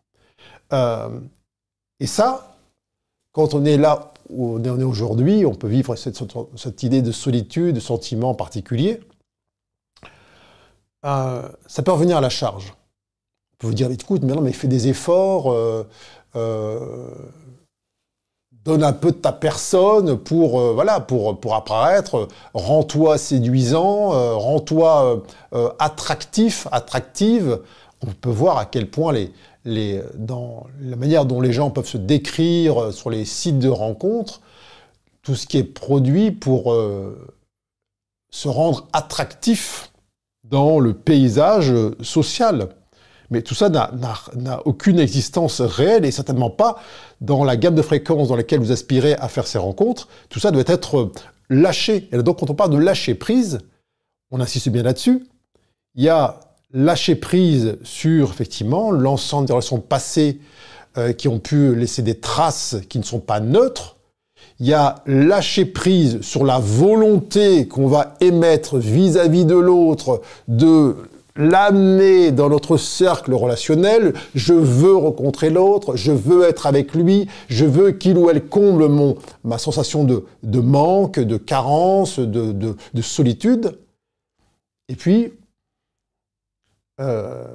Euh, 0.71 1.19
et 1.99 2.07
ça, 2.07 2.57
quand 3.33 3.53
on 3.53 3.65
est 3.65 3.77
là 3.77 4.13
où 4.29 4.57
on 4.57 4.79
est 4.79 4.83
aujourd'hui, 4.83 5.45
on 5.45 5.53
peut 5.53 5.67
vivre 5.67 5.95
cette, 5.95 6.83
idée 6.83 7.01
de 7.01 7.11
solitude, 7.11 7.75
de 7.75 7.79
sentiment 7.79 8.33
particulier. 8.33 9.01
Euh, 11.05 11.47
ça 11.67 11.83
peut 11.83 11.91
revenir 11.91 12.17
à 12.17 12.21
la 12.21 12.29
charge. 12.29 12.73
Vous 13.61 13.73
dire, 13.73 13.89
écoute, 13.91 14.21
mais 14.23 14.33
non, 14.33 14.41
mais 14.41 14.51
fais 14.53 14.67
des 14.67 14.87
efforts, 14.87 15.51
euh, 15.51 15.83
euh, 16.35 17.09
donne 18.51 18.83
un 18.83 18.93
peu 18.93 19.11
de 19.11 19.17
ta 19.17 19.31
personne 19.31 20.17
pour, 20.17 20.59
voilà, 20.73 20.99
pour, 20.99 21.39
pour 21.39 21.55
apparaître, 21.55 22.27
rends-toi 22.53 23.17
séduisant, 23.17 24.09
rends-toi 24.37 25.23
attractif, 25.79 26.67
attractive. 26.71 27.61
On 28.01 28.11
peut 28.11 28.29
voir 28.29 28.57
à 28.57 28.65
quel 28.65 28.91
point 28.91 29.13
les, 29.13 29.31
dans 30.15 30.65
la 30.79 30.95
manière 30.95 31.25
dont 31.25 31.41
les 31.41 31.51
gens 31.51 31.69
peuvent 31.69 31.87
se 31.87 31.97
décrire 31.97 32.81
euh, 32.81 32.91
sur 32.91 33.09
les 33.09 33.25
sites 33.25 33.59
de 33.59 33.69
rencontres, 33.69 34.41
tout 35.21 35.35
ce 35.35 35.45
qui 35.45 35.57
est 35.57 35.63
produit 35.63 36.31
pour 36.31 36.71
euh, 36.71 37.27
se 38.29 38.47
rendre 38.47 38.87
attractif 38.93 39.91
dans 40.43 40.79
le 40.79 40.93
paysage 40.93 41.73
social. 42.01 42.69
Mais 43.29 43.41
tout 43.41 43.55
ça 43.55 43.69
n'a 43.69 44.61
aucune 44.65 44.99
existence 44.99 45.61
réelle 45.61 46.05
et 46.05 46.11
certainement 46.11 46.49
pas 46.49 46.81
dans 47.21 47.43
la 47.43 47.57
gamme 47.57 47.75
de 47.75 47.81
fréquences 47.81 48.29
dans 48.29 48.35
laquelle 48.35 48.59
vous 48.59 48.71
aspirez 48.71 49.13
à 49.15 49.27
faire 49.27 49.47
ces 49.47 49.57
rencontres. 49.57 50.07
Tout 50.29 50.39
ça 50.39 50.51
doit 50.51 50.63
être 50.67 50.97
euh, 50.97 51.11
lâché. 51.49 52.07
Et 52.11 52.17
donc 52.17 52.39
quand 52.39 52.49
on 52.49 52.55
parle 52.55 52.71
de 52.71 52.77
lâcher 52.77 53.15
prise, 53.15 53.59
on 54.31 54.39
insiste 54.39 54.69
bien 54.69 54.83
là-dessus, 54.83 55.25
il 55.95 56.03
y 56.03 56.09
a 56.09 56.39
lâcher 56.73 57.15
prise 57.15 57.77
sur 57.83 58.29
effectivement 58.29 58.91
l'ensemble 58.91 59.47
des 59.47 59.53
relations 59.53 59.79
passées 59.79 60.39
euh, 60.97 61.13
qui 61.13 61.27
ont 61.27 61.39
pu 61.39 61.75
laisser 61.75 62.01
des 62.01 62.19
traces 62.19 62.77
qui 62.89 62.99
ne 62.99 63.03
sont 63.03 63.19
pas 63.19 63.39
neutres. 63.39 63.97
Il 64.59 64.67
y 64.67 64.73
a 64.73 65.03
lâcher 65.05 65.65
prise 65.65 66.21
sur 66.21 66.43
la 66.43 66.59
volonté 66.59 67.67
qu'on 67.67 67.87
va 67.87 68.15
émettre 68.21 68.77
vis-à-vis 68.77 69.45
de 69.45 69.55
l'autre 69.55 70.21
de 70.47 70.95
l'amener 71.37 72.31
dans 72.31 72.49
notre 72.49 72.77
cercle 72.77 73.33
relationnel, 73.33 74.13
je 74.35 74.53
veux 74.53 74.95
rencontrer 74.95 75.49
l'autre, 75.49 75.95
je 75.95 76.11
veux 76.11 76.43
être 76.43 76.65
avec 76.65 76.93
lui, 76.93 77.27
je 77.47 77.65
veux 77.65 77.91
qu'il 77.91 78.17
ou 78.17 78.29
elle 78.29 78.45
comble 78.47 78.87
mon, 78.87 79.17
ma 79.43 79.57
sensation 79.57 80.03
de, 80.03 80.25
de 80.43 80.59
manque, 80.59 81.19
de 81.19 81.37
carence, 81.37 82.19
de, 82.19 82.51
de, 82.51 83.01
solitude. 83.01 83.79
Et 84.89 84.95
puis, 84.95 85.33
euh, 86.99 87.45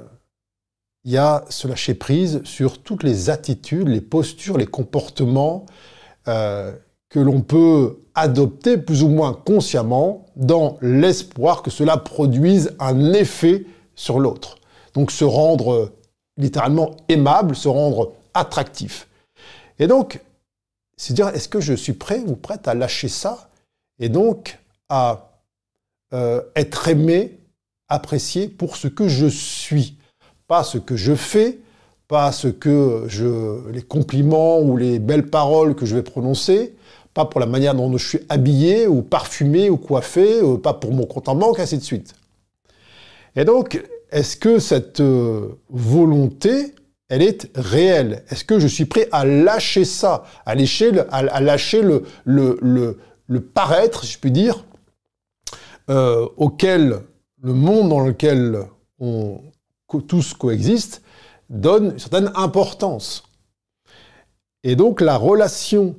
il 1.03 1.11
y 1.11 1.17
a 1.17 1.43
ce 1.49 1.67
lâcher 1.67 1.93
prise 1.93 2.41
sur 2.45 2.81
toutes 2.81 3.03
les 3.03 3.29
attitudes, 3.29 3.89
les 3.89 4.01
postures, 4.01 4.57
les 4.57 4.65
comportements 4.65 5.65
euh, 6.29 6.73
que 7.13 7.19
l'on 7.19 7.41
peut 7.41 7.99
adopter 8.15 8.75
plus 8.79 9.03
ou 9.03 9.07
moins 9.07 9.33
consciemment 9.33 10.25
dans 10.35 10.79
l'espoir 10.81 11.61
que 11.61 11.69
cela 11.69 11.97
produise 11.97 12.75
un 12.79 13.13
effet 13.13 13.65
sur 13.93 14.19
l'autre. 14.19 14.57
Donc 14.95 15.11
se 15.11 15.23
rendre 15.23 15.73
euh, 15.73 15.93
littéralement 16.37 16.97
aimable, 17.09 17.55
se 17.55 17.67
rendre 17.67 18.13
attractif. 18.33 19.07
Et 19.77 19.85
donc, 19.85 20.21
c'est 20.97 21.13
dire, 21.13 21.27
est-ce 21.27 21.47
que 21.47 21.61
je 21.61 21.75
suis 21.75 21.93
prêt 21.93 22.23
ou 22.25 22.35
prête 22.35 22.67
à 22.67 22.73
lâcher 22.73 23.09
ça 23.09 23.47
et 23.99 24.09
donc 24.09 24.57
à 24.89 25.39
euh, 26.15 26.41
être 26.55 26.87
aimé, 26.87 27.37
apprécié 27.89 28.47
pour 28.47 28.75
ce 28.75 28.87
que 28.87 29.07
je 29.07 29.27
suis, 29.27 29.97
pas 30.47 30.63
ce 30.63 30.79
que 30.79 30.95
je 30.95 31.13
fais, 31.13 31.59
pas 32.07 32.31
ce 32.31 32.47
que 32.47 33.05
je, 33.07 33.69
les 33.69 33.83
compliments 33.83 34.59
ou 34.61 34.77
les 34.77 34.97
belles 34.97 35.29
paroles 35.29 35.75
que 35.75 35.85
je 35.85 35.95
vais 35.95 36.01
prononcer, 36.01 36.75
pas 37.13 37.25
pour 37.25 37.39
la 37.39 37.45
manière 37.45 37.75
dont 37.75 37.95
je 37.97 38.07
suis 38.07 38.19
habillé 38.29 38.87
ou 38.87 39.01
parfumé 39.01 39.69
ou 39.69 39.77
coiffé, 39.77 40.41
euh, 40.41 40.57
pas 40.57 40.73
pour 40.73 40.93
mon 40.93 41.05
compte 41.05 41.29
en 41.29 41.35
banque, 41.35 41.59
suite. 41.59 42.15
Et 43.35 43.45
donc, 43.45 43.83
est-ce 44.11 44.35
que 44.37 44.59
cette 44.59 44.99
euh, 44.99 45.59
volonté, 45.69 46.73
elle 47.09 47.21
est 47.21 47.49
réelle? 47.55 48.23
Est-ce 48.29 48.43
que 48.43 48.59
je 48.59 48.67
suis 48.67 48.85
prêt 48.85 49.07
à 49.11 49.25
lâcher 49.25 49.85
ça, 49.85 50.23
à 50.45 50.55
lâcher 50.55 51.81
le, 51.81 52.05
le, 52.25 52.99
le, 53.27 53.41
paraître, 53.41 54.03
si 54.03 54.13
je 54.13 54.19
puis 54.19 54.31
dire, 54.31 54.65
euh, 55.89 56.27
auquel 56.37 56.99
le 57.41 57.53
monde 57.53 57.89
dans 57.89 57.99
lequel 57.99 58.59
on 58.99 59.41
tous 60.07 60.33
coexiste 60.33 61.03
donne 61.49 61.91
une 61.91 61.99
certaine 61.99 62.31
importance? 62.35 63.23
Et 64.63 64.75
donc 64.75 65.01
la 65.01 65.17
relation 65.17 65.95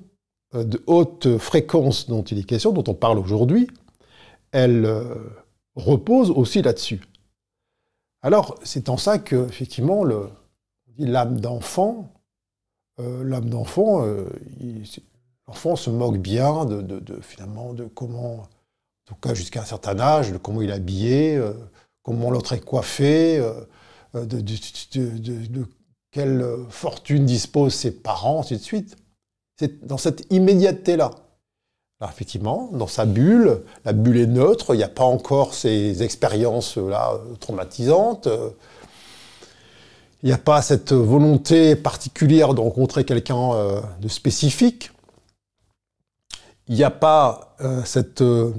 de 0.54 0.82
haute 0.86 1.38
fréquence 1.38 2.08
dont 2.08 2.22
il 2.22 2.38
est 2.38 2.44
question, 2.44 2.72
dont 2.72 2.84
on 2.86 2.94
parle 2.94 3.18
aujourd'hui, 3.18 3.68
elle 4.52 4.88
repose 5.74 6.30
aussi 6.30 6.62
là-dessus. 6.62 7.02
Alors, 8.22 8.58
c'est 8.62 8.88
en 8.88 8.96
ça 8.96 9.18
que, 9.18 9.46
effectivement, 9.48 10.02
l'âme 10.96 11.40
d'enfant, 11.40 12.10
euh, 13.00 13.24
l'âme 13.24 13.50
d'enfant, 13.50 14.06
euh, 14.06 14.28
l'enfant 15.46 15.76
se 15.76 15.90
moque 15.90 16.18
bien 16.18 16.64
de, 16.64 17.20
finalement 17.20 17.74
de 17.74 17.84
comment, 17.84 18.36
en 18.36 18.48
tout 19.04 19.14
cas 19.16 19.34
jusqu'à 19.34 19.62
un 19.62 19.64
certain 19.66 19.98
âge, 19.98 20.32
de 20.32 20.38
comment 20.38 20.62
il 20.62 20.70
est 20.70 20.74
habillé, 20.74 21.36
euh, 21.36 21.52
comment 22.02 22.30
l'autre 22.30 22.52
est 22.52 22.64
coiffé, 22.64 23.42
de, 24.14 25.66
quelle 26.12 26.46
fortune 26.70 27.26
disposent 27.26 27.74
ses 27.74 27.90
parents, 27.90 28.40
ainsi 28.40 28.56
de 28.56 28.62
suite. 28.62 28.96
C'est 29.58 29.86
dans 29.86 29.98
cette 29.98 30.26
immédiateté-là. 30.32 31.10
Effectivement, 32.06 32.68
dans 32.72 32.86
sa 32.86 33.06
bulle, 33.06 33.62
la 33.86 33.94
bulle 33.94 34.18
est 34.18 34.26
neutre, 34.26 34.74
il 34.74 34.76
n'y 34.76 34.82
a 34.82 34.88
pas 34.88 35.04
encore 35.04 35.54
ces 35.54 36.02
expériences-là 36.02 37.14
traumatisantes. 37.40 38.28
Il 40.24 40.28
n'y 40.28 40.32
a 40.32 40.38
pas 40.38 40.62
cette 40.62 40.94
volonté 40.94 41.76
particulière 41.76 42.54
de 42.54 42.60
rencontrer 42.62 43.04
quelqu'un 43.04 43.52
euh, 43.52 43.80
de 44.00 44.08
spécifique. 44.08 44.90
Il 46.66 46.76
n'y 46.76 46.82
a 46.82 46.90
pas 46.90 47.54
euh, 47.60 47.82
cette 47.84 48.22
euh, 48.22 48.54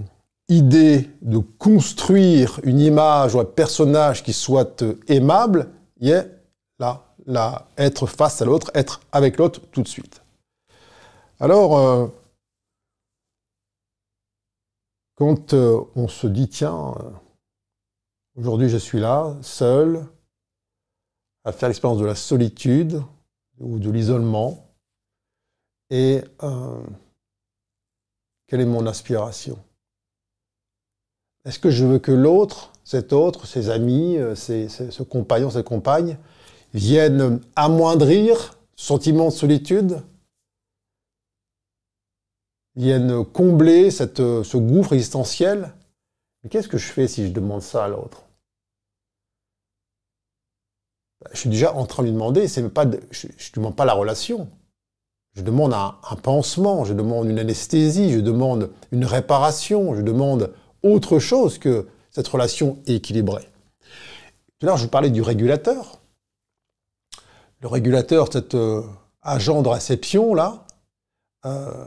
idée 0.47 1.09
de 1.23 1.39
construire 1.39 2.59
une 2.61 2.79
image 2.79 3.33
ou 3.33 3.39
un 3.39 3.45
personnage 3.45 4.21
qui 4.21 4.31
soit 4.31 4.83
aimable. 5.07 5.69
Il 5.99 6.09
y 6.09 6.13
a 6.13 6.25
là, 6.77 7.67
être 7.79 8.05
face 8.05 8.43
à 8.43 8.45
l'autre, 8.45 8.69
être 8.75 9.01
avec 9.11 9.37
l'autre 9.37 9.59
tout 9.71 9.81
de 9.81 9.87
suite. 9.87 10.21
Alors, 11.39 12.11
quand 15.15 15.53
euh, 15.53 15.81
on 15.95 16.07
se 16.07 16.27
dit, 16.27 16.47
tiens, 16.47 16.93
euh, 16.97 17.09
aujourd'hui 18.35 18.69
je 18.69 18.77
suis 18.77 18.99
là, 18.99 19.35
seul, 19.41 20.05
à 21.43 21.51
faire 21.51 21.69
l'expérience 21.69 21.99
de 21.99 22.05
la 22.05 22.15
solitude 22.15 23.01
ou 23.59 23.79
de 23.79 23.89
l'isolement, 23.89 24.65
et 25.89 26.23
euh, 26.43 26.83
quelle 28.47 28.61
est 28.61 28.65
mon 28.65 28.85
aspiration? 28.85 29.57
Est-ce 31.45 31.59
que 31.59 31.69
je 31.69 31.85
veux 31.85 31.99
que 31.99 32.11
l'autre, 32.11 32.71
cet 32.83 33.13
autre, 33.13 33.45
ses 33.45 33.69
amis, 33.69 34.17
ses, 34.35 34.67
ce 34.67 35.03
compagnon, 35.03 35.49
ses 35.49 35.63
compagnes, 35.63 36.17
viennent 36.73 37.39
amoindrir 37.55 38.57
ce 38.75 38.87
sentiment 38.87 39.25
de 39.25 39.33
solitude? 39.33 40.01
Viennent 42.75 43.23
combler 43.25 43.89
euh, 44.19 44.43
ce 44.43 44.57
gouffre 44.57 44.93
existentiel. 44.93 45.73
Mais 46.43 46.49
qu'est-ce 46.49 46.67
que 46.67 46.77
je 46.77 46.91
fais 46.91 47.07
si 47.07 47.25
je 47.27 47.31
demande 47.31 47.61
ça 47.61 47.85
à 47.85 47.87
l'autre? 47.87 48.23
Bah, 51.21 51.29
Je 51.33 51.39
suis 51.39 51.49
déjà 51.49 51.73
en 51.73 51.85
train 51.85 52.03
de 52.03 52.07
lui 52.07 52.13
demander, 52.13 52.47
pas 52.69 52.85
je 53.11 53.27
ne 53.27 53.55
demande 53.55 53.75
pas 53.75 53.85
la 53.85 53.93
relation. 53.93 54.49
Je 55.33 55.41
demande 55.41 55.73
un, 55.73 55.97
pansement, 56.23 56.85
je 56.85 56.93
demande 56.93 57.27
une 57.27 57.39
anesthésie, 57.39 58.13
je 58.13 58.21
demande 58.21 58.71
une 58.93 59.03
réparation, 59.03 59.93
je 59.93 60.01
demande 60.01 60.53
autre 60.81 61.19
chose 61.19 61.57
que 61.57 61.87
cette 62.09 62.27
relation 62.27 62.81
équilibrée. 62.87 63.49
Tout 64.59 64.65
à 64.65 64.65
l'heure, 64.67 64.77
je 64.77 64.83
vous 64.83 64.89
parlais 64.89 65.09
du 65.09 65.21
régulateur. 65.21 65.99
Le 67.59 67.67
régulateur, 67.67 68.31
cet 68.31 68.55
euh, 68.55 68.83
agent 69.21 69.61
de 69.61 69.67
réception, 69.67 70.33
là, 70.35 70.65
euh, 71.45 71.85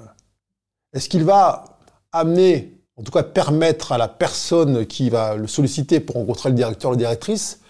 est-ce 0.98 1.08
qu'il 1.08 1.22
va 1.22 1.78
amener, 2.10 2.76
en 2.96 3.04
tout 3.04 3.12
cas 3.12 3.22
permettre 3.22 3.92
à 3.92 3.98
la 3.98 4.08
personne 4.08 4.84
qui 4.84 5.10
va 5.10 5.36
le 5.36 5.46
solliciter 5.46 6.00
pour 6.00 6.16
rencontrer 6.16 6.48
le 6.48 6.56
directeur 6.56 6.90
ou 6.90 6.94
la 6.94 6.98
directrice, 6.98 7.60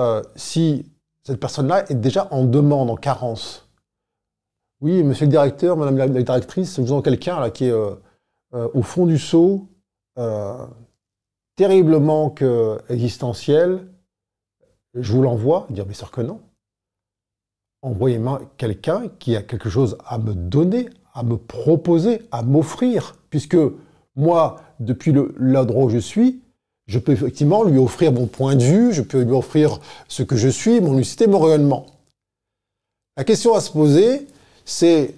euh, 0.00 0.20
si 0.34 0.84
cette 1.22 1.38
personne-là 1.38 1.88
est 1.88 1.94
déjà 1.94 2.26
en 2.32 2.42
demande, 2.42 2.90
en 2.90 2.96
carence? 2.96 3.68
Oui, 4.80 5.04
monsieur 5.04 5.26
le 5.26 5.30
directeur, 5.30 5.76
madame 5.76 5.96
la, 5.96 6.08
directrice, 6.08 6.80
vous 6.80 6.92
avez 6.92 7.02
quelqu'un 7.02 7.48
qui 7.50 7.66
est 7.66 7.70
euh, 7.70 7.94
euh, 8.54 8.68
au 8.74 8.82
fond 8.82 9.06
du 9.06 9.18
seau, 9.18 9.68
terriblement 11.54 12.34
existentiel, 12.88 13.86
je 14.94 15.12
vous 15.12 15.22
l'envoie, 15.22 15.68
dire 15.70 15.84
bien 15.84 15.94
sûr 15.94 16.10
que 16.10 16.20
non. 16.20 16.40
Envoyez-moi 17.82 18.40
quelqu'un 18.56 19.08
qui 19.20 19.36
a 19.36 19.42
quelque 19.42 19.68
chose 19.68 19.98
à 20.04 20.18
me 20.18 20.34
donner, 20.34 20.88
à 21.16 21.22
me 21.22 21.38
proposer, 21.38 22.20
à 22.30 22.42
m'offrir, 22.42 23.16
puisque 23.30 23.56
moi, 24.16 24.60
depuis 24.80 25.14
l'endroit 25.38 25.84
où 25.84 25.88
je 25.88 25.98
suis, 25.98 26.42
je 26.86 26.98
peux 26.98 27.12
effectivement 27.12 27.64
lui 27.64 27.78
offrir 27.78 28.12
mon 28.12 28.26
point 28.26 28.54
de 28.54 28.62
vue, 28.62 28.92
je 28.92 29.00
peux 29.00 29.22
lui 29.22 29.32
offrir 29.32 29.80
ce 30.08 30.22
que 30.22 30.36
je 30.36 30.48
suis, 30.48 30.78
mon 30.80 30.94
lucidité, 30.94 31.26
mon 31.26 31.40
rayonnement. 31.40 31.86
La 33.16 33.24
question 33.24 33.54
à 33.54 33.62
se 33.62 33.72
poser, 33.72 34.26
c'est 34.66 35.14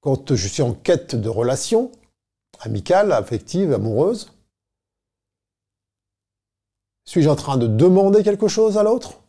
quand 0.00 0.34
je 0.34 0.48
suis 0.48 0.62
en 0.62 0.74
quête 0.74 1.14
de 1.14 1.28
relations 1.28 1.92
amicales, 2.58 3.12
affectives, 3.12 3.72
amoureuses, 3.72 4.32
suis-je 7.04 7.28
en 7.28 7.36
train 7.36 7.56
de 7.56 7.68
demander 7.68 8.24
quelque 8.24 8.48
chose 8.48 8.76
à 8.76 8.82
l'autre? 8.82 9.20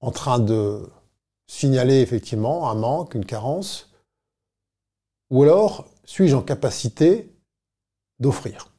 En 0.00 0.10
train 0.10 0.38
de 0.38 0.88
signaler 1.48 2.00
effectivement 2.00 2.70
un 2.70 2.74
manque, 2.74 3.14
une 3.14 3.24
carence 3.24 3.90
Ou 5.30 5.42
alors, 5.42 5.88
suis-je 6.04 6.36
en 6.36 6.42
capacité 6.42 7.34
d'offrir? 8.20 8.72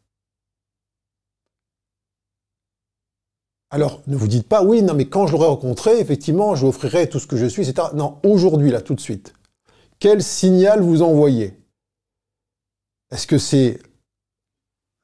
Alors, 3.71 4.01
ne 4.07 4.15
vous 4.15 4.27
dites 4.27 4.47
pas, 4.47 4.63
oui, 4.63 4.81
non, 4.81 4.95
mais 4.95 5.05
quand 5.05 5.27
je 5.27 5.33
l'aurai 5.33 5.47
rencontré, 5.47 5.99
effectivement, 5.99 6.55
je 6.55 6.61
lui 6.61 6.69
offrirai 6.69 7.07
tout 7.07 7.19
ce 7.19 7.27
que 7.27 7.37
je 7.37 7.45
suis, 7.45 7.69
etc. 7.69 7.89
Non, 7.93 8.19
aujourd'hui, 8.23 8.71
là, 8.71 8.81
tout 8.81 8.95
de 8.95 8.99
suite. 8.99 9.33
Quel 9.99 10.23
signal 10.23 10.81
vous 10.81 11.03
envoyez? 11.03 11.59
Est-ce 13.11 13.27
que 13.27 13.37
c'est 13.37 13.79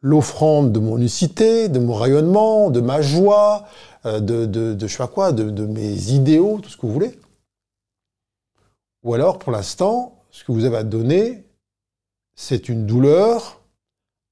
l'offrande 0.02 0.72
de 0.72 0.80
mon 0.80 0.98
unicité, 0.98 1.70
de 1.70 1.80
mon 1.80 1.94
rayonnement, 1.94 2.72
de 2.72 2.82
ma 2.82 3.02
joie, 3.02 3.68
euh, 4.06 4.20
de, 4.20 4.46
de, 4.46 4.74
de 4.74 4.88
je 4.88 4.92
sais 4.92 4.98
pas 4.98 5.08
quoi, 5.08 5.32
de, 5.32 5.50
de 5.50 5.66
mes 5.66 6.12
idéaux, 6.12 6.60
tout 6.60 6.70
ce 6.70 6.78
que 6.78 6.86
vous 6.86 6.94
voulez? 6.94 7.20
Ou 9.06 9.14
alors, 9.14 9.40
pour 9.40 9.54
l'instant, 9.54 10.16
ce 10.32 10.44
que 10.44 10.52
vous 10.52 10.66
avez 10.66 10.78
à 10.78 10.84
donner, 10.84 11.46
c'est 12.36 12.68
une 12.68 12.86
douleur, 12.86 13.62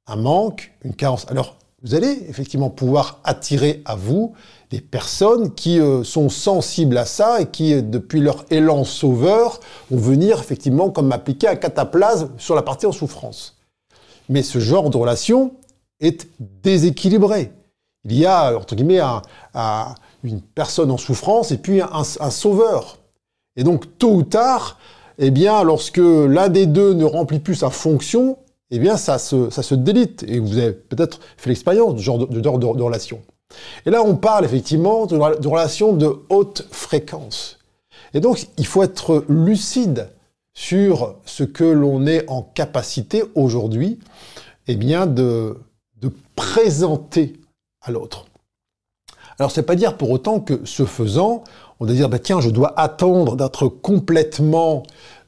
un 0.07 0.17
manque, 0.17 0.73
une 0.83 0.93
carence. 0.95 1.25
Alors, 1.29 1.55
vous 1.83 1.95
allez 1.95 2.25
effectivement 2.27 2.69
pouvoir 2.69 3.19
attirer 3.23 3.81
à 3.85 3.95
vous 3.95 4.33
des 4.69 4.81
personnes 4.81 5.53
qui 5.53 5.79
euh, 5.79 6.03
sont 6.03 6.29
sensibles 6.29 6.97
à 6.97 7.05
ça 7.05 7.41
et 7.41 7.45
qui, 7.45 7.73
euh, 7.73 7.81
depuis 7.81 8.19
leur 8.19 8.45
élan 8.49 8.83
sauveur, 8.83 9.59
vont 9.91 9.97
venir 9.97 10.39
effectivement 10.39 10.89
comme 10.89 11.11
appliquer 11.11 11.49
un 11.49 11.55
cataplasme 11.55 12.31
sur 12.37 12.55
la 12.55 12.61
partie 12.61 12.85
en 12.85 12.91
souffrance. 12.91 13.57
Mais 14.27 14.41
ce 14.41 14.59
genre 14.59 14.89
de 14.89 14.97
relation 14.97 15.53
est 15.99 16.27
déséquilibré. 16.39 17.51
Il 18.05 18.17
y 18.17 18.25
a, 18.25 18.57
entre 18.57 18.75
guillemets, 18.75 19.01
une 20.23 20.41
personne 20.41 20.89
en 20.89 20.97
souffrance 20.97 21.51
et 21.51 21.57
puis 21.57 21.81
un, 21.81 22.03
sauveur. 22.03 22.97
Et 23.55 23.63
donc, 23.63 23.97
tôt 23.97 24.13
ou 24.13 24.23
tard, 24.23 24.79
eh 25.17 25.31
bien, 25.31 25.63
lorsque 25.63 25.97
l'un 25.97 26.49
des 26.49 26.65
deux 26.65 26.93
ne 26.93 27.05
remplit 27.05 27.39
plus 27.39 27.55
sa 27.55 27.69
fonction, 27.69 28.37
eh 28.71 28.79
bien, 28.79 28.97
ça 28.97 29.19
se, 29.19 29.49
ça 29.49 29.61
se 29.61 29.75
délite. 29.75 30.23
Et 30.27 30.39
vous 30.39 30.57
avez 30.57 30.71
peut-être 30.71 31.19
fait 31.37 31.49
l'expérience 31.49 31.93
de 31.93 31.99
ce 31.99 32.03
genre 32.03 32.27
de, 32.27 32.39
de, 32.39 32.81
relation. 32.81 33.21
Et 33.85 33.91
là, 33.91 34.01
on 34.03 34.15
parle 34.15 34.45
effectivement 34.45 35.05
de, 35.05 35.15
de 35.39 35.47
relations 35.47 35.93
de 35.93 36.15
haute 36.29 36.67
fréquence. 36.71 37.59
Et 38.13 38.19
donc, 38.19 38.47
il 38.57 38.65
faut 38.65 38.83
être 38.83 39.25
lucide 39.29 40.09
sur 40.53 41.15
ce 41.25 41.43
que 41.43 41.63
l'on 41.63 42.05
est 42.05 42.29
en 42.29 42.41
capacité 42.41 43.23
aujourd'hui, 43.35 43.99
eh 44.67 44.75
bien, 44.75 45.05
de, 45.05 45.59
de 46.01 46.11
présenter 46.35 47.33
à 47.81 47.91
l'autre. 47.91 48.25
Alors, 49.39 49.51
c'est 49.51 49.63
pas 49.63 49.75
dire 49.75 49.97
pour 49.97 50.11
autant 50.11 50.39
que 50.39 50.61
ce 50.63 50.85
faisant, 50.85 51.43
on 51.79 51.85
doit 51.85 51.95
dire, 51.95 52.09
bah, 52.09 52.19
tiens, 52.19 52.41
je 52.41 52.49
dois 52.49 52.77
attendre 52.79 53.35
d'être 53.35 53.67
complètement 53.67 54.83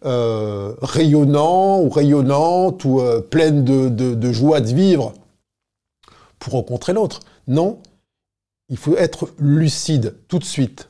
euh, 0.05 0.75
rayonnant 0.81 1.81
ou 1.81 1.89
rayonnante 1.89 2.85
ou 2.85 2.99
euh, 2.99 3.21
pleine 3.21 3.63
de, 3.63 4.31
joie 4.31 4.61
de 4.61 4.73
vivre 4.73 5.13
pour 6.37 6.53
rencontrer 6.53 6.93
l'autre. 6.93 7.21
Non, 7.47 7.79
il 8.69 8.77
faut 8.77 8.95
être 8.97 9.31
lucide 9.39 10.15
tout 10.27 10.39
de 10.39 10.43
suite 10.43 10.89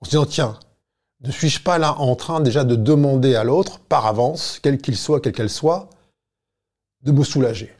en 0.00 0.04
se 0.04 0.10
disant, 0.10 0.26
tiens, 0.26 0.58
ne 1.22 1.32
suis-je 1.32 1.60
pas 1.60 1.78
là 1.78 1.98
en 1.98 2.14
train 2.14 2.40
déjà 2.40 2.62
de 2.62 2.76
demander 2.76 3.34
à 3.34 3.42
l'autre, 3.42 3.80
par 3.80 4.06
avance, 4.06 4.60
quel 4.62 4.78
qu'il 4.78 4.96
soit, 4.96 5.20
quelle 5.20 5.32
qu'elle 5.32 5.50
soit, 5.50 5.88
de 7.02 7.10
me 7.10 7.24
soulager 7.24 7.74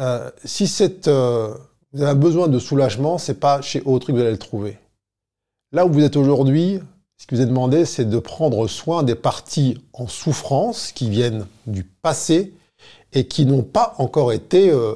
euh, 0.00 0.30
Si 0.44 0.68
c'est, 0.68 1.06
vous 1.08 2.02
avez 2.02 2.18
besoin 2.18 2.48
de 2.48 2.58
soulagement, 2.58 3.18
c'est 3.18 3.40
pas 3.40 3.60
chez 3.60 3.82
autrui 3.84 4.12
que 4.12 4.18
vous 4.18 4.22
allez 4.22 4.32
le 4.32 4.38
trouver. 4.38 4.78
Là 5.76 5.84
où 5.84 5.92
vous 5.92 6.04
êtes 6.04 6.16
aujourd'hui, 6.16 6.80
ce 7.18 7.26
qui 7.26 7.34
vous 7.34 7.42
est 7.42 7.46
demandé, 7.46 7.84
c'est 7.84 8.06
de 8.06 8.18
prendre 8.18 8.66
soin 8.66 9.02
des 9.02 9.14
parties 9.14 9.78
en 9.92 10.06
souffrance 10.06 10.90
qui 10.90 11.10
viennent 11.10 11.46
du 11.66 11.84
passé 11.84 12.54
et 13.12 13.28
qui 13.28 13.44
n'ont 13.44 13.62
pas 13.62 13.94
encore 13.98 14.32
été 14.32 14.70
euh, 14.70 14.94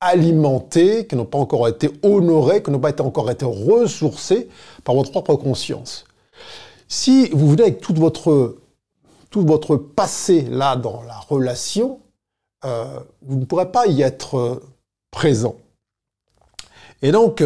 alimentées, 0.00 1.06
qui 1.06 1.16
n'ont 1.16 1.24
pas 1.24 1.38
encore 1.38 1.66
été 1.66 1.88
honorées, 2.02 2.62
qui 2.62 2.70
n'ont 2.70 2.78
pas 2.78 2.92
encore 3.00 3.30
été 3.30 3.46
ressourcées 3.46 4.50
par 4.84 4.94
votre 4.96 5.12
propre 5.12 5.34
conscience. 5.36 6.04
Si 6.88 7.30
vous 7.30 7.48
venez 7.48 7.62
avec 7.62 7.90
votre, 7.92 8.58
tout 9.30 9.46
votre 9.46 9.76
passé 9.76 10.42
là 10.42 10.76
dans 10.76 11.00
la 11.04 11.16
relation, 11.16 12.00
euh, 12.66 13.00
vous 13.22 13.38
ne 13.38 13.46
pourrez 13.46 13.72
pas 13.72 13.86
y 13.86 14.02
être 14.02 14.34
euh, 14.36 14.62
présent. 15.10 15.56
Et 17.00 17.12
donc, 17.12 17.42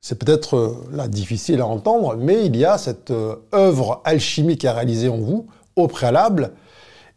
c'est 0.00 0.18
peut-être 0.18 0.56
euh, 0.56 1.06
difficile 1.08 1.60
à 1.60 1.66
entendre, 1.66 2.16
mais 2.16 2.46
il 2.46 2.56
y 2.56 2.64
a 2.64 2.78
cette 2.78 3.10
euh, 3.10 3.36
œuvre 3.54 4.00
alchimique 4.04 4.64
à 4.64 4.72
réaliser 4.72 5.08
en 5.08 5.18
vous 5.18 5.46
au 5.76 5.88
préalable 5.88 6.52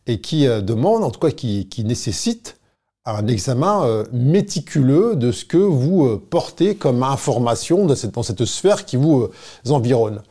et 0.05 0.19
qui 0.19 0.47
euh, 0.47 0.61
demande, 0.61 1.03
en 1.03 1.11
tout 1.11 1.19
cas 1.19 1.31
qui, 1.31 1.67
nécessite 1.85 2.59
un 3.05 3.27
examen 3.27 4.05
méticuleux 4.13 5.17
de 5.17 5.33
ce 5.33 5.43
que 5.43 5.57
vous 5.57 6.17
portez 6.17 6.75
comme 6.75 7.03
information 7.03 7.85
dans 7.85 7.95
cette, 8.23 8.45
sphère 8.45 8.85
qui 8.85 8.95
vous 8.95 9.27
environne. 9.67 10.21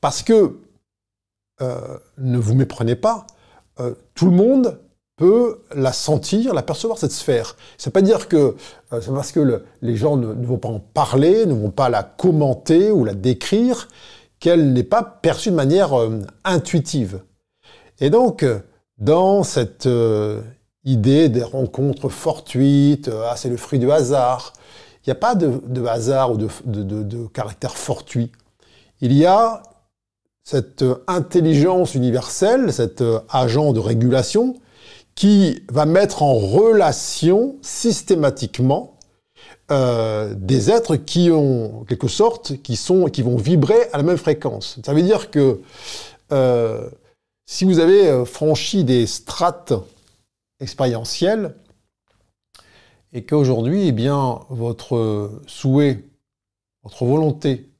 Parce 0.00 0.24
que, 0.24 0.56
ne 1.60 2.36
vous 2.36 2.56
méprenez 2.56 2.96
pas, 2.96 3.28
tout 4.16 4.24
le 4.24 4.32
monde 4.32 4.80
peut 5.16 5.62
la 5.74 5.92
sentir, 5.92 6.52
la 6.52 6.62
percevoir, 6.62 6.98
cette 6.98 7.12
sphère. 7.12 7.56
C'est 7.78 7.90
pas 7.90 8.02
dire 8.02 8.28
que 8.28 8.54
euh, 8.92 9.00
c'est 9.00 9.12
parce 9.12 9.32
que 9.32 9.64
les 9.80 9.96
gens 9.96 10.16
ne, 10.16 10.46
vont 10.46 10.58
pas 10.58 10.68
en 10.68 10.78
parler, 10.78 11.46
ne 11.46 11.54
vont 11.54 11.70
pas 11.70 11.88
la 11.88 12.02
commenter 12.02 12.90
ou 12.90 13.04
la 13.04 13.14
décrire, 13.14 13.88
qu'elle 14.38 14.74
n'est 14.74 14.82
pas 14.82 15.02
perçue 15.02 15.50
de 15.50 15.56
manière 15.56 15.98
euh, 15.98 16.20
intuitive. 16.44 17.22
Et 17.98 18.10
donc, 18.10 18.44
dans 18.98 19.42
cette 19.42 19.86
euh, 19.86 20.42
idée 20.84 21.30
des 21.30 21.42
rencontres 21.42 22.10
fortuites, 22.10 23.10
ah 23.24 23.34
c'est 23.36 23.48
le 23.48 23.56
fruit 23.56 23.78
du 23.78 23.90
hasard, 23.90 24.52
il 25.06 25.10
n'y 25.10 25.12
a 25.12 25.16
pas 25.16 25.34
de, 25.34 25.86
hasard 25.86 26.32
ou 26.32 26.36
de, 26.36 26.48
de 26.82 27.26
caractère 27.28 27.76
fortuit. 27.76 28.32
Il 29.00 29.12
y 29.12 29.24
a 29.24 29.62
cette 30.42 30.84
intelligence 31.06 31.94
universelle, 31.94 32.72
cet 32.72 33.02
agent 33.30 33.72
de 33.72 33.78
régulation, 33.78 34.56
qui 35.16 35.62
va 35.70 35.86
mettre 35.86 36.22
en 36.22 36.34
relation 36.34 37.56
systématiquement 37.62 38.96
euh, 39.72 40.34
des 40.36 40.70
êtres 40.70 40.94
qui 40.94 41.30
ont, 41.32 41.80
en 41.80 41.84
quelque 41.84 42.06
sorte, 42.06 42.62
qui 42.62 42.76
sont, 42.76 43.06
qui 43.06 43.22
vont 43.22 43.36
vibrer 43.36 43.88
à 43.92 43.96
la 43.96 44.04
même 44.04 44.18
fréquence. 44.18 44.78
Ça 44.84 44.94
veut 44.94 45.02
dire 45.02 45.30
que 45.30 45.60
euh, 46.30 46.88
si 47.46 47.64
vous 47.64 47.80
avez 47.80 48.08
euh, 48.08 48.24
franchi 48.24 48.84
des 48.84 49.06
strates 49.06 49.72
expérientielles 50.60 51.56
et 53.12 53.24
qu'aujourd'hui, 53.24 53.88
eh 53.88 53.92
bien, 53.92 54.40
votre 54.50 55.40
souhait, 55.46 56.04
votre 56.84 57.04
volonté 57.04 57.70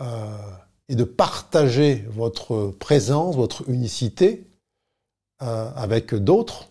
est 0.00 0.94
de 0.94 1.04
partager 1.04 2.04
votre 2.08 2.68
présence, 2.78 3.34
votre 3.34 3.68
unicité, 3.68 4.47
euh, 5.42 5.70
avec 5.76 6.14
d'autres, 6.14 6.68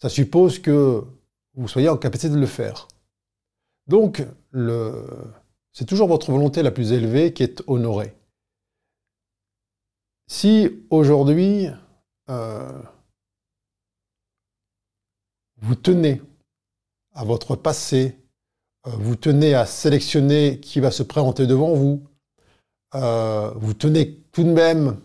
ça 0.00 0.08
suppose 0.08 0.58
que 0.58 1.04
vous 1.54 1.68
soyez 1.68 1.88
en 1.88 1.98
capacité 1.98 2.32
de 2.32 2.38
le 2.38 2.46
faire. 2.46 2.88
Donc, 3.86 4.24
c'est 5.72 5.84
toujours 5.84 6.08
votre 6.08 6.30
volonté 6.30 6.62
la 6.62 6.70
plus 6.70 6.92
élevée 6.92 7.32
qui 7.32 7.42
est 7.42 7.62
honorée. 7.66 8.14
Si 10.28 10.70
aujourd'hui, 10.88 11.66
euh, 12.30 12.82
vous 15.56 15.74
tenez 15.74 16.22
à 17.12 17.24
votre 17.24 17.56
passé, 17.56 18.18
euh, 18.86 18.90
vous 18.90 19.16
tenez 19.16 19.54
à 19.54 19.66
sélectionner 19.66 20.60
qui 20.60 20.80
va 20.80 20.90
se 20.90 21.02
présenter 21.02 21.46
devant 21.46 21.74
vous, 21.74 22.02
vous 22.92 23.74
tenez 23.74 24.16
tout 24.32 24.44
de 24.44 24.52
même 24.52 24.98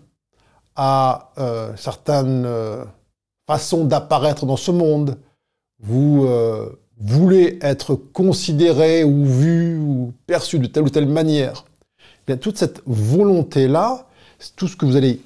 à 0.75 1.31
euh, 1.37 1.71
certaines 1.75 2.45
euh, 2.45 2.83
façons 3.47 3.85
d'apparaître 3.85 4.45
dans 4.45 4.57
ce 4.57 4.71
monde, 4.71 5.17
vous 5.79 6.25
euh, 6.25 6.69
voulez 6.99 7.59
être 7.61 7.95
considéré 7.95 9.03
ou 9.03 9.25
vu 9.25 9.77
ou 9.77 10.13
perçu 10.25 10.59
de 10.59 10.67
telle 10.67 10.83
ou 10.83 10.89
telle 10.89 11.07
manière, 11.07 11.65
eh 12.27 12.37
toute 12.37 12.57
cette 12.57 12.81
volonté-là, 12.85 14.07
tout 14.55 14.67
ce 14.67 14.75
que 14.75 14.85
vous 14.85 14.95
allez 14.95 15.21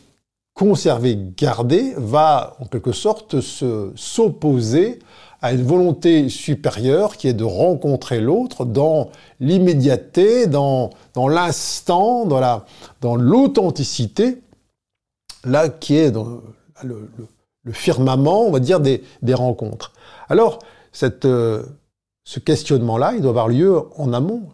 conserver, 0.54 1.18
garder, 1.38 1.94
va 1.98 2.56
en 2.60 2.66
quelque 2.66 2.92
sorte 2.92 3.42
se 3.42 3.92
s'opposer 3.96 5.00
à 5.42 5.54
une 5.54 5.62
volonté 5.62 6.30
supérieure 6.30 7.16
qui 7.16 7.28
est 7.28 7.34
de 7.34 7.44
rencontrer 7.44 8.20
l'autre 8.20 8.66
dans 8.66 9.12
l'immédiateté, 9.40 10.48
dans, 10.48 10.90
dans 11.14 11.28
l'instant, 11.28 12.26
dans 12.26 13.16
l'authenticité, 13.16 14.42
là 15.44 15.70
qui 15.70 15.96
est 15.96 16.12
dans 16.12 16.42
le, 16.84 17.10
firmament, 17.72 18.48
on 18.48 18.52
va 18.52 18.60
dire, 18.60 18.80
des, 18.80 19.04
rencontres. 19.34 19.92
Alors, 20.30 20.60
euh, 21.26 21.64
ce 22.24 22.40
questionnement-là, 22.40 23.14
il 23.16 23.22
doit 23.22 23.32
avoir 23.32 23.50
lieu 23.50 23.82
en 23.98 24.14
amont. 24.14 24.50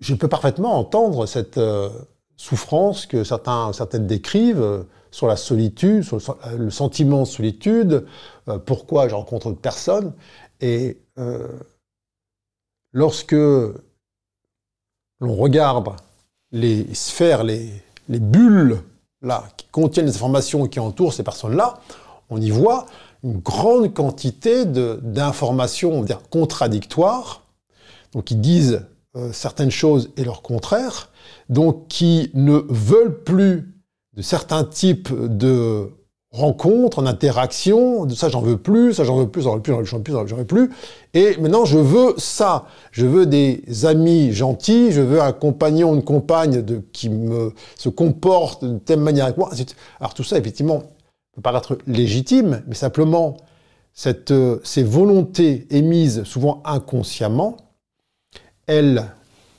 Je 0.00 0.14
peux 0.14 0.28
parfaitement 0.28 0.76
entendre 0.76 1.26
cette 1.26 1.58
euh, 1.58 1.88
souffrance 2.36 3.06
que 3.06 3.22
certains, 3.24 3.72
certaines 3.72 4.06
décrivent 4.06 4.62
euh, 4.62 4.82
sur 5.10 5.26
la 5.26 5.36
solitude, 5.36 6.02
sur 6.02 6.18
le, 6.56 6.70
sentiment 6.70 7.22
de 7.22 7.26
solitude, 7.26 8.04
pourquoi 8.66 9.08
je 9.08 9.14
rencontre 9.14 9.52
personne. 9.52 10.12
Et 10.60 11.00
lorsque 12.92 13.32
l'on 13.32 13.74
regarde 15.34 15.88
les 16.52 16.92
sphères, 16.94 17.42
les, 17.42 17.72
les 18.10 18.20
bulles 18.20 18.82
là, 19.22 19.44
qui 19.56 19.66
contiennent 19.70 20.06
les 20.06 20.16
informations 20.16 20.66
qui 20.66 20.80
entourent 20.80 21.12
ces 21.12 21.22
personnes-là, 21.22 21.80
on 22.30 22.40
y 22.40 22.50
voit 22.50 22.86
une 23.24 23.38
grande 23.38 23.92
quantité 23.92 24.64
d'informations, 24.64 25.92
on 25.92 26.00
va 26.00 26.06
dire, 26.06 26.20
contradictoires, 26.30 27.42
donc 28.12 28.24
qui 28.24 28.36
disent 28.36 28.82
euh, 29.16 29.32
certaines 29.32 29.70
choses 29.70 30.10
et 30.16 30.24
leur 30.24 30.42
contraire, 30.42 31.10
donc 31.48 31.88
qui 31.88 32.30
ne 32.34 32.62
veulent 32.68 33.22
plus 33.24 33.74
de 34.14 34.22
certains 34.22 34.64
types 34.64 35.12
de 35.12 35.90
rencontre, 36.30 36.98
en 36.98 37.06
interaction, 37.06 38.08
ça 38.10 38.28
j'en 38.28 38.42
veux 38.42 38.58
plus, 38.58 38.94
ça 38.94 39.04
j'en 39.04 39.16
veux 39.16 39.28
plus, 39.28 39.42
j'en 39.42 39.56
veux 39.56 39.62
plus, 39.62 39.72
j'en 39.72 39.96
veux 39.96 40.02
plus, 40.02 40.12
j'en 40.12 40.36
veux 40.36 40.44
plus. 40.44 40.70
Et 41.14 41.36
maintenant 41.38 41.64
je 41.64 41.78
veux 41.78 42.14
ça. 42.18 42.66
Je 42.92 43.06
veux 43.06 43.26
des 43.26 43.62
amis 43.84 44.32
gentils, 44.32 44.92
je 44.92 45.00
veux 45.00 45.22
un 45.22 45.32
compagnon, 45.32 45.94
une 45.94 46.04
compagne 46.04 46.64
qui 46.92 47.08
me 47.08 47.52
se 47.76 47.88
comporte 47.88 48.64
de 48.64 48.78
telle 48.78 49.00
manière 49.00 49.24
avec 49.24 49.38
moi. 49.38 49.50
Alors 50.00 50.14
tout 50.14 50.24
ça 50.24 50.36
effectivement 50.38 50.82
peut 51.34 51.40
paraître 51.40 51.78
légitime, 51.86 52.62
mais 52.66 52.74
simplement 52.74 53.36
cette, 53.94 54.30
euh, 54.30 54.60
ces 54.64 54.84
volontés 54.84 55.66
émises 55.70 56.22
souvent 56.24 56.62
inconsciemment, 56.64 57.56
elles 58.66 59.04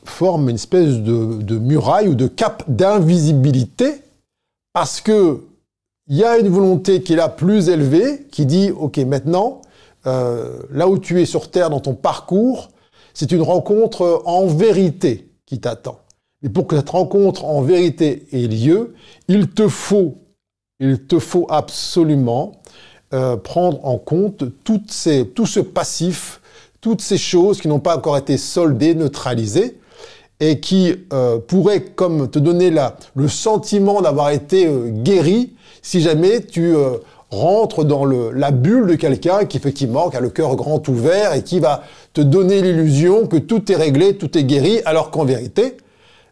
forment 0.06 0.50
une 0.50 0.56
espèce 0.56 0.98
de, 0.98 1.42
de 1.42 1.58
muraille 1.58 2.08
ou 2.08 2.16
de 2.16 2.28
cap 2.28 2.64
d'invisibilité 2.70 4.02
parce 4.72 5.02
que 5.02 5.42
il 6.10 6.18
y 6.18 6.24
a 6.24 6.40
une 6.40 6.50
volonté 6.50 7.04
qui 7.04 7.14
est 7.14 7.16
là 7.16 7.30
plus 7.30 7.70
élevée, 7.70 8.26
qui 8.32 8.48
dit, 8.48 8.72
OK, 8.72 8.98
maintenant, 8.98 9.62
euh, 10.08 10.60
là 10.72 10.88
où 10.88 10.98
tu 10.98 11.22
es 11.22 11.26
sur 11.26 11.52
Terre 11.52 11.70
dans 11.70 11.80
ton 11.80 11.94
parcours, 11.94 12.70
c'est 13.14 13.32
une 13.32 13.44
rencontre 13.44 14.24
en 14.26 14.48
vérité 14.48 15.30
qui 15.46 15.60
t'attend. 15.60 16.00
Et 16.42 16.50
pour 16.50 16.66
que 16.66 16.76
cette 16.76 16.90
rencontre 16.90 17.46
en 17.46 17.62
vérité 17.62 18.28
ait 18.32 18.48
lieu, 18.48 18.96
il 19.28 19.50
te 19.50 19.68
faut, 19.68 20.16
il 20.80 21.06
te 21.06 21.20
faut 21.20 21.46
absolument 21.50 22.54
euh, 23.14 23.38
prendre 23.38 23.86
en 23.86 23.98
compte 23.98 24.46
toutes 24.64 24.92
ces, 24.92 25.28
tout 25.28 25.46
ce 25.46 25.60
passif, 25.60 26.42
toutes 26.82 27.02
ces 27.02 27.18
choses 27.18 27.62
qui 27.62 27.68
n'ont 27.68 27.80
pas 27.80 27.98
encore 27.98 28.18
été 28.18 28.38
soldées, 28.38 28.96
neutralisées, 28.96 29.79
et 30.40 30.60
qui 30.60 30.96
euh, 31.12 31.40
pourraient 31.40 31.82
comme 31.82 32.30
te 32.30 32.40
donner 32.40 32.72
la, 32.72 32.96
le 33.16 33.28
sentiment 33.28 34.02
d'avoir 34.02 34.30
été 34.30 34.68
euh, 34.68 34.90
guéri 34.90 35.54
si 35.82 36.02
jamais 36.02 36.42
tu 36.42 36.76
euh, 36.76 36.98
rentres 37.30 37.84
dans 37.84 38.06
la 38.06 38.52
bulle 38.52 38.88
de 38.88 38.96
quelqu'un 38.96 39.46
qui 39.46 39.58
effectivement 39.58 40.10
a 40.10 40.20
le 40.20 40.30
cœur 40.30 40.56
grand 40.56 40.88
ouvert 40.88 41.34
et 41.34 41.44
qui 41.44 41.60
va 41.60 41.84
te 42.14 42.22
donner 42.22 42.62
l'illusion 42.62 43.28
que 43.28 43.38
tout 43.38 43.72
est 43.72 43.76
réglé, 43.76 44.18
tout 44.18 44.36
est 44.38 44.44
guéri, 44.44 44.82
alors 44.86 45.12
qu'en 45.12 45.26
vérité, 45.26 45.78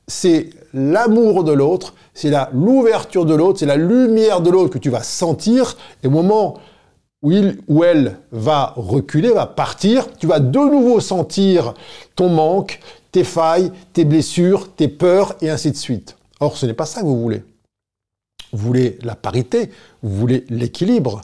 c'est 0.08 0.49
l'amour 0.74 1.43
de 1.43 1.51
l'autre, 1.51 1.93
c'est 2.14 2.32
l'ouverture 2.51 3.26
de 3.26 3.36
l'autre, 3.36 3.60
c'est 3.60 3.68
la 3.68 3.76
lumière 3.76 4.41
de 4.41 4.49
l'autre 4.49 4.72
que 4.72 4.80
tu 4.80 4.89
vas 4.89 5.03
sentir. 5.03 5.78
Et 6.03 6.08
au 6.08 6.12
moment 6.12 6.58
où 7.22 7.32
il 7.32 7.58
ou 7.68 7.84
elle 7.84 8.18
va 8.32 8.74
reculer, 8.76 9.30
va 9.30 9.45
partir, 9.45 10.08
tu 10.18 10.28
vas 10.28 10.39
de 10.39 10.60
nouveau 10.60 10.99
sentir 10.99 11.74
ton 12.16 12.30
manque, 12.30 12.80
tes 13.18 13.24
failles, 13.24 13.72
tes 13.93 14.05
blessures, 14.05 14.72
tes 14.76 14.88
peurs, 14.88 15.36
et 15.41 15.49
ainsi 15.49 15.72
de 15.72 15.76
suite. 15.76 16.18
Or, 16.39 16.55
ce 16.55 16.68
n'est 16.68 16.76
pas 16.76 16.86
ça 16.86 17.01
que 17.01 17.07
vous 17.07 17.20
voulez. 17.20 17.43
Vous 18.53 18.68
voulez 18.68 18.99
la 19.01 19.15
parité, 19.15 19.72
vous 20.03 20.15
voulez 20.15 20.45
l'équilibre. 20.49 21.24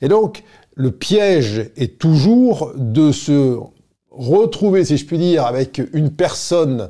Et 0.00 0.08
donc, 0.08 0.44
le 0.76 0.90
piège 0.90 1.70
est 1.76 1.98
toujours 1.98 2.72
de 2.74 3.12
se 3.12 3.58
retrouver, 4.10 4.86
si 4.86 4.96
je 4.96 5.04
puis 5.04 5.18
dire, 5.18 5.44
avec 5.44 5.82
une 5.92 6.10
personne 6.10 6.88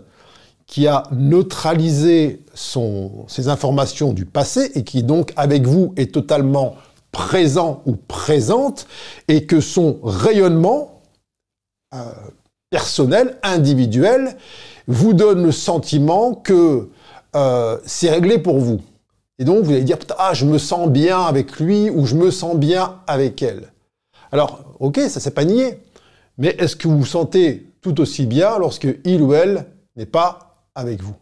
qui 0.69 0.87
a 0.87 1.03
neutralisé 1.11 2.45
ses 2.55 3.49
informations 3.49 4.13
du 4.13 4.27
passé 4.27 4.71
et 4.77 4.85
qui 4.85 5.03
donc 5.03 5.33
avec 5.35 5.67
vous 5.67 5.93
est 5.97 6.15
totalement 6.15 6.77
présent 7.11 7.83
ou 7.85 7.97
présente 7.97 8.87
et 9.27 9.45
que 9.45 9.61
son 9.61 9.99
rayonnement 10.05 11.03
euh, 11.93 12.13
personnel, 12.71 13.37
individuel, 13.43 14.37
vous 14.87 15.13
donne 15.13 15.43
le 15.45 15.53
sentiment 15.53 16.35
que 16.35 16.89
euh, 17.37 17.79
c'est 17.85 18.11
réglé 18.11 18.39
pour 18.39 18.59
vous. 18.59 18.81
Et 19.39 19.45
donc, 19.45 19.65
vous 19.65 19.73
allez 19.73 19.83
dire, 19.83 19.99
ah, 20.19 20.35
je 20.35 20.45
me 20.45 20.59
sens 20.59 20.89
bien 20.89 21.21
avec 21.21 21.59
lui 21.59 21.91
ou 21.91 22.07
je 22.07 22.15
me 22.15 22.31
sens 22.31 22.57
bien 22.57 23.01
avec 23.07 23.43
elle. 23.43 23.73
Alors, 24.33 24.77
ok, 24.79 24.99
ça 25.09 25.21
s'est 25.21 25.31
pas 25.31 25.45
nié. 25.45 25.81
Mais 26.39 26.55
est-ce 26.59 26.77
que 26.77 26.89
vous 26.89 26.99
vous 26.99 27.07
sentez 27.07 27.67
tout 27.81 28.01
aussi 28.01 28.27
bien 28.27 28.59
lorsque 28.59 28.89
il 29.05 29.23
ou 29.23 29.35
elle 29.35 29.67
n'est 29.97 30.07
pas 30.07 30.65
avec 30.75 31.03
vous? 31.03 31.15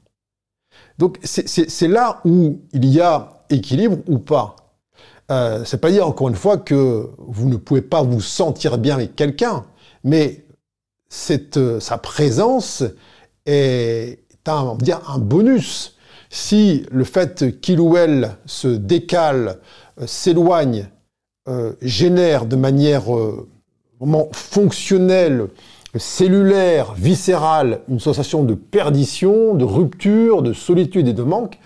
Donc, 0.99 1.19
c'est 1.23 1.89
là 1.89 2.21
où 2.25 2.59
il 2.73 2.87
y 2.87 3.01
a 3.01 3.45
équilibre 3.51 3.99
ou 4.09 4.19
pas. 4.19 4.57
Euh, 5.31 5.65
c'est 5.65 5.81
pas 5.81 5.91
dire 5.91 6.07
encore 6.07 6.29
une 6.29 6.35
fois 6.35 6.57
que 6.57 7.11
vous 7.19 7.49
ne 7.49 7.57
pouvez 7.57 7.83
pas 7.83 8.03
vous 8.03 8.21
sentir 8.21 8.79
bien 8.79 8.95
avec 8.95 9.15
quelqu'un, 9.15 9.65
mais 10.03 10.45
euh, 11.57 11.81
sa 11.81 11.99
présence 11.99 12.83
est 13.47 14.19
un, 14.47 15.19
bonus 15.19 15.97
si 16.31 16.85
le 16.91 17.05
fait 17.05 17.61
qu'il 17.61 17.81
ou 17.81 17.97
elle 17.97 18.37
se 18.47 18.69
décale, 18.69 19.61
euh, 20.01 20.07
s'éloigne, 20.07 20.89
euh, 21.49 21.73
génère 21.81 22.45
de 22.47 22.57
manière 22.57 23.05
fonctionnelle, 24.33 25.49
cellulaire, 25.97 26.93
viscérale, 26.93 27.81
une 27.89 28.01
sensation 28.01 28.45
de 28.45 28.55
perdition, 28.55 29.55
de 29.55 29.65
rupture, 29.65 30.43
de 30.43 30.53
solitude 30.53 31.09
et 31.09 31.15
de 31.15 31.23
manque, 31.23 31.59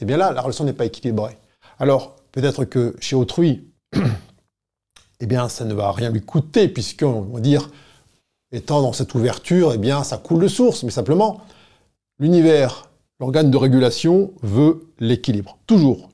eh 0.00 0.04
bien 0.04 0.16
là, 0.16 0.32
la 0.32 0.40
relation 0.40 0.64
n'est 0.64 0.72
pas 0.72 0.84
équilibrée. 0.84 1.38
Alors, 1.78 2.16
peut-être 2.32 2.64
que 2.64 2.96
chez 2.98 3.14
autrui, 3.14 3.68
eh 5.20 5.26
bien, 5.26 5.48
ça 5.48 5.64
ne 5.64 5.74
va 5.74 5.92
rien 5.92 6.10
lui 6.10 6.22
coûter, 6.22 6.66
puisqu'on 6.66 7.20
va 7.20 7.40
dire, 7.40 7.70
étant 8.52 8.82
dans 8.82 8.92
cette 8.92 9.14
ouverture, 9.14 9.72
eh 9.74 9.78
bien, 9.78 10.04
ça 10.04 10.18
coule 10.18 10.42
de 10.42 10.48
source, 10.48 10.82
mais 10.82 10.90
simplement, 10.90 11.40
l'univers 12.18 12.90
L'organe 13.22 13.52
de 13.52 13.56
régulation 13.56 14.32
veut 14.42 14.82
l'équilibre, 14.98 15.56
toujours. 15.68 16.08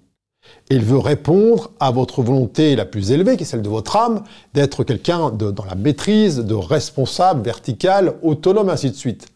Et 0.68 0.74
il 0.74 0.82
veut 0.82 0.99
répondre 0.99 1.70
à 1.80 1.91
votre 1.91 2.20
volonté 2.20 2.76
la 2.76 2.84
plus 2.84 3.12
élevée, 3.12 3.39
qui 3.39 3.45
est 3.45 3.47
celle 3.47 3.62
de 3.62 3.68
votre 3.70 3.97
âme, 3.97 4.24
d'être 4.53 4.84
quelqu'un 4.84 5.30
dans 5.30 5.64
la 5.64 5.74
maîtrise, 5.74 6.36
de 6.36 6.55
responsable, 6.55 7.41
vertical, 7.43 8.16
autonome, 8.20 8.68
ainsi 8.68 8.91
de 8.91 8.95
suite. 8.95 9.26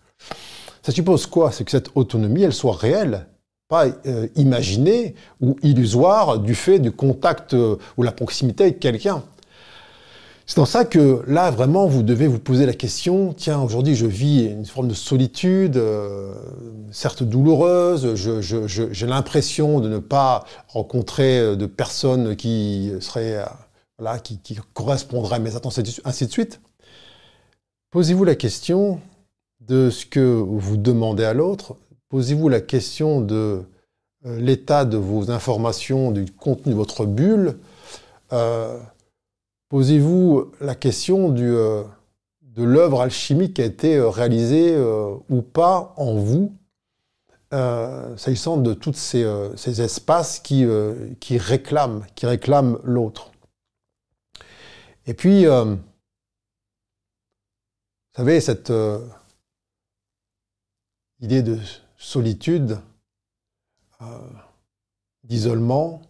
Ça 0.83 0.93
suppose 0.93 1.25
quoi? 1.25 1.51
C'est 1.51 1.65
que 1.65 1.71
cette 1.71 1.89
autonomie, 1.95 2.43
elle 2.43 2.53
soit 2.53 2.77
réelle, 2.77 3.27
pas 3.69 3.87
euh, 4.05 4.29
imaginée 4.37 5.15
ou 5.41 5.57
illusoire 5.63 6.41
du 6.41 6.55
fait 6.55 6.79
du 6.79 6.93
contact 6.93 7.55
euh, 7.55 7.77
ou 7.97 8.03
la 8.03 8.13
proximité 8.13 8.65
avec 8.65 8.81
quelqu'un. 8.81 9.23
C'est 10.47 10.57
dans 10.57 10.67
ça 10.67 10.85
que 10.85 11.23
là, 11.27 11.51
vraiment, 11.51 11.87
vous 11.87 12.03
devez 12.03 12.27
vous 12.27 12.39
poser 12.39 12.67
la 12.67 12.75
question, 12.75 13.33
tiens, 13.33 13.61
aujourd'hui, 13.61 13.95
je 13.95 14.07
vis 14.07 14.47
une 14.47 14.67
forme 14.67 14.89
de 14.89 14.95
solitude, 14.95 15.77
euh, 15.77 16.35
certes 16.91 17.23
douloureuse, 17.23 18.15
j'ai 18.15 19.07
l'impression 19.07 19.81
de 19.81 19.89
ne 19.89 19.99
pas 19.99 20.45
rencontrer 20.69 21.39
euh, 21.39 21.57
de 21.57 21.67
personnes 21.67 22.35
qui 22.35 22.93
seraient, 23.01 23.45
euh, 24.01 24.19
qui 24.19 24.59
correspondraient 24.75 25.37
à 25.37 25.39
mes 25.39 25.55
attentes, 25.55 25.79
ainsi 26.05 26.27
de 26.27 26.33
suite. 26.33 26.61
Posez-vous 27.91 28.25
la 28.25 28.35
question 28.35 29.01
de 29.61 29.91
ce 29.91 30.07
que 30.07 30.21
vous 30.21 30.77
demandez 30.77 31.25
à 31.25 31.35
l'autre, 31.35 31.77
posez-vous 32.09 32.49
la 32.49 32.61
question 32.61 33.21
de 33.21 33.63
l'état 34.25 34.85
de 34.85 34.97
vos 34.97 35.31
informations, 35.31 36.11
du 36.11 36.27
contenu 36.27 36.73
de 36.73 36.77
votre 36.77 37.07
bulle, 37.07 37.59
Posez-vous 39.73 40.53
la 40.61 40.75
question 40.75 41.35
euh, 41.35 41.83
de 42.43 42.63
l'œuvre 42.63 43.01
alchimique 43.01 43.55
qui 43.55 43.63
a 43.63 43.65
été 43.65 43.97
euh, 43.97 44.11
réalisée 44.11 44.75
euh, 44.75 45.17
ou 45.31 45.41
pas 45.41 45.95
en 45.97 46.15
vous, 46.17 46.55
s'agissant 47.51 48.59
de 48.59 48.75
tous 48.75 48.93
ces, 48.93 49.27
ces, 49.57 49.81
espaces 49.81 50.41
qui, 50.41 50.67
qui 51.21 51.39
réclament, 51.39 52.05
qui 52.15 52.27
réclament 52.27 52.79
l'autre. 52.83 53.31
Et 55.07 55.15
puis, 55.15 55.45
vous 55.45 55.79
savez, 58.15 58.41
cette 58.41 58.73
idée 61.21 61.43
de 61.43 61.59
solitude, 61.99 62.79
d'isolement, 65.25 66.01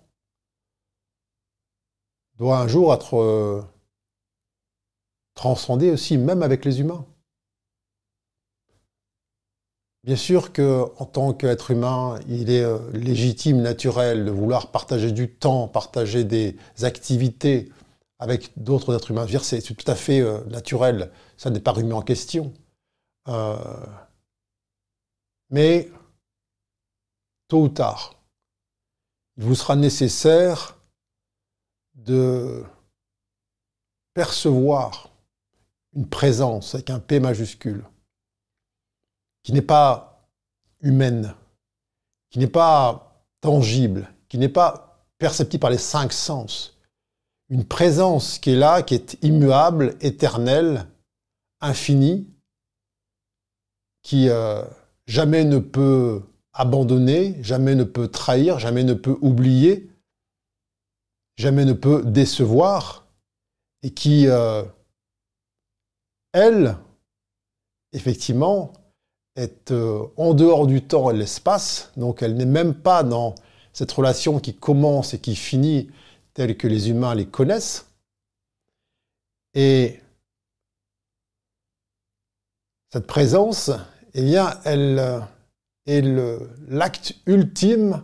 doit 2.43 2.59
un 2.59 2.66
jour 2.66 2.93
être 2.93 3.18
euh, 3.18 3.62
transcendé 5.34 5.90
aussi, 5.93 6.18
même 6.18 6.43
avec 6.43 6.64
les 6.64 6.80
humains. 6.80 7.07
Bien 10.03 10.16
sûr 10.16 10.53
que, 10.53 10.82
en 10.99 11.05
tant 11.07 11.34
qu'être 11.34 11.70
humain, 11.70 12.18
il 12.26 12.51
est 12.51 12.64
euh, 12.64 12.80
légitime, 12.95 13.62
naturel 13.62 14.24
de 14.24 14.32
vouloir 14.32 14.72
partager 14.72 15.12
du 15.12 15.32
temps, 15.32 15.68
partager 15.68 16.24
des 16.24 16.57
activités 16.82 17.70
avec 18.18 18.51
d'autres 18.57 18.97
êtres 18.97 19.12
humains. 19.12 19.26
C'est 19.40 19.62
tout 19.62 19.76
à 19.88 19.95
fait 19.95 20.20
euh, 20.20 20.43
naturel, 20.47 21.12
ça 21.36 21.49
n'est 21.49 21.61
pas 21.61 21.70
remis 21.70 21.93
en 21.93 22.03
question. 22.03 22.53
mais 25.51 25.88
tôt 27.47 27.62
ou 27.62 27.68
tard, 27.68 28.16
il 29.36 29.45
vous 29.45 29.55
sera 29.55 29.76
nécessaire 29.76 30.81
de 31.95 32.64
percevoir 34.14 35.11
une 35.95 36.09
présence 36.09 36.74
avec 36.74 36.90
un 36.90 36.99
P 36.99 37.20
majuscule, 37.20 37.84
qui 39.43 39.53
n'est 39.53 39.62
pas 39.62 40.28
humaine, 40.80 41.34
qui 42.30 42.38
n'est 42.38 42.47
pas 42.47 43.24
tangible, 43.40 44.09
qui 44.28 44.38
n'est 44.38 44.49
pas 44.49 45.07
perceptible 45.18 45.61
par 45.61 45.70
les 45.70 45.78
cinq 45.78 46.12
sens. 46.12 46.78
Une 47.49 47.64
présence 47.64 48.38
qui 48.38 48.51
est 48.51 48.57
là, 48.57 48.82
qui 48.82 48.95
est 48.95 49.18
immuable, 49.22 49.97
éternelle, 50.01 50.86
infinie, 51.61 52.26
qui 54.03 54.28
euh, 54.28 54.64
jamais 55.07 55.45
ne 55.45 55.59
peut 55.59 56.22
abandonner, 56.53 57.43
jamais 57.43 57.74
ne 57.74 57.84
peut 57.84 58.09
trahir, 58.09 58.59
jamais 58.59 58.84
ne 58.84 58.95
peut 58.95 59.18
oublier, 59.20 59.91
jamais 61.36 61.64
ne 61.64 61.72
peut 61.72 62.02
décevoir, 62.04 63.06
et 63.82 63.90
qui, 63.90 64.28
euh, 64.28 64.62
elle, 66.32 66.76
effectivement, 67.92 68.72
est 69.36 69.70
euh, 69.70 70.06
en 70.16 70.34
dehors 70.34 70.66
du 70.66 70.82
temps 70.82 71.10
et 71.10 71.14
de 71.14 71.18
l'espace, 71.18 71.90
donc 71.96 72.22
elle 72.22 72.36
n'est 72.36 72.46
même 72.46 72.74
pas 72.74 73.02
dans 73.02 73.34
cette 73.72 73.92
relation 73.92 74.38
qui 74.38 74.54
commence 74.54 75.14
et 75.14 75.18
qui 75.20 75.34
finit 75.34 75.90
telle 76.34 76.56
que 76.56 76.68
les 76.68 76.90
humains 76.90 77.14
les 77.14 77.26
connaissent. 77.26 77.86
Et 79.54 80.00
cette 82.92 83.06
présence, 83.06 83.70
eh 84.14 84.22
bien, 84.22 84.60
elle 84.64 84.98
euh, 84.98 85.20
est 85.86 86.02
l'acte 86.68 87.14
ultime, 87.26 88.02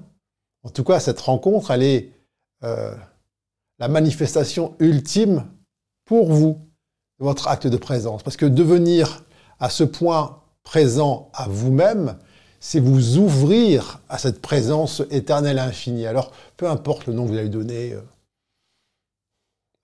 en 0.62 0.70
tout 0.70 0.84
cas 0.84 0.98
cette 0.98 1.20
rencontre, 1.20 1.70
elle 1.70 1.82
est 1.82 2.12
la 3.78 3.88
manifestation 3.88 4.74
ultime 4.78 5.46
pour 6.04 6.32
vous, 6.32 6.68
votre 7.18 7.48
acte 7.48 7.66
de 7.66 7.76
présence. 7.76 8.22
Parce 8.22 8.36
que 8.36 8.46
devenir 8.46 9.24
à 9.60 9.70
ce 9.70 9.84
point 9.84 10.42
présent 10.62 11.30
à 11.34 11.48
vous-même, 11.48 12.18
c'est 12.60 12.80
vous 12.80 13.18
ouvrir 13.18 14.00
à 14.08 14.18
cette 14.18 14.42
présence 14.42 15.02
éternelle 15.10 15.58
infinie. 15.58 16.06
Alors, 16.06 16.32
peu 16.56 16.68
importe 16.68 17.06
le 17.06 17.12
nom 17.12 17.24
que 17.24 17.30
vous 17.30 17.38
allez 17.38 17.48
donner, 17.48 17.92
euh, 17.92 18.02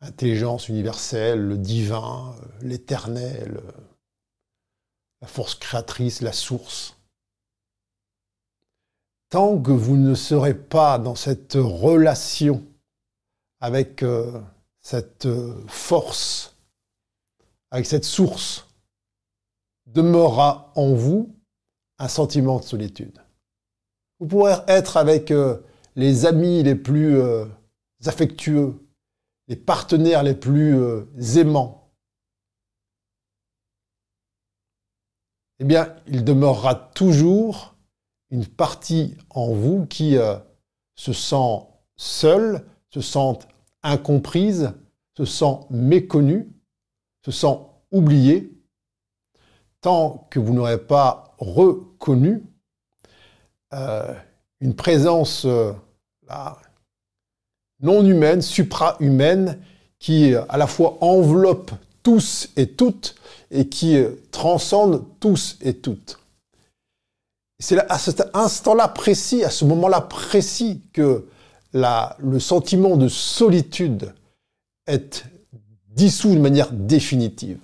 intelligence 0.01 0.68
universelle, 0.68 1.40
le 1.40 1.57
divin, 1.57 2.34
euh, 2.36 2.47
l'éternel, 2.62 3.61
euh, 3.64 3.70
la 5.22 5.28
force 5.28 5.55
créatrice, 5.55 6.20
la 6.20 6.32
source. 6.32 6.97
Tant 9.30 9.59
que 9.59 9.72
vous 9.72 9.97
ne 9.97 10.14
serez 10.14 10.55
pas 10.55 10.99
dans 10.99 11.14
cette 11.14 11.55
relation 11.55 12.64
avec 13.65 14.05
cette 14.81 15.29
force, 15.67 16.57
avec 17.71 17.87
cette 17.87 18.05
source, 18.05 18.69
demeurera 19.87 20.73
en 20.75 20.95
vous 20.95 21.35
un 21.99 22.09
sentiment 22.09 22.59
de 22.59 22.65
solitude. 22.65 23.19
Vous 24.21 24.27
pourrez 24.27 24.55
être 24.69 24.97
avec 24.97 25.31
euh, 25.31 25.59
les 25.97 26.27
amis 26.27 26.62
les 26.62 26.75
plus 26.75 27.21
euh, 27.21 27.47
affectueux, 28.07 28.75
les 29.49 29.57
partenaires 29.57 30.23
les 30.23 30.35
plus 30.35 30.77
euh, 30.77 31.05
aimants. 31.37 31.93
Eh 35.61 35.65
bien, 35.65 35.95
il 36.07 36.25
demeurera 36.25 36.75
toujours 36.75 37.77
une 38.31 38.47
partie 38.47 39.17
en 39.31 39.53
vous 39.53 39.87
qui 39.87 40.17
se 40.97 41.12
sent 41.12 41.61
seule, 41.95 42.67
se 42.91 43.01
sent 43.01 43.39
incomprise, 43.85 44.72
se 45.16 45.24
sent 45.24 45.61
méconnue, 45.70 46.49
se 47.24 47.30
sent 47.30 47.57
oubliée, 47.93 48.53
tant 49.80 50.26
que 50.30 50.41
vous 50.41 50.53
n'aurez 50.53 50.78
pas 50.78 51.37
reconnu 51.39 52.43
euh, 53.72 54.14
une 54.61 54.74
présence 54.74 55.45
euh, 55.45 55.72
non 57.80 58.05
humaine, 58.05 58.43
supra-humaine, 58.43 59.61
qui 59.99 60.35
à 60.35 60.57
la 60.57 60.66
fois 60.66 60.99
enveloppe 61.01 61.70
tous 62.03 62.51
et 62.57 62.68
toutes 62.68 63.14
et 63.51 63.68
qui 63.68 64.03
transcende 64.30 65.05
tous 65.20 65.57
et 65.61 65.74
toutes. 65.74 66.18
C'est 67.59 67.78
à 67.91 67.99
cet 67.99 68.22
instant-là 68.35 68.89
précis, 68.89 69.45
à 69.45 69.51
ce 69.51 69.64
moment-là 69.64 70.01
précis, 70.01 70.82
que 70.93 71.26
le 71.75 72.39
sentiment 72.39 72.97
de 72.97 73.09
solitude 73.09 74.14
est 74.87 75.25
dissous 75.89 76.35
de 76.35 76.41
manière 76.41 76.72
définitive. 76.72 77.61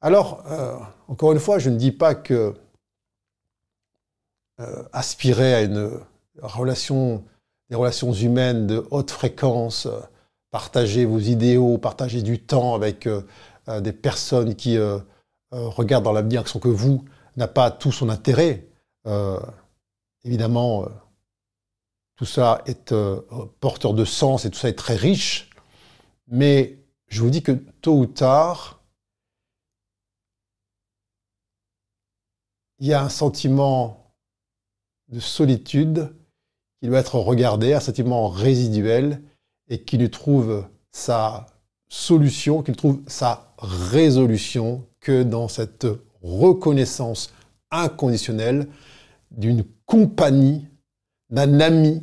Alors, 0.00 0.44
euh, 0.46 0.76
encore 1.08 1.32
une 1.32 1.40
fois, 1.40 1.58
je 1.58 1.70
ne 1.70 1.76
dis 1.76 1.90
pas 1.90 2.14
que 2.14 2.54
euh, 4.60 4.84
aspirer 4.92 5.54
à 5.54 5.62
une 5.62 5.90
relation, 6.40 7.24
des 7.68 7.76
relations 7.76 8.12
humaines 8.12 8.66
de 8.66 8.86
haute 8.90 9.10
fréquence, 9.10 9.86
euh, 9.86 9.98
partager 10.50 11.04
vos 11.04 11.18
idéaux, 11.18 11.78
partager 11.78 12.22
du 12.22 12.38
temps 12.38 12.74
avec 12.74 13.06
des 13.82 13.92
personnes 13.92 14.54
qui 14.54 14.78
regardent 15.50 16.04
dans 16.04 16.12
l'avenir 16.12 16.42
qui 16.42 16.50
sont 16.50 16.58
que 16.58 16.68
vous, 16.68 17.04
n'a 17.36 17.48
pas 17.48 17.70
tout 17.70 17.92
son 17.92 18.08
intérêt. 18.08 18.66
évidemment, 20.24 20.86
tout 22.18 22.26
ça 22.26 22.62
est 22.66 22.92
porteur 23.60 23.94
de 23.94 24.04
sens 24.04 24.44
et 24.44 24.50
tout 24.50 24.58
ça 24.58 24.68
est 24.68 24.78
très 24.78 24.96
riche, 24.96 25.50
mais 26.26 26.78
je 27.06 27.22
vous 27.22 27.30
dis 27.30 27.42
que 27.42 27.52
tôt 27.52 27.96
ou 27.96 28.06
tard, 28.06 28.82
il 32.80 32.88
y 32.88 32.92
a 32.92 33.02
un 33.02 33.08
sentiment 33.08 34.12
de 35.08 35.20
solitude 35.20 36.12
qui 36.80 36.88
doit 36.88 36.98
être 36.98 37.20
regardé, 37.20 37.72
un 37.72 37.80
sentiment 37.80 38.28
résiduel, 38.28 39.22
et 39.68 39.82
qui 39.84 39.96
ne 39.96 40.06
trouve 40.08 40.66
sa 40.90 41.46
solution, 41.88 42.62
qui 42.62 42.72
ne 42.72 42.76
trouve 42.76 43.00
sa 43.06 43.54
résolution 43.58 44.86
que 45.00 45.22
dans 45.22 45.46
cette 45.46 45.86
reconnaissance 46.22 47.32
inconditionnelle 47.70 48.68
d'une 49.30 49.64
compagnie, 49.86 50.66
d'un 51.30 51.60
ami 51.60 52.02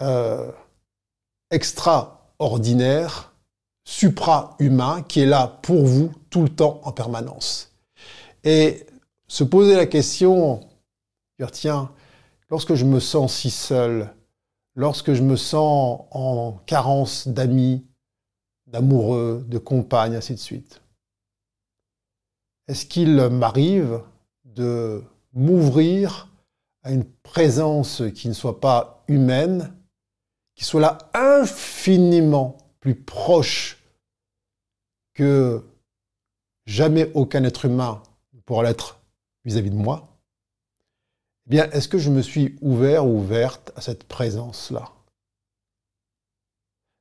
euh, 0.00 0.50
extraordinaire, 1.50 3.32
supra-humain, 3.84 5.02
qui 5.02 5.20
est 5.20 5.26
là 5.26 5.58
pour 5.62 5.84
vous 5.84 6.12
tout 6.30 6.42
le 6.42 6.48
temps 6.48 6.80
en 6.84 6.92
permanence. 6.92 7.72
Et 8.44 8.86
se 9.28 9.44
poser 9.44 9.76
la 9.76 9.86
question, 9.86 10.60
tiens, 11.50 11.90
lorsque 12.50 12.74
je 12.74 12.84
me 12.84 13.00
sens 13.00 13.34
si 13.34 13.50
seul, 13.50 14.14
lorsque 14.74 15.12
je 15.12 15.22
me 15.22 15.36
sens 15.36 16.02
en 16.10 16.52
carence 16.66 17.28
d'amis, 17.28 17.84
d'amoureux, 18.66 19.44
de 19.48 19.58
compagnes, 19.58 20.14
ainsi 20.14 20.34
de 20.34 20.38
suite, 20.38 20.82
est-ce 22.68 22.86
qu'il 22.86 23.16
m'arrive 23.16 24.00
de 24.44 25.02
m'ouvrir 25.32 26.28
à 26.82 26.92
une 26.92 27.04
présence 27.04 28.02
qui 28.14 28.28
ne 28.28 28.34
soit 28.34 28.60
pas 28.60 29.04
humaine, 29.08 29.76
qui 30.54 30.64
soit 30.64 30.80
là 30.80 30.98
infiniment 31.14 32.58
plus 32.80 32.94
proche 32.94 33.82
que 35.14 35.64
jamais 36.66 37.10
aucun 37.14 37.44
être 37.44 37.64
humain 37.64 38.02
ne 38.32 38.40
pourra 38.40 38.62
l'être 38.62 39.00
vis-à-vis 39.44 39.70
de 39.70 39.76
moi, 39.76 40.18
eh 41.46 41.50
bien, 41.50 41.70
est-ce 41.70 41.88
que 41.88 41.98
je 41.98 42.10
me 42.10 42.22
suis 42.22 42.56
ouvert 42.60 43.06
ou 43.06 43.18
ouverte 43.18 43.72
à 43.76 43.80
cette 43.80 44.04
présence-là? 44.04 44.92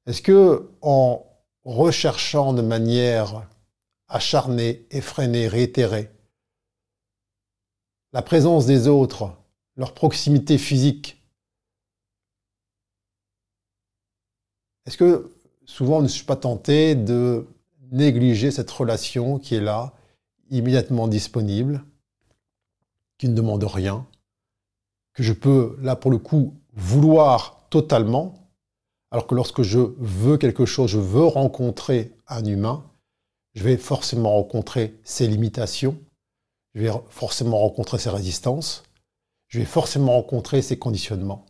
Est-ce 0.08 0.22
que, 0.22 0.72
en 0.82 1.26
recherchant 1.64 2.54
de 2.54 2.64
manière 2.64 3.48
acharnée, 4.08 4.88
effrénée, 4.90 5.48
réitérée, 5.48 6.12
la 8.14 8.22
présence 8.22 8.66
des 8.66 8.88
autres, 8.88 9.32
leur 9.76 9.94
proximité 9.94 10.58
physique, 10.58 11.22
est-ce 14.86 14.98
que 14.98 15.32
souvent 15.66 16.02
ne 16.02 16.08
suis 16.08 16.26
pas 16.26 16.36
tenté 16.36 16.96
de 16.96 17.48
négliger 17.92 18.52
cette 18.52 18.72
relation 18.72 19.38
qui 19.40 19.56
est 19.56 19.62
là, 19.62 19.94
immédiatement 20.50 21.08
disponible, 21.08 21.84
qui 23.18 23.30
ne 23.30 23.36
demande 23.36 23.64
rien, 23.64 24.06
que 25.14 25.24
je 25.24 25.34
peux, 25.34 25.78
là 25.82 25.96
pour 25.96 26.12
le 26.12 26.18
coup, 26.18 26.56
vouloir 26.74 27.68
totalement, 27.70 28.50
alors 29.12 29.28
que 29.28 29.36
lorsque 29.36 29.62
je 29.62 29.80
veux 29.98 30.38
quelque 30.38 30.66
chose, 30.66 30.90
je 30.90 30.98
veux 30.98 31.26
rencontrer 31.26 32.14
un 32.28 32.44
humain, 32.46 32.86
je 33.54 33.64
vais 33.64 33.78
forcément 33.78 34.32
rencontrer 34.32 34.96
ses 35.04 35.28
limitations, 35.28 35.98
je 36.74 36.82
vais 36.82 36.92
forcément 37.10 37.60
rencontrer 37.60 38.00
ses 38.00 38.10
résistances, 38.10 38.84
je 39.52 39.60
vais 39.60 39.66
forcément 39.66 40.14
rencontrer 40.14 40.62
ses 40.62 40.80
conditionnements. 40.80 41.46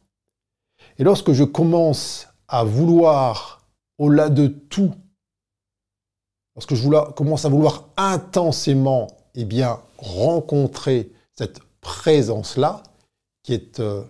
Et 0.97 1.03
lorsque 1.03 1.33
je 1.33 1.43
commence 1.43 2.27
à 2.47 2.63
vouloir, 2.63 3.67
au-delà 3.99 4.29
de 4.29 4.47
tout, 4.47 4.93
lorsque 6.55 6.73
je 6.73 7.11
commence 7.11 7.45
à 7.45 7.49
vouloir 7.49 7.89
intensément 7.97 9.07
eh 9.35 9.45
bien, 9.45 9.79
rencontrer 9.99 11.11
cette 11.35 11.59
présence-là, 11.79 12.81
qui 13.43 13.53
est 13.53 13.79
euh, 13.79 14.03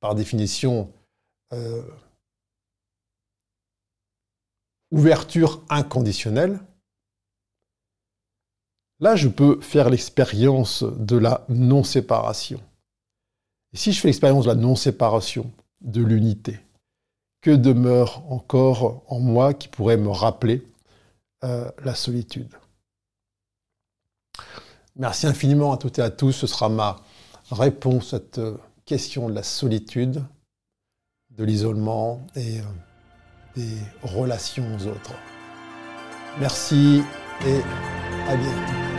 par 0.00 0.14
définition 0.14 0.90
euh, 1.52 1.82
ouverture 4.90 5.62
inconditionnelle, 5.68 6.60
là 9.00 9.16
je 9.16 9.28
peux 9.28 9.60
faire 9.60 9.90
l'expérience 9.90 10.82
de 10.82 11.18
la 11.18 11.44
non-séparation. 11.50 12.60
Et 13.74 13.76
si 13.76 13.92
je 13.92 14.00
fais 14.00 14.08
l'expérience 14.08 14.44
de 14.44 14.50
la 14.50 14.54
non-séparation, 14.54 15.50
de 15.80 16.00
l'unité, 16.00 16.60
que 17.42 17.50
demeure 17.50 18.22
encore 18.30 19.02
en 19.08 19.18
moi 19.18 19.52
qui 19.52 19.68
pourrait 19.68 19.96
me 19.96 20.08
rappeler 20.08 20.62
euh, 21.42 21.70
la 21.84 21.96
solitude? 21.96 22.54
Merci 24.96 25.26
infiniment 25.26 25.72
à 25.72 25.76
toutes 25.76 25.98
et 25.98 26.02
à 26.02 26.10
tous. 26.10 26.32
Ce 26.32 26.46
sera 26.46 26.68
ma 26.68 27.00
réponse 27.50 28.14
à 28.14 28.18
cette 28.18 28.40
question 28.84 29.28
de 29.28 29.34
la 29.34 29.42
solitude, 29.42 30.22
de 31.30 31.44
l'isolement 31.44 32.24
et 32.36 32.60
euh, 32.60 32.62
des 33.56 33.76
relations 34.02 34.66
aux 34.76 34.86
autres. 34.86 35.14
Merci 36.38 37.02
et 37.44 37.60
à 38.28 38.36
bientôt. 38.36 38.93